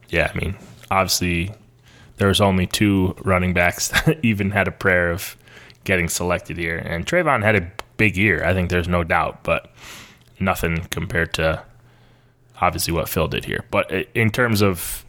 Yeah, 0.10 0.32
I 0.34 0.38
mean, 0.38 0.56
obviously, 0.89 1.51
there 2.17 2.27
was 2.27 2.41
only 2.41 2.67
two 2.67 3.15
running 3.23 3.53
backs 3.53 3.88
that 4.06 4.19
even 4.23 4.51
had 4.51 4.67
a 4.67 4.71
prayer 4.71 5.12
of 5.12 5.36
getting 5.84 6.10
selected 6.10 6.58
here, 6.58 6.77
and 6.77 7.06
Trayvon 7.06 7.43
had 7.43 7.56
a 7.56 7.71
big 7.97 8.17
year. 8.17 8.43
I 8.43 8.53
think 8.53 8.69
there's 8.69 8.88
no 8.88 9.03
doubt, 9.03 9.43
but 9.43 9.71
nothing 10.39 10.88
compared 10.91 11.34
to 11.36 11.63
obviously 12.62 12.93
what 12.93 13.10
Phil 13.10 13.27
did 13.27 13.45
here. 13.45 13.65
But 13.71 13.91
in 14.13 14.32
terms 14.32 14.62
of 14.62 15.06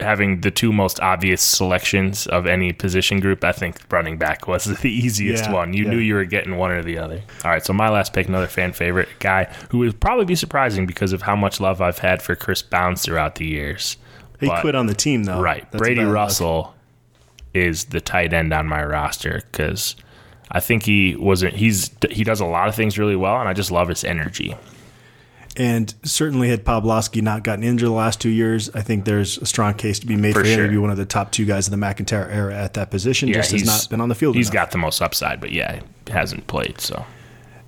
having 0.00 0.40
the 0.40 0.50
two 0.50 0.72
most 0.72 0.98
obvious 1.00 1.40
selections 1.40 2.26
of 2.26 2.46
any 2.46 2.72
position 2.72 3.20
group, 3.20 3.44
I 3.44 3.52
think 3.52 3.76
running 3.90 4.18
back 4.18 4.48
was 4.48 4.64
the 4.80 4.90
easiest 4.90 5.44
Yeah, 5.44 5.52
one. 5.52 5.72
You 5.72 5.84
yeah. 5.84 5.90
knew 5.90 5.98
you 5.98 6.14
were 6.14 6.24
getting 6.24 6.56
one 6.56 6.70
or 6.72 6.82
the 6.82 6.98
other. 6.98 7.22
All 7.44 7.50
right, 7.50 7.64
so 7.64 7.72
my 7.72 7.88
last 7.88 8.12
pick, 8.12 8.26
another 8.28 8.46
fan 8.48 8.72
favorite 8.72 9.08
guy 9.20 9.44
who 9.70 9.78
would 9.78 10.00
probably 10.00 10.24
be 10.24 10.34
surprising 10.34 10.84
because 10.86 11.12
of 11.12 11.22
how 11.22 11.36
much 11.36 11.60
love 11.60 11.80
I've 11.80 11.98
had 11.98 12.22
for 12.22 12.34
Chris 12.34 12.60
Bounds 12.62 13.02
throughout 13.04 13.36
the 13.36 13.46
years. 13.46 13.96
He 14.40 14.46
But- 14.46 14.62
quit 14.62 14.74
on 14.74 14.86
the 14.86 14.94
team, 14.94 15.24
though. 15.24 15.40
Right. 15.40 15.70
That's 15.70 15.80
Brady. 15.80 16.02
Russell 16.02 16.74
is 17.54 17.84
the 17.86 18.00
tight 18.00 18.32
end 18.32 18.52
on 18.52 18.66
my 18.66 18.84
roster 18.84 19.42
because 19.52 19.94
I 20.50 20.58
think 20.58 20.82
he 20.82 21.14
wasn't. 21.16 21.54
He's 21.54 21.90
he 22.10 22.24
does 22.24 22.40
a 22.40 22.44
lot 22.44 22.68
of 22.68 22.74
things 22.74 22.98
really 22.98 23.14
well, 23.16 23.38
and 23.38 23.48
I 23.48 23.52
just 23.52 23.70
love 23.70 23.88
his 23.88 24.02
energy. 24.02 24.56
And 25.56 25.94
certainly, 26.02 26.48
had 26.48 26.64
Poplawski 26.64 27.22
not 27.22 27.44
gotten 27.44 27.62
injured 27.62 27.86
the 27.88 27.92
last 27.92 28.20
two 28.20 28.28
years, 28.28 28.70
I 28.74 28.80
think 28.82 29.04
there's 29.04 29.38
a 29.38 29.46
strong 29.46 29.74
case 29.74 30.00
to 30.00 30.06
be 30.06 30.16
made 30.16 30.34
for, 30.34 30.40
For 30.42 30.46
him 30.48 30.60
to 30.64 30.68
be 30.68 30.78
one 30.78 30.90
of 30.90 30.96
the 30.96 31.06
top 31.06 31.30
two 31.30 31.44
guys 31.44 31.68
in 31.68 31.70
the 31.70 31.76
MacIntyre 31.76 32.28
era 32.28 32.56
at 32.56 32.74
that 32.74 32.90
position. 32.90 33.32
just 33.32 33.52
has 33.52 33.64
not 33.64 33.86
been 33.88 34.00
on 34.00 34.08
the 34.08 34.16
field. 34.16 34.34
He's 34.34 34.48
enough. 34.48 34.54
got 34.54 34.70
the 34.72 34.78
most 34.78 35.00
upside, 35.00 35.40
but 35.40 35.52
yeah, 35.52 35.80
he 36.06 36.12
hasn't 36.12 36.48
played. 36.48 36.80
So 36.80 37.04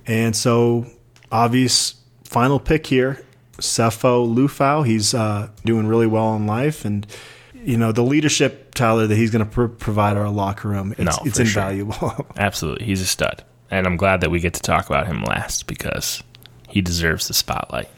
And 0.06 0.34
so, 0.34 0.86
obvious 1.30 1.94
final 2.24 2.58
pick 2.58 2.86
here, 2.88 3.22
Sefo 3.58 4.26
Liufau. 4.34 4.84
He's 4.84 5.14
uh, 5.14 5.48
doing 5.64 5.86
really 5.86 6.06
well 6.08 6.34
in 6.34 6.46
life, 6.46 6.84
and 6.84 7.06
you 7.54 7.76
know 7.76 7.92
the 7.92 8.02
leadership, 8.02 8.74
Tyler, 8.74 9.06
that 9.06 9.14
he's 9.16 9.30
going 9.30 9.44
to 9.44 9.50
pr- 9.50 9.66
provide 9.66 10.16
our 10.16 10.28
locker 10.28 10.68
room. 10.68 10.92
It's, 10.92 11.00
No, 11.00 11.12
it's 11.24 11.38
for 11.38 11.44
sure. 11.44 11.62
invaluable. 11.62 12.26
absolutely, 12.36 12.84
he's 12.86 13.00
a 13.00 13.06
stud, 13.06 13.44
and 13.70 13.86
I'm 13.86 13.96
glad 13.96 14.20
that 14.22 14.30
we 14.30 14.40
get 14.40 14.54
to 14.54 14.60
talk 14.60 14.86
about 14.88 15.06
him 15.06 15.22
last 15.22 15.66
because 15.68 16.22
he 16.68 16.80
deserves 16.80 17.28
the 17.28 17.34
spotlight. 17.34 17.88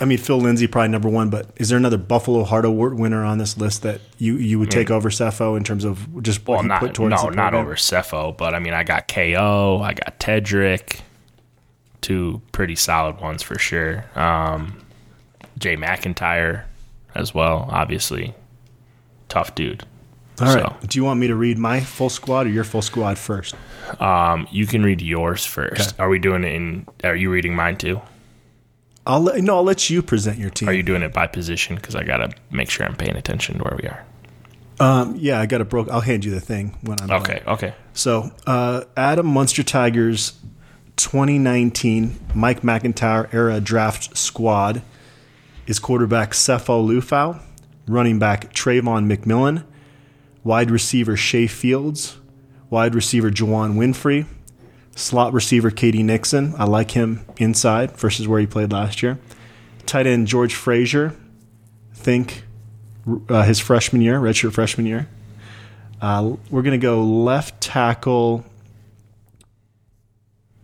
I 0.00 0.04
mean, 0.04 0.18
Phil 0.18 0.38
Lindsay 0.38 0.68
probably 0.68 0.88
number 0.88 1.08
one, 1.08 1.28
but 1.28 1.50
is 1.56 1.70
there 1.70 1.78
another 1.78 1.98
Buffalo 1.98 2.44
Heart 2.44 2.64
Award 2.64 2.98
winner 2.98 3.24
on 3.24 3.38
this 3.38 3.58
list 3.58 3.82
that 3.82 4.00
you 4.18 4.36
you 4.36 4.58
would 4.60 4.70
take 4.70 4.90
over 4.90 5.10
Sefo 5.10 5.56
in 5.56 5.64
terms 5.64 5.84
of 5.84 6.22
just 6.22 6.46
what 6.46 6.54
Well, 6.56 6.62
he 6.62 6.68
not 6.68 6.80
put 6.80 6.94
towards 6.94 7.22
no, 7.22 7.30
not 7.30 7.54
over 7.54 7.74
Sefo, 7.74 8.36
but 8.36 8.54
I 8.54 8.60
mean, 8.60 8.74
I 8.74 8.84
got 8.84 9.08
KO, 9.08 9.80
I 9.82 9.94
got 9.94 10.20
Tedric, 10.20 11.00
two 12.00 12.40
pretty 12.52 12.76
solid 12.76 13.20
ones 13.20 13.42
for 13.42 13.58
sure. 13.58 14.04
Um, 14.14 14.84
Jay 15.58 15.74
MacIntyre 15.74 16.66
as 17.16 17.34
well, 17.34 17.68
obviously, 17.68 18.34
tough 19.28 19.54
dude. 19.56 19.84
All 20.40 20.54
right. 20.54 20.62
So- 20.62 20.76
Do 20.86 20.98
you 20.98 21.04
want 21.04 21.20
me 21.20 21.26
to 21.28 21.34
read 21.34 21.58
my 21.58 21.80
full 21.80 22.10
squad 22.10 22.46
or 22.46 22.50
your 22.50 22.64
full 22.64 22.82
squad 22.82 23.18
first? 23.18 23.54
Um, 24.00 24.46
you 24.50 24.66
can 24.66 24.82
read 24.82 25.00
yours 25.00 25.44
first. 25.46 25.94
Okay. 25.94 26.02
Are 26.02 26.08
we 26.08 26.18
doing 26.18 26.44
it 26.44 26.54
in? 26.54 26.86
Are 27.04 27.16
you 27.16 27.30
reading 27.30 27.54
mine 27.54 27.76
too? 27.76 28.00
I'll 29.06 29.20
let, 29.22 29.40
no, 29.42 29.56
I'll 29.56 29.62
let 29.64 29.88
you 29.88 30.02
present 30.02 30.38
your 30.38 30.50
team. 30.50 30.68
Are 30.68 30.72
you 30.72 30.82
doing 30.82 31.02
it 31.02 31.14
by 31.14 31.26
position? 31.26 31.76
Because 31.76 31.94
I 31.94 32.04
gotta 32.04 32.30
make 32.50 32.68
sure 32.68 32.84
I'm 32.84 32.94
paying 32.96 33.16
attention 33.16 33.56
to 33.58 33.64
where 33.64 33.78
we 33.82 33.88
are. 33.88 34.04
um, 34.80 35.16
yeah, 35.16 35.40
I 35.40 35.46
got 35.46 35.60
it 35.62 35.68
broke. 35.70 35.88
I'll 35.90 36.02
hand 36.02 36.24
you 36.26 36.30
the 36.30 36.40
thing 36.40 36.76
when 36.82 37.00
I'm 37.00 37.08
done. 37.08 37.22
Okay, 37.22 37.42
okay. 37.46 37.74
So, 37.94 38.30
uh, 38.46 38.82
Adam 38.96 39.26
Munsterteiger's 39.26 40.34
2019 40.96 42.18
Mike 42.34 42.62
MacIntyre 42.62 43.28
era 43.32 43.60
draft 43.60 44.16
squad 44.16 44.82
is 45.66 45.78
quarterback 45.78 46.30
Sefo 46.32 46.86
Liufau, 46.86 47.40
running 47.86 48.18
back 48.18 48.52
Travon 48.52 49.10
McMillian, 49.12 49.64
wide 50.48 50.70
receiver 50.70 51.14
Shay 51.14 51.46
Fields, 51.46 52.16
wide 52.70 52.94
receiver 52.94 53.30
Juwann 53.30 53.74
Winfree, 53.74 54.24
slot 54.96 55.34
receiver 55.34 55.70
KD 55.70 56.02
Nixon. 56.02 56.54
I 56.56 56.64
like 56.64 56.92
him 56.92 57.20
inside 57.36 57.94
versus 57.98 58.26
where 58.26 58.40
he 58.40 58.46
played 58.46 58.72
last 58.72 59.02
year. 59.02 59.18
Tight 59.84 60.06
end 60.06 60.26
George 60.26 60.54
Frazier, 60.54 61.14
think 61.92 62.44
uh, 63.28 63.42
his 63.42 63.60
freshman 63.60 64.00
year, 64.00 64.18
redshirt 64.18 64.54
freshman 64.54 64.86
year. 64.86 65.06
Uh, 66.00 66.36
we're 66.48 66.62
going 66.62 66.80
to 66.80 66.82
go 66.82 67.04
left 67.04 67.60
tackle 67.60 68.42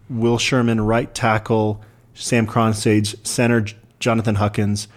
Will 0.09 0.39
Sherman, 0.39 0.81
right 0.81 1.15
tackle 1.15 1.85
Sam 2.15 2.47
Kronshage, 2.47 3.27
center 3.27 3.67
Jonathan 4.01 4.37
Huckins, 4.37 4.89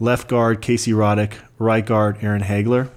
left 0.00 0.26
guard 0.26 0.62
Casey 0.62 0.90
Roddick, 0.90 1.34
right 1.60 1.86
guard 1.86 2.18
Aaron 2.22 2.42
Haigler, 2.42 2.90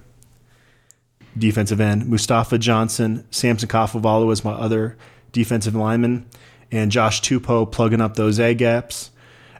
defensive 1.39 1.82
end 1.82 2.08
Mustafa 2.08 2.58
Johnson, 2.58 3.25
Samson 3.32 3.69
Kafovalu 3.69 4.32
is 4.32 4.43
my 4.43 4.52
other 4.52 4.97
defensive 5.32 5.75
lineman, 5.75 6.25
and 6.71 6.91
Josh 6.91 7.21
Tupou 7.21 7.71
plugging 7.71 8.02
up 8.02 8.15
those 8.15 8.39
A 8.39 8.54
gaps. 8.54 9.12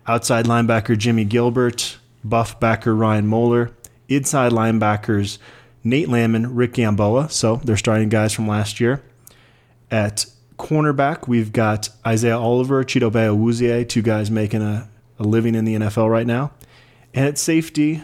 Outside 0.08 0.46
linebacker 0.46 0.98
Jimmie 0.98 1.26
Gilbert, 1.26 1.98
buff 2.24 2.60
backer 2.60 2.96
Ryan 2.96 3.28
Moeller, 3.28 3.72
inside 4.08 4.52
linebackers 4.52 5.38
Nate 5.84 6.10
Landman, 6.10 6.56
Rick 6.56 6.74
Gamboa. 6.74 7.30
So 7.30 7.58
they're 7.58 7.78
starting 7.78 8.10
guys 8.10 8.34
from 8.34 8.48
last 8.48 8.80
year. 8.80 9.02
At 9.90 10.26
cornerback, 10.58 11.28
we've 11.28 11.52
got 11.52 11.90
Isaiah 12.06 12.38
Oliver, 12.38 12.84
Chidobe 12.84 13.14
Awuzie, 13.14 13.88
two 13.88 14.02
guys 14.02 14.30
making 14.30 14.62
a, 14.62 14.90
a 15.18 15.24
living 15.24 15.56
in 15.56 15.66
the 15.66 15.76
NFL 15.76 16.10
right 16.10 16.28
now. 16.28 16.52
And 17.14 17.26
at 17.26 17.38
safety, 17.38 18.04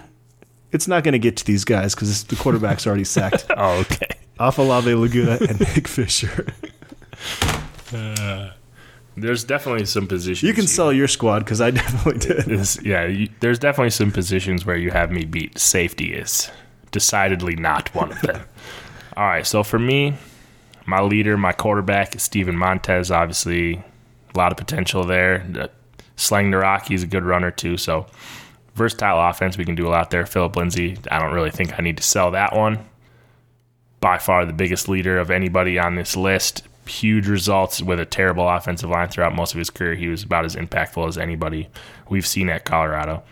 it's 0.76 0.88
not 0.88 1.04
going 1.04 1.14
to 1.14 1.20
get 1.20 1.38
to 1.38 1.46
these 1.46 1.64
guys 1.66 1.96
because 1.96 2.24
the 2.26 2.36
quarterback's 2.36 2.86
already 2.86 3.04
sacked. 3.06 3.46
Oh, 3.58 3.80
okay. 3.82 4.08
Afolabi 4.40 4.94
Laguda 4.96 5.40
and 5.50 5.60
Nick 5.60 5.88
Fisher. 5.88 6.48
Uh, 7.94 8.52
there's 9.16 9.44
definitely 9.46 9.86
some 9.86 10.06
positions 10.08 10.44
You 10.44 10.54
can 10.54 10.68
sell 10.68 10.92
your 10.92 11.08
squad 11.08 11.40
because 11.40 11.62
I 11.62 11.72
definitely 11.72 12.20
did. 12.20 12.46
This, 12.46 12.78
yeah, 12.84 13.06
you, 13.06 13.30
there's 13.40 13.60
definitely 13.60 13.92
some 13.92 14.12
positions 14.12 14.66
where 14.66 14.76
you 14.76 14.92
have 14.92 15.12
me 15.12 15.24
beat. 15.24 15.58
Safety 15.58 16.14
is 16.14 16.52
decidedly 16.92 17.56
not 17.56 17.94
one 17.96 18.12
of 18.12 18.20
them. 18.22 18.42
All 19.18 19.24
right, 19.26 19.48
so 19.48 19.64
for 19.64 19.80
me, 19.80 20.16
my 20.86 21.00
leader, 21.00 21.38
my 21.38 21.54
quarterback 21.54 22.16
is 22.16 22.24
Steven 22.24 22.58
Montez. 22.58 23.12
Obviously, 23.12 23.76
a 24.34 24.38
lot 24.38 24.52
of 24.52 24.58
potential 24.58 25.06
there. 25.06 25.46
The- 25.50 25.70
Slang 26.18 26.50
the 26.52 26.58
rock, 26.58 26.88
he's 26.88 27.04
a 27.04 27.08
good 27.08 27.24
runner 27.24 27.52
too. 27.52 27.76
So 27.78 28.08
versatile 28.76 29.30
offense, 29.30 29.58
we 29.58 29.66
can 29.66 29.76
do 29.76 29.88
a 29.88 29.90
lot 29.90 30.12
there. 30.12 30.26
Philip 30.26 30.56
Lindsay, 30.56 30.98
I 31.10 31.20
don't 31.20 31.34
really 31.34 31.52
think 31.52 31.78
I 31.78 31.82
need 31.82 31.98
to 31.98 32.04
sell 32.04 32.32
that 32.32 32.56
one. 32.56 32.86
By 34.00 34.18
far 34.20 34.46
the 34.46 34.54
biggest 34.54 34.88
leader 34.88 35.18
of 35.18 35.32
anybody 35.32 35.80
on 35.80 35.96
this 35.96 36.16
list. 36.16 36.64
Huge 36.86 37.28
results 37.28 37.82
with 37.82 38.00
a 38.00 38.06
terrible 38.06 38.48
offensive 38.48 38.92
line 38.92 39.10
throughout 39.10 39.36
most 39.36 39.54
of 39.54 39.58
his 39.58 39.72
career. 39.72 39.96
He 39.96 40.08
was 40.08 40.22
about 40.22 40.46
as 40.46 40.56
impactful 40.56 41.08
as 41.08 41.18
anybody 41.18 41.70
we've 42.10 42.28
seen 42.28 42.50
at 42.50 42.66
Colorado. 42.66 43.24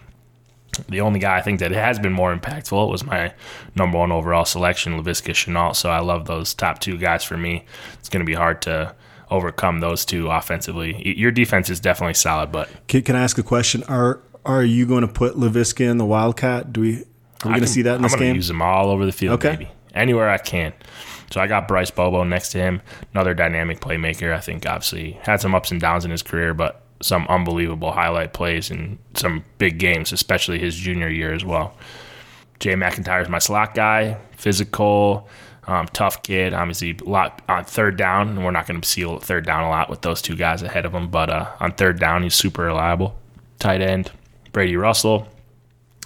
The 0.89 1.01
only 1.01 1.19
guy 1.19 1.37
I 1.37 1.41
think 1.41 1.59
that 1.59 1.69
has 1.69 1.99
been 1.99 2.13
more 2.13 2.35
impactful 2.35 2.89
was 2.89 3.05
my 3.05 3.31
number 3.75 3.99
one 3.99 4.11
overall 4.11 4.45
selection, 4.45 4.99
Laviska 4.99 5.33
Shenault. 5.33 5.75
So 5.75 5.91
I 5.91 5.99
love 5.99 6.25
those 6.25 6.55
top 6.55 6.79
two 6.79 6.97
guys 6.97 7.23
for 7.23 7.37
me. 7.37 7.65
It's 7.99 8.09
going 8.09 8.25
to 8.25 8.25
be 8.25 8.33
hard 8.33 8.63
to 8.63 8.95
overcome 9.29 9.81
those 9.81 10.03
two 10.03 10.31
offensively. 10.31 11.15
Your 11.15 11.31
defense 11.31 11.69
is 11.69 11.79
definitely 11.79 12.15
solid, 12.15 12.51
but 12.51 12.69
Can, 12.87 13.03
can 13.03 13.15
I 13.15 13.21
ask 13.21 13.37
a 13.37 13.43
question? 13.43 13.83
Are 13.83 14.19
are 14.45 14.63
you 14.63 14.85
going 14.85 15.01
to 15.01 15.11
put 15.13 15.35
Laviska 15.35 15.89
in 15.89 15.97
the 15.97 16.05
Wildcat? 16.05 16.73
Do 16.73 16.81
we 16.81 16.95
are 16.97 16.99
we 17.45 17.49
going 17.49 17.61
to 17.61 17.67
see 17.67 17.81
that 17.83 17.91
in 17.91 17.95
I'm 17.97 18.01
this 18.03 18.13
gonna 18.13 18.25
game? 18.25 18.35
use 18.35 18.47
them 18.47 18.61
all 18.61 18.89
over 18.89 19.05
the 19.05 19.11
field, 19.11 19.35
Okay. 19.43 19.55
baby. 19.57 19.71
Anywhere 19.93 20.29
I 20.29 20.37
can. 20.37 20.73
So 21.31 21.41
I 21.41 21.47
got 21.47 21.67
Bryce 21.67 21.91
Bobo 21.91 22.23
next 22.23 22.49
to 22.51 22.57
him, 22.59 22.81
another 23.13 23.33
dynamic 23.33 23.79
playmaker. 23.79 24.33
I 24.33 24.39
think 24.39 24.65
obviously 24.65 25.13
had 25.23 25.41
some 25.41 25.53
ups 25.55 25.71
and 25.71 25.81
downs 25.81 26.05
in 26.05 26.11
his 26.11 26.21
career, 26.23 26.53
but 26.53 26.81
some 27.01 27.25
unbelievable 27.27 27.91
highlight 27.91 28.33
plays 28.33 28.69
and 28.71 28.97
some 29.15 29.43
big 29.57 29.77
games, 29.77 30.11
especially 30.13 30.57
his 30.59 30.75
junior 30.75 31.09
year 31.09 31.33
as 31.33 31.43
well. 31.43 31.75
Jay 32.59 32.75
MacIntyre 32.75 33.21
is 33.21 33.29
my 33.29 33.39
slot 33.39 33.73
guy, 33.75 34.17
physical, 34.37 35.27
um, 35.67 35.87
tough 35.93 36.21
kid. 36.23 36.53
Obviously, 36.53 36.95
a 37.05 37.09
lot 37.09 37.41
on 37.49 37.65
third 37.65 37.97
down, 37.97 38.29
and 38.29 38.45
we're 38.45 38.51
not 38.51 38.67
going 38.67 38.79
to 38.79 38.87
see 38.87 39.03
third 39.19 39.45
down 39.45 39.63
a 39.63 39.69
lot 39.69 39.89
with 39.89 40.01
those 40.01 40.21
two 40.21 40.35
guys 40.35 40.61
ahead 40.61 40.85
of 40.85 40.93
him. 40.93 41.09
But 41.09 41.29
uh, 41.29 41.49
on 41.59 41.71
third 41.73 41.99
down, 41.99 42.23
he's 42.23 42.35
super 42.35 42.63
reliable. 42.63 43.17
tight 43.59 43.81
end, 43.81 44.11
Brady 44.53 44.77
Russell. 44.77 45.27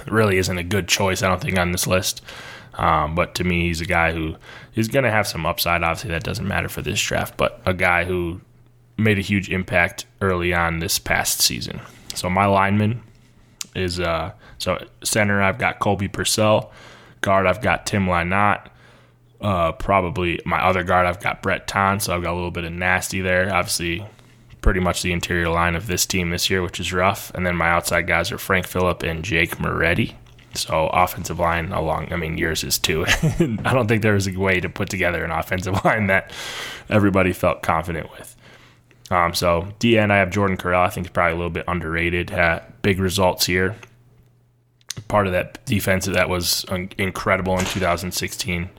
Really 0.08 0.38
isn't 0.38 0.58
a 0.58 0.64
good 0.64 0.88
choice, 0.88 1.22
I 1.22 1.28
don't 1.28 1.42
think, 1.42 1.58
on 1.58 1.72
this 1.72 1.86
list. 1.86 2.24
Um, 2.74 3.16
but 3.16 3.36
to 3.36 3.44
me, 3.44 3.68
he's 3.68 3.82
a 3.82 3.86
guy 3.86 4.14
who 4.14 4.36
is 4.76 4.88
going 4.88 5.06
to 5.06 5.12
have 5.12 5.28
some 5.28 5.46
upside. 5.46 5.84
Obviously, 5.84 6.12
that 6.12 6.24
doesn't 6.24 6.48
matter 6.48 6.70
for 6.70 6.82
this 6.82 7.02
draft, 7.02 7.38
but 7.38 7.62
a 7.66 7.74
guy 7.74 8.06
who 8.06 8.42
made 8.98 9.18
a 9.18 9.22
huge 9.22 9.50
impact 9.50 10.06
early 10.22 10.54
on 10.54 10.80
this 10.80 11.00
past 11.00 11.42
season. 11.42 11.80
So 12.16 12.30
my 12.30 12.46
lineman 12.46 13.02
is 13.76 14.00
uh, 14.00 14.32
so 14.58 14.84
center. 15.04 15.42
I've 15.42 15.60
got 15.60 15.80
Colby 15.80 16.08
Pursell. 16.08 16.70
Guard. 17.22 17.48
I've 17.48 17.62
got 17.62 17.86
Tim 17.86 18.06
Lynott. 18.06 18.68
Uh, 19.42 19.72
probably 19.74 20.40
my 20.46 20.64
other 20.64 20.84
guard. 20.84 21.06
I've 21.06 21.20
got 21.20 21.42
Brett 21.42 21.68
Ton. 21.68 22.00
So 22.00 22.16
I've 22.16 22.24
got 22.24 22.34
a 22.34 22.36
little 22.36 22.52
bit 22.52 22.64
of 22.64 22.74
nasty 22.74 23.22
there. 23.22 23.54
Obviously, 23.54 24.06
pretty 24.62 24.80
much 24.80 25.02
the 25.02 25.12
interior 25.12 25.50
line 25.50 25.76
of 25.76 25.88
this 25.88 26.06
team 26.06 26.30
this 26.30 26.50
year, 26.50 26.62
which 26.62 26.80
is 26.80 26.92
rough. 26.94 27.32
And 27.34 27.46
then 27.46 27.56
my 27.56 27.70
outside 27.70 28.08
guys 28.08 28.32
are 28.32 28.38
Frank 28.38 28.68
Fillip 28.68 29.04
and 29.04 29.24
Jake 29.24 29.60
Moretti. 29.60 30.16
So 30.54 30.88
offensive 30.88 31.40
line 31.40 31.72
along, 31.72 32.12
I 32.12 32.16
mean 32.16 32.38
yours 32.38 32.64
is 32.64 32.80
too. 32.80 33.06
I 33.08 33.74
don't 33.74 33.88
think 33.88 34.02
there 34.02 34.14
was 34.14 34.28
a 34.28 34.38
way 34.38 34.60
to 34.60 34.70
put 34.70 34.90
together 34.90 35.24
an 35.24 35.32
offensive 35.32 35.82
line 35.86 36.08
that 36.08 36.32
everybody 36.90 37.34
felt 37.34 37.62
confident 37.62 38.12
with. 38.12 38.36
Um, 39.10 39.34
so 39.34 39.70
D 39.80 39.98
end, 39.98 40.12
I 40.12 40.18
have 40.18 40.32
Jordan 40.32 40.58
Carrell. 40.58 40.86
I 40.86 40.90
think 40.90 41.08
he's 41.08 41.14
probably 41.14 41.34
a 41.34 41.36
little 41.36 41.52
bit 41.52 41.66
underrated. 41.68 42.30
Had 42.30 42.64
big 42.82 43.00
results 43.00 43.46
here. 43.46 43.76
Part 45.08 45.28
of 45.28 45.34
that 45.34 45.64
defense 45.66 46.06
that 46.06 46.28
was 46.28 46.66
incredible 46.98 47.58
in 47.60 47.66
2016. 47.66 48.70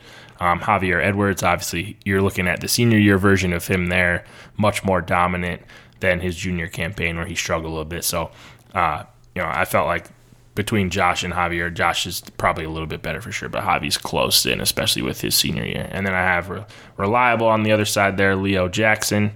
Um, 0.41 0.61
Javier 0.61 1.03
Edwards, 1.03 1.43
obviously, 1.43 1.97
you're 2.05 2.23
looking 2.23 2.47
at 2.47 2.61
the 2.61 2.69
senior 2.69 2.99
year 2.99 3.19
version 3.19 3.53
of 3.53 3.67
him 3.67 3.87
there, 3.87 4.25
much 4.57 4.85
more 4.85 5.01
dominant 5.01 5.63
than 6.01 6.21
his 6.21 6.37
junior 6.37 6.69
campaign 6.69 7.17
where 7.17 7.27
he 7.27 7.35
struggled 7.35 7.67
a 7.67 7.75
little 7.75 7.85
bit. 7.85 8.05
So, 8.05 8.31
uh, 8.75 9.05
you 9.35 9.43
know, 9.43 9.49
I 9.49 9.65
felt 9.65 9.87
like 9.87 10.07
between 10.55 10.91
Josh 10.91 11.23
and 11.23 11.35
Javier, 11.35 11.73
Josh 11.73 12.07
is 12.07 12.21
probably 12.37 12.65
a 12.65 12.71
little 12.71 12.87
bit 12.87 13.03
better 13.03 13.21
for 13.21 13.31
sure, 13.31 13.49
but 13.49 13.63
Javi's 13.63 13.97
close 13.97 14.45
in, 14.45 14.61
especially 14.61 15.03
with 15.03 15.21
his 15.21 15.35
senior 15.35 15.65
year. 15.65 15.89
And 15.93 16.07
then 16.07 16.15
I 16.15 16.23
have 16.23 16.51
re- 16.51 16.65
reliable 16.97 17.47
on 17.47 17.63
the 17.63 17.73
other 17.73 17.85
side 17.85 18.17
there, 18.17 18.35
Leo 18.35 18.69
Jackson. 18.69 19.33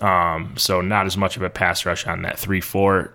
Um, 0.00 0.54
so 0.56 0.80
not 0.80 1.06
as 1.06 1.16
much 1.16 1.36
of 1.36 1.42
a 1.42 1.50
pass 1.50 1.86
rush 1.86 2.06
on 2.06 2.22
that 2.22 2.38
three 2.38 2.60
four 2.60 3.14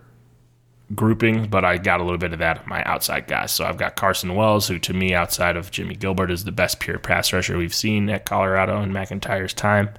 grouping, 0.96 1.48
but 1.48 1.64
I 1.64 1.78
got 1.78 2.00
a 2.00 2.04
little 2.04 2.18
bit 2.18 2.34
of 2.34 2.40
that 2.40 2.68
my 2.68 2.84
outside 2.84 3.28
guys. 3.28 3.52
So 3.52 3.66
I've 3.66 3.78
got 3.78 3.96
Carson 3.96 4.36
Wells, 4.36 4.68
who 4.68 4.80
to 4.80 4.94
me, 4.94 5.14
outside 5.14 5.56
of 5.56 5.72
Jimmie 5.72 5.96
Gilbert, 5.96 6.32
is 6.32 6.44
the 6.44 6.52
best 6.52 6.80
pure 6.80 7.00
pass 7.00 7.32
rusher 7.34 7.58
we've 7.58 7.74
seen 7.74 8.10
at 8.10 8.26
Colorado 8.26 8.82
in 8.82 8.92
MacIntyre's 8.92 9.54
time. 9.54 9.90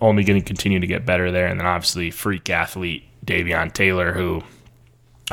Only 0.00 0.24
going 0.24 0.40
to 0.40 0.46
continue 0.46 0.80
to 0.80 0.86
get 0.86 1.06
better 1.06 1.30
there. 1.30 1.46
And 1.46 1.58
then 1.58 1.66
obviously 1.66 2.10
freak 2.10 2.50
athlete 2.50 3.04
Davion 3.24 3.72
Taylor, 3.72 4.12
who 4.12 4.42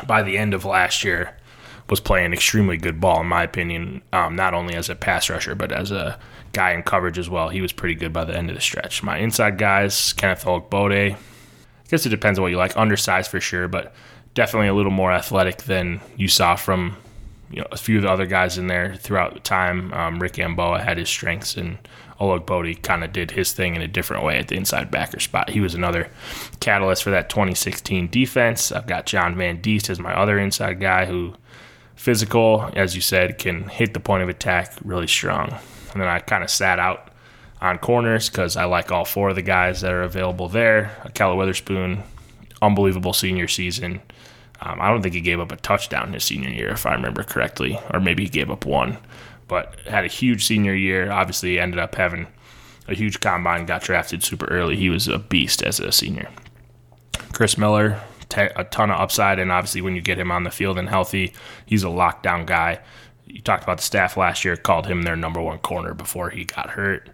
by 0.06 0.22
the 0.22 0.38
end 0.38 0.54
of 0.54 0.64
last 0.64 1.04
year 1.04 1.36
was 1.88 2.00
playing 2.00 2.32
extremely 2.32 2.78
good 2.78 3.00
ball, 3.00 3.20
in 3.20 3.26
my 3.26 3.42
opinion, 3.42 4.02
um, 4.12 4.34
not 4.34 4.54
only 4.54 4.74
as 4.74 4.88
a 4.88 4.94
pass 4.94 5.28
rusher, 5.28 5.54
but 5.54 5.70
as 5.70 5.90
a 5.90 6.18
guy 6.52 6.72
in 6.72 6.82
coverage 6.82 7.18
as 7.18 7.28
well. 7.28 7.50
He 7.50 7.60
was 7.60 7.72
pretty 7.72 7.94
good 7.94 8.12
by 8.12 8.24
the 8.24 8.36
end 8.36 8.48
of 8.48 8.56
the 8.56 8.62
stretch. 8.62 9.02
My 9.02 9.18
inside 9.18 9.58
guys, 9.58 10.12
Kenneth 10.14 10.44
Olugbode. 10.44 11.12
I 11.12 11.16
guess 11.88 12.06
it 12.06 12.10
depends 12.10 12.38
on 12.38 12.42
what 12.42 12.50
you 12.50 12.56
like. 12.56 12.76
Undersized 12.76 13.30
for 13.30 13.40
sure, 13.40 13.68
but 13.68 13.94
definitely 14.34 14.68
a 14.68 14.74
little 14.74 14.92
more 14.92 15.12
athletic 15.12 15.62
than 15.62 16.00
you 16.16 16.28
saw 16.28 16.56
from 16.56 16.96
you 17.50 17.60
know 17.60 17.66
a 17.70 17.76
few 17.76 17.96
of 17.96 18.02
the 18.02 18.10
other 18.10 18.26
guys 18.26 18.58
in 18.58 18.66
there 18.66 18.94
throughout 18.96 19.34
the 19.34 19.40
time. 19.40 19.92
Um, 19.92 20.20
Rick 20.20 20.34
Gamboa 20.34 20.82
had 20.82 20.98
his 20.98 21.08
strengths, 21.08 21.56
and 21.56 21.78
Oleg 22.20 22.46
Olugbode 22.46 22.82
kind 22.82 23.04
of 23.04 23.12
did 23.12 23.32
his 23.32 23.52
thing 23.52 23.74
in 23.74 23.82
a 23.82 23.88
different 23.88 24.24
way 24.24 24.38
at 24.38 24.48
the 24.48 24.56
inside 24.56 24.90
backer 24.90 25.20
spot. 25.20 25.50
He 25.50 25.60
was 25.60 25.74
another 25.74 26.10
catalyst 26.60 27.02
for 27.02 27.10
that 27.10 27.28
2016 27.28 28.08
defense. 28.08 28.72
I've 28.72 28.86
got 28.86 29.06
Jon 29.06 29.36
Van 29.36 29.60
Diest 29.60 29.90
as 29.90 30.00
my 30.00 30.14
other 30.14 30.38
inside 30.38 30.80
guy 30.80 31.06
who 31.06 31.34
physical, 31.96 32.70
as 32.74 32.94
you 32.94 33.00
said, 33.00 33.38
can 33.38 33.68
hit 33.68 33.94
the 33.94 34.00
point 34.00 34.22
of 34.22 34.28
attack 34.28 34.74
really 34.84 35.06
strong. 35.06 35.58
And 35.92 36.00
then 36.00 36.08
I 36.08 36.18
kind 36.18 36.42
of 36.42 36.50
sat 36.50 36.78
out 36.78 37.08
on 37.60 37.78
corners 37.78 38.28
because 38.28 38.56
I 38.56 38.64
like 38.64 38.90
all 38.90 39.04
four 39.04 39.30
of 39.30 39.36
the 39.36 39.42
guys 39.42 39.80
that 39.80 39.92
are 39.92 40.02
available 40.02 40.48
there. 40.48 40.96
Ahkello 41.04 41.36
Witherspoon, 41.36 42.02
unbelievable 42.60 43.12
senior 43.12 43.48
season. 43.48 44.02
Um, 44.64 44.80
I 44.80 44.88
don't 44.88 45.02
think 45.02 45.14
he 45.14 45.20
gave 45.20 45.40
up 45.40 45.52
a 45.52 45.56
touchdown 45.56 46.12
his 46.12 46.24
senior 46.24 46.48
year, 46.48 46.70
if 46.70 46.86
I 46.86 46.94
remember 46.94 47.22
correctly, 47.22 47.78
or 47.92 48.00
maybe 48.00 48.24
he 48.24 48.28
gave 48.28 48.50
up 48.50 48.64
one. 48.64 48.98
But 49.46 49.78
had 49.86 50.04
a 50.04 50.08
huge 50.08 50.44
senior 50.44 50.74
year. 50.74 51.12
Obviously, 51.12 51.60
ended 51.60 51.78
up 51.78 51.94
having 51.94 52.26
a 52.88 52.94
huge 52.94 53.20
combine. 53.20 53.66
Got 53.66 53.82
drafted 53.82 54.24
super 54.24 54.46
early. 54.46 54.76
He 54.76 54.90
was 54.90 55.06
a 55.06 55.18
beast 55.18 55.62
as 55.62 55.78
a 55.78 55.92
senior. 55.92 56.30
Chris 57.32 57.58
Miller, 57.58 58.00
a 58.36 58.64
ton 58.64 58.90
of 58.90 59.00
upside, 59.00 59.38
and 59.38 59.52
obviously 59.52 59.82
when 59.82 59.94
you 59.94 60.00
get 60.00 60.18
him 60.18 60.32
on 60.32 60.44
the 60.44 60.50
field 60.50 60.78
and 60.78 60.88
healthy, 60.88 61.34
he's 61.66 61.84
a 61.84 61.88
lockdown 61.88 62.46
guy 62.46 62.80
you 63.26 63.40
talked 63.40 63.64
about 63.64 63.78
the 63.78 63.82
staff 63.82 64.16
last 64.16 64.44
year 64.44 64.56
called 64.56 64.86
him 64.86 65.02
their 65.02 65.16
number 65.16 65.40
one 65.40 65.58
corner 65.58 65.94
before 65.94 66.30
he 66.30 66.44
got 66.44 66.70
hurt. 66.70 67.08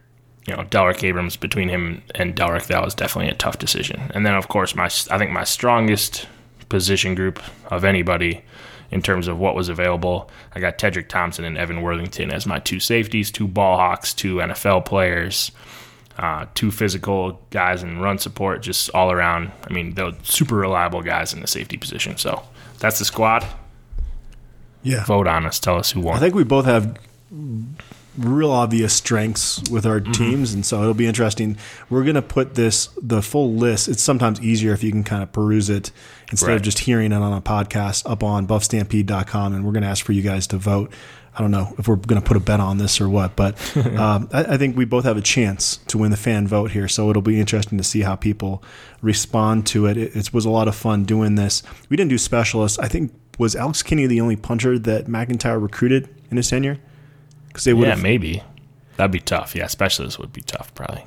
You 0.47 0.57
know, 0.57 0.65
Delrick 0.65 1.05
Abrams 1.05 1.37
between 1.37 1.69
him 1.69 2.03
and 2.15 2.35
Delrick, 2.35 2.65
that 2.65 2.85
was 2.85 2.95
definitely 2.95 3.31
a 3.31 3.37
tough 3.37 3.59
decision. 3.59 4.11
And 4.15 4.27
then, 4.27 4.35
of 4.35 4.49
course, 4.49 4.75
my 4.75 4.87
I 4.87 5.19
think 5.19 5.31
my 5.31 5.45
strongest 5.45 6.27
position 6.71 7.15
group 7.15 7.43
of 7.71 7.85
anybody 7.85 8.43
in 8.91 9.03
terms 9.03 9.29
of 9.29 9.39
what 9.39 9.55
was 9.55 9.69
available. 9.69 10.31
I 10.55 10.61
got 10.61 10.79
Tedric 10.79 11.09
Thompson 11.09 11.45
and 11.45 11.59
Evan 11.59 11.83
Worthington 11.83 12.31
as 12.31 12.47
my 12.47 12.59
two 12.59 12.81
safeties, 12.81 13.31
two 13.31 13.47
ball 13.47 13.77
hawks, 13.77 14.15
two 14.15 14.37
NFL 14.37 14.87
players, 14.87 15.53
uh, 16.19 16.47
two 16.55 16.71
physical 16.71 17.41
guys 17.51 17.83
in 17.83 18.01
run 18.01 18.19
support, 18.19 18.63
just 18.63 18.91
all 18.91 19.13
around. 19.13 19.53
I 19.69 19.73
mean, 19.73 19.95
they're 19.95 20.13
super 20.23 20.57
reliable 20.57 21.03
guys 21.03 21.33
in 21.35 21.41
the 21.41 21.47
safety 21.47 21.77
position. 21.77 22.17
So 22.17 22.43
that's 22.79 22.99
the 22.99 23.05
squad 23.05 23.47
yeah. 24.83 25.05
vote 25.05 25.27
on 25.27 25.47
us. 25.47 25.61
Tell 25.61 25.77
us 25.77 25.91
who 25.93 26.01
won. 26.01 26.17
I 26.17 26.21
think 26.21 26.35
we 26.35 26.45
both 26.45 26.65
have 26.65 26.97
real 28.21 28.51
obvious 28.51 28.95
strengths 28.95 29.63
with 29.71 29.87
our 29.87 30.01
mm-hmm. 30.01 30.13
teams, 30.13 30.53
and 30.53 30.65
so 30.65 30.81
it'll 30.83 30.95
be 30.95 31.07
interesting. 31.07 31.57
We're 31.89 32.05
going 32.05 32.15
to 32.15 32.23
put 32.23 32.55
this 32.55 32.89
the 33.01 33.23
full 33.23 33.55
list. 33.55 33.89
It's 33.89 34.03
sometimes 34.03 34.41
easier 34.41 34.73
if 34.73 34.83
you 34.83 34.91
can 34.91 35.05
kind 35.05 35.23
of 35.23 35.33
peruse 35.33 35.71
it 35.71 35.91
instead 36.31 36.49
right. 36.49 36.57
of 36.57 36.63
just 36.63 36.81
hearing 36.81 37.13
it 37.13 37.17
on 37.17 37.33
a 37.33 37.41
podcast 37.41 38.09
up 38.11 38.23
on 38.23 38.47
buffstampede.com, 38.47 39.55
and 39.55 39.65
we're 39.65 39.73
going 39.73 39.83
to 39.83 39.89
ask 39.89 40.05
for 40.05 40.13
you 40.13 40.23
guys 40.23 40.47
to 40.49 40.59
vote. 40.59 40.93
I 41.35 41.43
don't 41.43 41.53
know 41.53 41.75
if 41.79 41.87
we're 41.87 41.97
going 41.97 42.21
to 42.21 42.27
put 42.27 42.37
a 42.37 42.41
bet 42.41 42.61
on 42.61 42.79
this 42.79 43.01
or 43.01 43.09
what, 43.09 43.37
but 43.37 43.55
um, 43.97 44.29
I, 44.33 44.45
I, 44.45 44.57
think 44.57 44.77
we 44.77 44.85
both 44.85 45.05
have 45.05 45.17
a 45.17 45.23
chance 45.23 45.77
to 45.87 45.97
win 45.97 46.11
the 46.11 46.17
fan 46.17 46.49
vote 46.49 46.73
here. 46.73 46.89
So 46.89 47.09
it'll 47.09 47.23
be 47.23 47.39
interesting 47.39 47.79
to 47.79 47.85
see 47.85 48.01
how 48.01 48.17
people 48.17 48.65
respond 49.01 49.65
to 49.69 49.87
it. 49.87 49.97
It, 49.97 50.17
it 50.17 50.35
was 50.35 50.45
a 50.45 50.51
lot 50.51 50.67
of 50.67 50.75
fun 50.75 51.05
doing 51.05 51.37
this. 51.37 51.63
We 51.89 51.97
didn't 51.97 52.11
do 52.11 52.19
specialists. 52.19 52.81
I 52.81 52.89
think 52.89 53.13
was 53.39 53.57
Alex 53.57 53.83
Kinney 53.83 54.07
the 54.07 54.21
only 54.21 54.37
puncher 54.37 54.79
that 54.79 55.09
MacIntyre 55.09 55.59
recruited 55.59 56.15
in 56.31 56.37
his 56.37 56.51
tenure? 56.51 56.79
Because 57.51 57.65
they 57.65 57.75
would 57.75 57.89
yeah 57.89 57.97
maybe 57.97 58.43
that'd 58.97 59.11
be 59.11 59.21
tough. 59.21 59.55
Yeah, 59.55 59.67
specialists 59.67 60.19
would 60.19 60.33
be 60.33 60.43
tough 60.43 60.75
probably. 60.75 61.05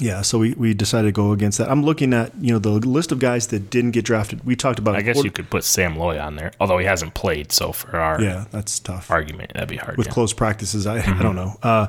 Yeah, 0.00 0.22
so 0.22 0.38
we, 0.38 0.54
we 0.54 0.74
decided 0.74 1.08
to 1.08 1.12
go 1.12 1.32
against 1.32 1.58
that. 1.58 1.70
I'm 1.70 1.84
looking 1.84 2.12
at 2.12 2.32
you 2.40 2.52
know 2.52 2.58
the 2.58 2.70
list 2.70 3.12
of 3.12 3.18
guys 3.18 3.48
that 3.48 3.70
didn't 3.70 3.92
get 3.92 4.04
drafted. 4.04 4.44
We 4.44 4.56
talked 4.56 4.78
about. 4.78 4.96
I 4.96 5.02
guess 5.02 5.22
you 5.22 5.30
could 5.30 5.50
put 5.50 5.64
Sam 5.64 5.96
Loy 5.96 6.18
on 6.18 6.36
there, 6.36 6.52
although 6.60 6.78
he 6.78 6.86
hasn't 6.86 7.14
played. 7.14 7.52
So 7.52 7.72
for 7.72 7.98
our 7.98 8.20
yeah, 8.20 8.46
that's 8.50 8.78
tough 8.78 9.10
argument. 9.10 9.52
That'd 9.54 9.68
be 9.68 9.76
hard 9.76 9.96
with 9.96 10.08
yeah. 10.08 10.12
close 10.12 10.32
practices. 10.32 10.86
I, 10.86 11.00
mm-hmm. 11.00 11.20
I 11.20 11.22
don't 11.22 11.36
know. 11.36 11.56
Uh, 11.62 11.86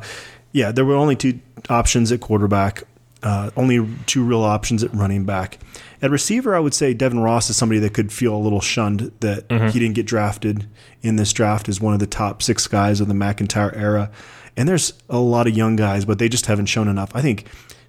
yeah, 0.52 0.72
there 0.72 0.86
were 0.86 0.96
only 0.96 1.16
two 1.16 1.40
options 1.70 2.12
at 2.12 2.22
quarterback. 2.22 2.84
Uh, 3.26 3.50
only 3.58 3.84
two 4.06 4.24
real 4.24 4.44
options 4.44 4.84
at 4.84 4.94
running 4.94 5.26
back. 5.26 5.58
At 6.00 6.12
receiver, 6.12 6.56
I 6.56 6.60
would 6.60 6.76
say 6.76 6.94
Devin 6.94 7.20
Ross 7.20 7.50
is 7.50 7.58
somebody 7.58 7.80
that 7.80 7.92
could 7.96 8.14
feel 8.14 8.36
a 8.36 8.38
little 8.38 8.62
shunned 8.62 9.12
that 9.22 9.50
mm-hmm. 9.50 9.70
he 9.70 9.80
didn't 9.80 9.96
get 9.96 10.06
drafted 10.06 10.68
in 11.02 11.16
this 11.16 11.34
draft 11.34 11.68
as 11.68 11.82
one 11.82 11.96
of 11.96 12.00
the 12.00 12.06
top 12.06 12.44
six 12.44 12.68
guys 12.68 13.02
of 13.02 13.08
the 13.08 13.16
MacIntyre 13.16 13.74
era. 13.74 14.12
And 14.56 14.70
there's 14.70 14.94
a 15.10 15.18
lot 15.18 15.48
of 15.48 15.58
young 15.58 15.76
guys, 15.76 16.06
but 16.06 16.20
they 16.20 16.30
just 16.30 16.46
haven't 16.46 16.68
shown 16.68 16.88
enough. 16.88 17.10
I 17.16 17.24
think 17.24 17.48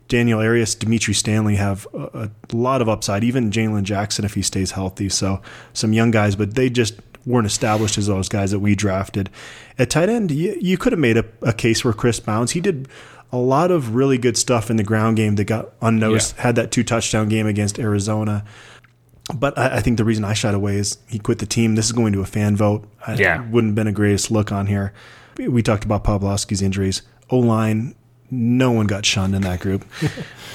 Daniel 0.09 0.41
Arias, 0.41 0.74
Dimitri 0.74 1.12
Stanley 1.12 1.57
have 1.57 1.87
a, 1.93 2.30
a 2.51 2.57
lot 2.57 2.80
of 2.80 2.89
upside, 2.89 3.22
even 3.22 3.51
Jalen 3.51 3.82
Jackson 3.82 4.24
if 4.24 4.32
he 4.32 4.43
stays 4.43 4.70
healthy. 4.70 5.11
So 5.11 5.43
some 5.74 5.93
young 5.93 6.11
guys, 6.11 6.37
but 6.37 6.55
they 6.55 6.70
just 6.70 7.06
weren't 7.27 7.47
established 7.47 7.99
as 7.99 8.07
those 8.07 8.29
guys 8.29 8.53
that 8.53 8.61
we 8.61 8.74
drafted. 8.74 9.29
At 9.79 9.91
tight 9.91 10.09
end, 10.09 10.31
you, 10.31 10.57
you 10.61 10.79
could 10.79 10.93
have 10.93 11.01
made 11.01 11.18
a, 11.18 11.24
a 11.43 11.53
case 11.53 11.81
for 11.81 11.93
Chris 11.93 12.20
Bounds. 12.20 12.53
He 12.53 12.61
did 12.61 12.89
a 13.33 13.37
lot 13.37 13.70
of 13.70 13.95
really 13.95 14.16
good 14.16 14.37
stuff 14.37 14.70
in 14.70 14.77
the 14.77 14.85
ground 14.85 15.16
game 15.16 15.35
that 15.37 15.45
got 15.45 15.72
unnoticed. 15.83 16.37
Yeah. 16.37 16.43
Had 16.45 16.57
that 16.57 16.70
two 16.70 16.85
touchdown 16.85 17.29
game 17.29 17.47
against 17.47 17.79
Arizona. 17.79 18.45
But 19.35 19.59
I, 19.59 19.79
I, 19.79 19.81
think 19.81 19.97
the 19.97 20.05
reason 20.05 20.24
I 20.24 20.35
shied 20.35 20.55
away 20.55 20.77
is 20.77 20.99
he 21.09 21.18
quit 21.18 21.41
the 21.41 21.47
team. 21.47 21.74
This 21.74 21.87
is 21.87 21.93
going 21.93 22.12
to 22.12 22.20
a 22.20 22.27
fan 22.27 22.57
vote. 22.57 22.89
I, 23.05 23.14
yeah. 23.14 23.41
Wouldn't 23.51 23.72
have 23.72 23.74
been 23.74 23.89
a 23.89 23.93
greatest 23.93 24.31
look 24.31 24.53
on 24.53 24.68
here. 24.68 24.93
We 25.37 25.62
talked 25.62 25.85
about 25.85 26.05
Poplawski's 26.05 26.62
injuries. 26.62 27.03
O 27.29 27.39
line 27.39 27.97
no 28.31 28.72
one 28.72 28.87
got 28.87 29.05
shunned 29.05 29.35
in 29.35 29.43
that 29.43 29.61
group. 29.61 29.85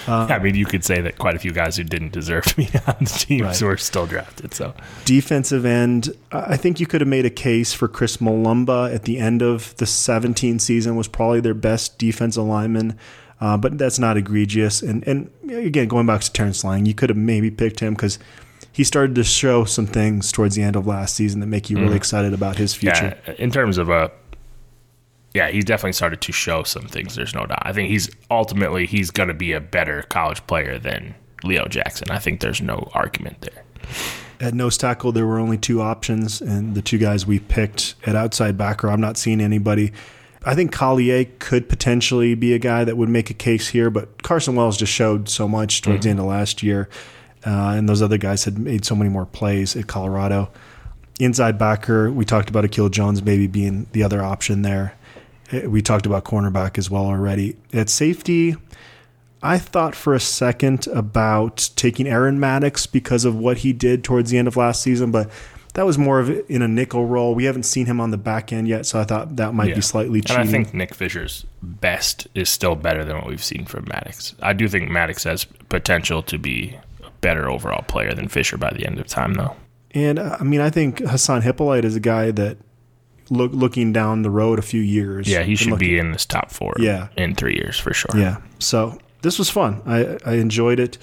Uh, 0.07 0.25
I 0.31 0.39
mean, 0.39 0.55
you 0.55 0.65
could 0.65 0.83
say 0.83 0.99
that 1.01 1.19
quite 1.19 1.35
a 1.35 1.39
few 1.39 1.51
guys 1.51 1.77
who 1.77 1.83
didn't 1.83 2.11
deserve 2.11 2.45
to 2.45 2.55
be 2.55 2.63
on 2.87 2.95
the 3.01 3.05
teams 3.05 3.61
right. 3.61 3.61
were 3.61 3.77
still 3.77 4.07
drafted. 4.07 4.51
So 4.51 4.73
defensive 5.05 5.63
end, 5.63 6.09
I 6.31 6.57
think 6.57 6.79
you 6.79 6.87
could 6.87 7.01
have 7.01 7.07
made 7.07 7.27
a 7.27 7.29
case 7.29 7.71
for 7.71 7.87
Chris 7.87 8.17
Mulumba 8.17 8.91
at 8.91 9.03
the 9.03 9.19
end 9.19 9.43
of 9.43 9.75
the 9.75 9.85
17 9.85 10.57
season 10.57 10.95
was 10.95 11.07
probably 11.07 11.39
their 11.39 11.53
best 11.53 11.99
defensive 11.99 12.43
lineman. 12.43 12.97
Uh, 13.39 13.57
but 13.57 13.77
that's 13.77 13.99
not 13.99 14.17
egregious. 14.17 14.81
And 14.81 15.07
and 15.07 15.29
again, 15.51 15.87
going 15.87 16.07
back 16.07 16.21
to 16.21 16.31
Terrence 16.31 16.63
Lang, 16.63 16.87
you 16.87 16.95
could 16.95 17.09
have 17.09 17.17
maybe 17.17 17.51
picked 17.51 17.79
him 17.79 17.93
because 17.93 18.17
he 18.71 18.83
started 18.83 19.15
to 19.15 19.23
show 19.23 19.65
some 19.65 19.85
things 19.85 20.31
towards 20.31 20.55
the 20.55 20.61
end 20.61 20.75
of 20.75 20.87
last 20.87 21.15
season 21.15 21.41
that 21.41 21.47
make 21.47 21.69
you 21.69 21.77
really 21.77 21.95
excited 21.95 22.33
about 22.33 22.57
his 22.57 22.73
future. 22.73 23.19
Yeah, 23.27 23.33
in 23.37 23.51
terms 23.51 23.77
of 23.77 23.89
a, 23.89 24.11
yeah, 25.33 25.49
he's 25.49 25.65
definitely 25.65 25.93
started 25.93 26.21
to 26.21 26.31
show 26.31 26.63
some 26.63 26.87
things. 26.87 27.15
There's 27.15 27.33
no 27.33 27.45
doubt. 27.45 27.61
I 27.61 27.73
think 27.73 27.89
he's 27.89 28.09
ultimately 28.29 28.85
he's 28.85 29.11
going 29.11 29.29
to 29.29 29.33
be 29.33 29.53
a 29.53 29.61
better 29.61 30.03
college 30.03 30.45
player 30.47 30.77
than 30.77 31.15
Leo 31.43 31.67
Jackson. 31.67 32.11
I 32.11 32.19
think 32.19 32.41
there's 32.41 32.61
no 32.61 32.89
argument 32.93 33.41
there. 33.41 33.63
At 34.39 34.53
nose 34.53 34.77
tackle, 34.77 35.11
there 35.11 35.27
were 35.27 35.39
only 35.39 35.57
two 35.57 35.81
options, 35.81 36.41
and 36.41 36.75
the 36.75 36.81
two 36.81 36.97
guys 36.97 37.25
we 37.25 37.39
picked 37.39 37.95
at 38.05 38.15
outside 38.15 38.57
backer, 38.57 38.89
I'm 38.89 38.99
not 38.99 39.17
seeing 39.17 39.39
anybody. 39.39 39.93
I 40.43 40.55
think 40.55 40.71
Collier 40.71 41.25
could 41.37 41.69
potentially 41.69 42.33
be 42.33 42.53
a 42.53 42.59
guy 42.59 42.83
that 42.83 42.97
would 42.97 43.09
make 43.09 43.29
a 43.29 43.35
case 43.35 43.67
here, 43.67 43.91
but 43.91 44.23
Carson 44.23 44.55
Wells 44.55 44.75
just 44.75 44.91
showed 44.91 45.29
so 45.29 45.47
much 45.47 45.83
towards 45.83 46.03
the 46.03 46.09
end 46.09 46.19
of 46.19 46.25
last 46.25 46.63
year, 46.63 46.89
uh, 47.45 47.75
and 47.77 47.87
those 47.87 48.01
other 48.01 48.17
guys 48.17 48.43
had 48.43 48.57
made 48.57 48.83
so 48.83 48.95
many 48.95 49.11
more 49.11 49.27
plays 49.27 49.75
at 49.75 49.85
Colorado. 49.85 50.49
Inside 51.19 51.59
backer, 51.59 52.11
we 52.11 52.25
talked 52.25 52.49
about 52.49 52.65
Akil 52.65 52.89
Jones 52.89 53.21
maybe 53.21 53.45
being 53.45 53.85
the 53.91 54.01
other 54.01 54.23
option 54.23 54.63
there. 54.63 54.95
Uh, 55.51 55.69
We 55.69 55.81
talked 55.81 56.05
about 56.05 56.23
cornerback 56.25 56.77
as 56.77 56.89
well 56.89 57.05
already. 57.05 57.55
At 57.73 57.89
safety, 57.89 58.55
I 59.43 59.57
thought 59.57 59.95
for 59.95 60.13
a 60.13 60.19
second 60.19 60.87
about 60.87 61.69
taking 61.75 62.07
Aaron 62.07 62.39
Maddox 62.39 62.85
because 62.85 63.25
of 63.25 63.35
what 63.35 63.59
he 63.59 63.73
did 63.73 64.03
towards 64.03 64.29
the 64.29 64.37
end 64.37 64.47
of 64.47 64.55
last 64.57 64.81
season, 64.81 65.11
but 65.11 65.29
that 65.73 65.85
was 65.85 65.97
more 65.97 66.19
of 66.19 66.29
in 66.49 66.61
a 66.61 66.67
nickel 66.67 67.05
role. 67.05 67.33
We 67.33 67.45
haven't 67.45 67.63
seen 67.63 67.85
him 67.85 67.99
on 68.01 68.11
the 68.11 68.17
back 68.17 68.51
end 68.51 68.67
yet, 68.67 68.85
so 68.85 68.99
I 68.99 69.03
thought 69.05 69.37
that 69.37 69.53
might 69.53 69.69
Yeah. 69.69 69.75
be 69.75 69.81
slightly 69.81 70.19
And 70.19 70.27
cheating. 70.27 70.41
I 70.43 70.45
think 70.47 70.73
Nick 70.73 70.93
Fisher's 70.93 71.45
best 71.63 72.27
is 72.35 72.49
still 72.49 72.75
better 72.75 73.03
than 73.05 73.15
what 73.15 73.27
we've 73.27 73.43
seen 73.43 73.65
from 73.65 73.85
Maddox. 73.87 74.35
I 74.41 74.51
do 74.53 74.67
think 74.67 74.91
Maddox 74.91 75.23
has 75.23 75.45
potential 75.69 76.21
to 76.23 76.37
be 76.37 76.77
a 77.03 77.09
better 77.21 77.49
overall 77.49 77.83
player 77.83 78.13
than 78.13 78.27
Fisher 78.27 78.57
by 78.57 78.71
the 78.71 78.85
end 78.85 78.99
of 78.99 79.07
time, 79.07 79.33
though. 79.35 79.55
and 79.93 80.19
uh, 80.19 80.37
I 80.39 80.43
mean, 80.43 80.59
I 80.61 80.69
think 80.69 80.99
Hassan 80.99 81.41
Hippolyte 81.41 81.85
is 81.85 81.95
a 81.95 81.99
guy 82.01 82.31
that 82.31 82.57
look 83.31 83.51
looking 83.53 83.91
down 83.93 84.21
the 84.21 84.29
road 84.29 84.59
a 84.59 84.61
few 84.61 84.81
years. 84.81 85.27
Yeah, 85.27 85.41
he 85.41 85.55
should 85.55 85.71
looking- 85.71 85.87
be 85.87 85.97
in 85.97 86.11
this 86.11 86.25
top 86.25 86.51
four. 86.51 86.73
Yeah. 86.77 87.07
in 87.17 87.33
three 87.33 87.55
years 87.55 87.79
for 87.79 87.93
sure. 87.93 88.11
Yeah. 88.19 88.37
So 88.59 88.99
this 89.23 89.39
was 89.39 89.49
fun. 89.49 89.81
I, 89.85 90.17
I 90.25 90.33
enjoyed 90.35 90.79
it. 90.79 90.97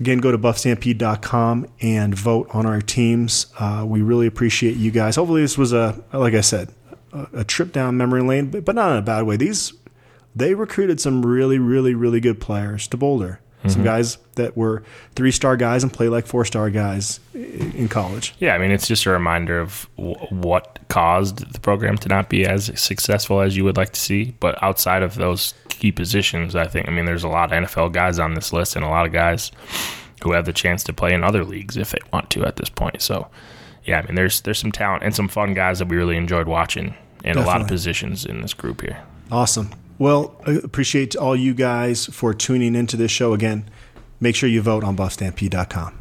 Again, 0.00 0.18
go 0.18 0.32
to 0.32 0.38
buffstampede.com 0.38 1.66
and 1.80 2.14
vote 2.18 2.48
on 2.52 2.66
our 2.66 2.80
teams. 2.80 3.46
Uh, 3.58 3.84
we 3.86 4.02
really 4.02 4.26
appreciate 4.26 4.76
you 4.76 4.90
guys. 4.90 5.16
Hopefully, 5.16 5.42
this 5.42 5.56
was 5.56 5.72
a, 5.72 6.02
like 6.12 6.34
I 6.34 6.40
said, 6.40 6.70
a, 7.12 7.28
a 7.32 7.44
trip 7.44 7.72
down 7.72 7.96
memory 7.96 8.22
lane, 8.22 8.50
but, 8.50 8.64
but 8.64 8.74
not 8.74 8.90
in 8.90 8.96
a 8.98 9.02
bad 9.02 9.22
way. 9.22 9.36
These, 9.36 9.72
they 10.34 10.54
recruited 10.54 11.00
some 11.00 11.24
really, 11.24 11.58
really, 11.60 11.94
really 11.94 12.18
good 12.20 12.40
players 12.40 12.88
to 12.88 12.96
Boulder. 12.96 13.38
Some 13.66 13.76
mm-hmm. 13.76 13.84
guys 13.84 14.18
that 14.34 14.56
were 14.56 14.82
three 15.14 15.30
star 15.30 15.56
guys 15.56 15.82
and 15.82 15.92
play 15.92 16.08
like 16.08 16.26
four 16.26 16.44
star 16.44 16.68
guys 16.68 17.18
in 17.32 17.88
college. 17.88 18.34
Yeah, 18.38 18.54
I 18.54 18.58
mean, 18.58 18.70
it's 18.70 18.86
just 18.86 19.06
a 19.06 19.10
reminder 19.10 19.58
of 19.58 19.88
w- 19.96 20.16
what 20.28 20.78
caused 20.88 21.50
the 21.50 21.60
program 21.60 21.96
to 21.98 22.08
not 22.08 22.28
be 22.28 22.44
as 22.44 22.70
successful 22.78 23.40
as 23.40 23.56
you 23.56 23.64
would 23.64 23.78
like 23.78 23.90
to 23.94 24.00
see. 24.00 24.34
But 24.38 24.62
outside 24.62 25.02
of 25.02 25.14
those 25.14 25.54
key 25.70 25.92
positions, 25.92 26.54
I 26.54 26.66
think, 26.66 26.88
I 26.88 26.90
mean, 26.90 27.06
there's 27.06 27.24
a 27.24 27.28
lot 27.28 27.52
of 27.52 27.64
NFL 27.64 27.92
guys 27.92 28.18
on 28.18 28.34
this 28.34 28.52
list 28.52 28.76
and 28.76 28.84
a 28.84 28.88
lot 28.88 29.06
of 29.06 29.12
guys 29.12 29.50
who 30.22 30.32
have 30.32 30.44
the 30.44 30.52
chance 30.52 30.84
to 30.84 30.92
play 30.92 31.14
in 31.14 31.24
other 31.24 31.44
leagues 31.44 31.76
if 31.78 31.90
they 31.90 32.00
want 32.12 32.30
to 32.30 32.44
at 32.44 32.56
this 32.56 32.68
point. 32.68 33.00
So, 33.00 33.28
yeah, 33.84 34.00
I 34.00 34.02
mean, 34.06 34.14
there's 34.14 34.42
there's 34.42 34.58
some 34.58 34.72
talent 34.72 35.04
and 35.04 35.14
some 35.14 35.28
fun 35.28 35.54
guys 35.54 35.78
that 35.78 35.88
we 35.88 35.96
really 35.96 36.16
enjoyed 36.16 36.48
watching 36.48 36.94
in 37.24 37.38
a 37.38 37.46
lot 37.46 37.62
of 37.62 37.66
positions 37.66 38.26
in 38.26 38.42
this 38.42 38.52
group 38.52 38.82
here. 38.82 39.02
Awesome. 39.32 39.70
Well, 40.04 40.38
I 40.46 40.50
appreciate 40.62 41.16
all 41.16 41.34
you 41.34 41.54
guys 41.54 42.04
for 42.04 42.34
tuning 42.34 42.74
into 42.74 42.94
this 42.94 43.10
show 43.10 43.32
again. 43.32 43.70
Make 44.20 44.36
sure 44.36 44.50
you 44.50 44.60
vote 44.60 44.84
on 44.84 44.98
buffstampede.com. 44.98 45.94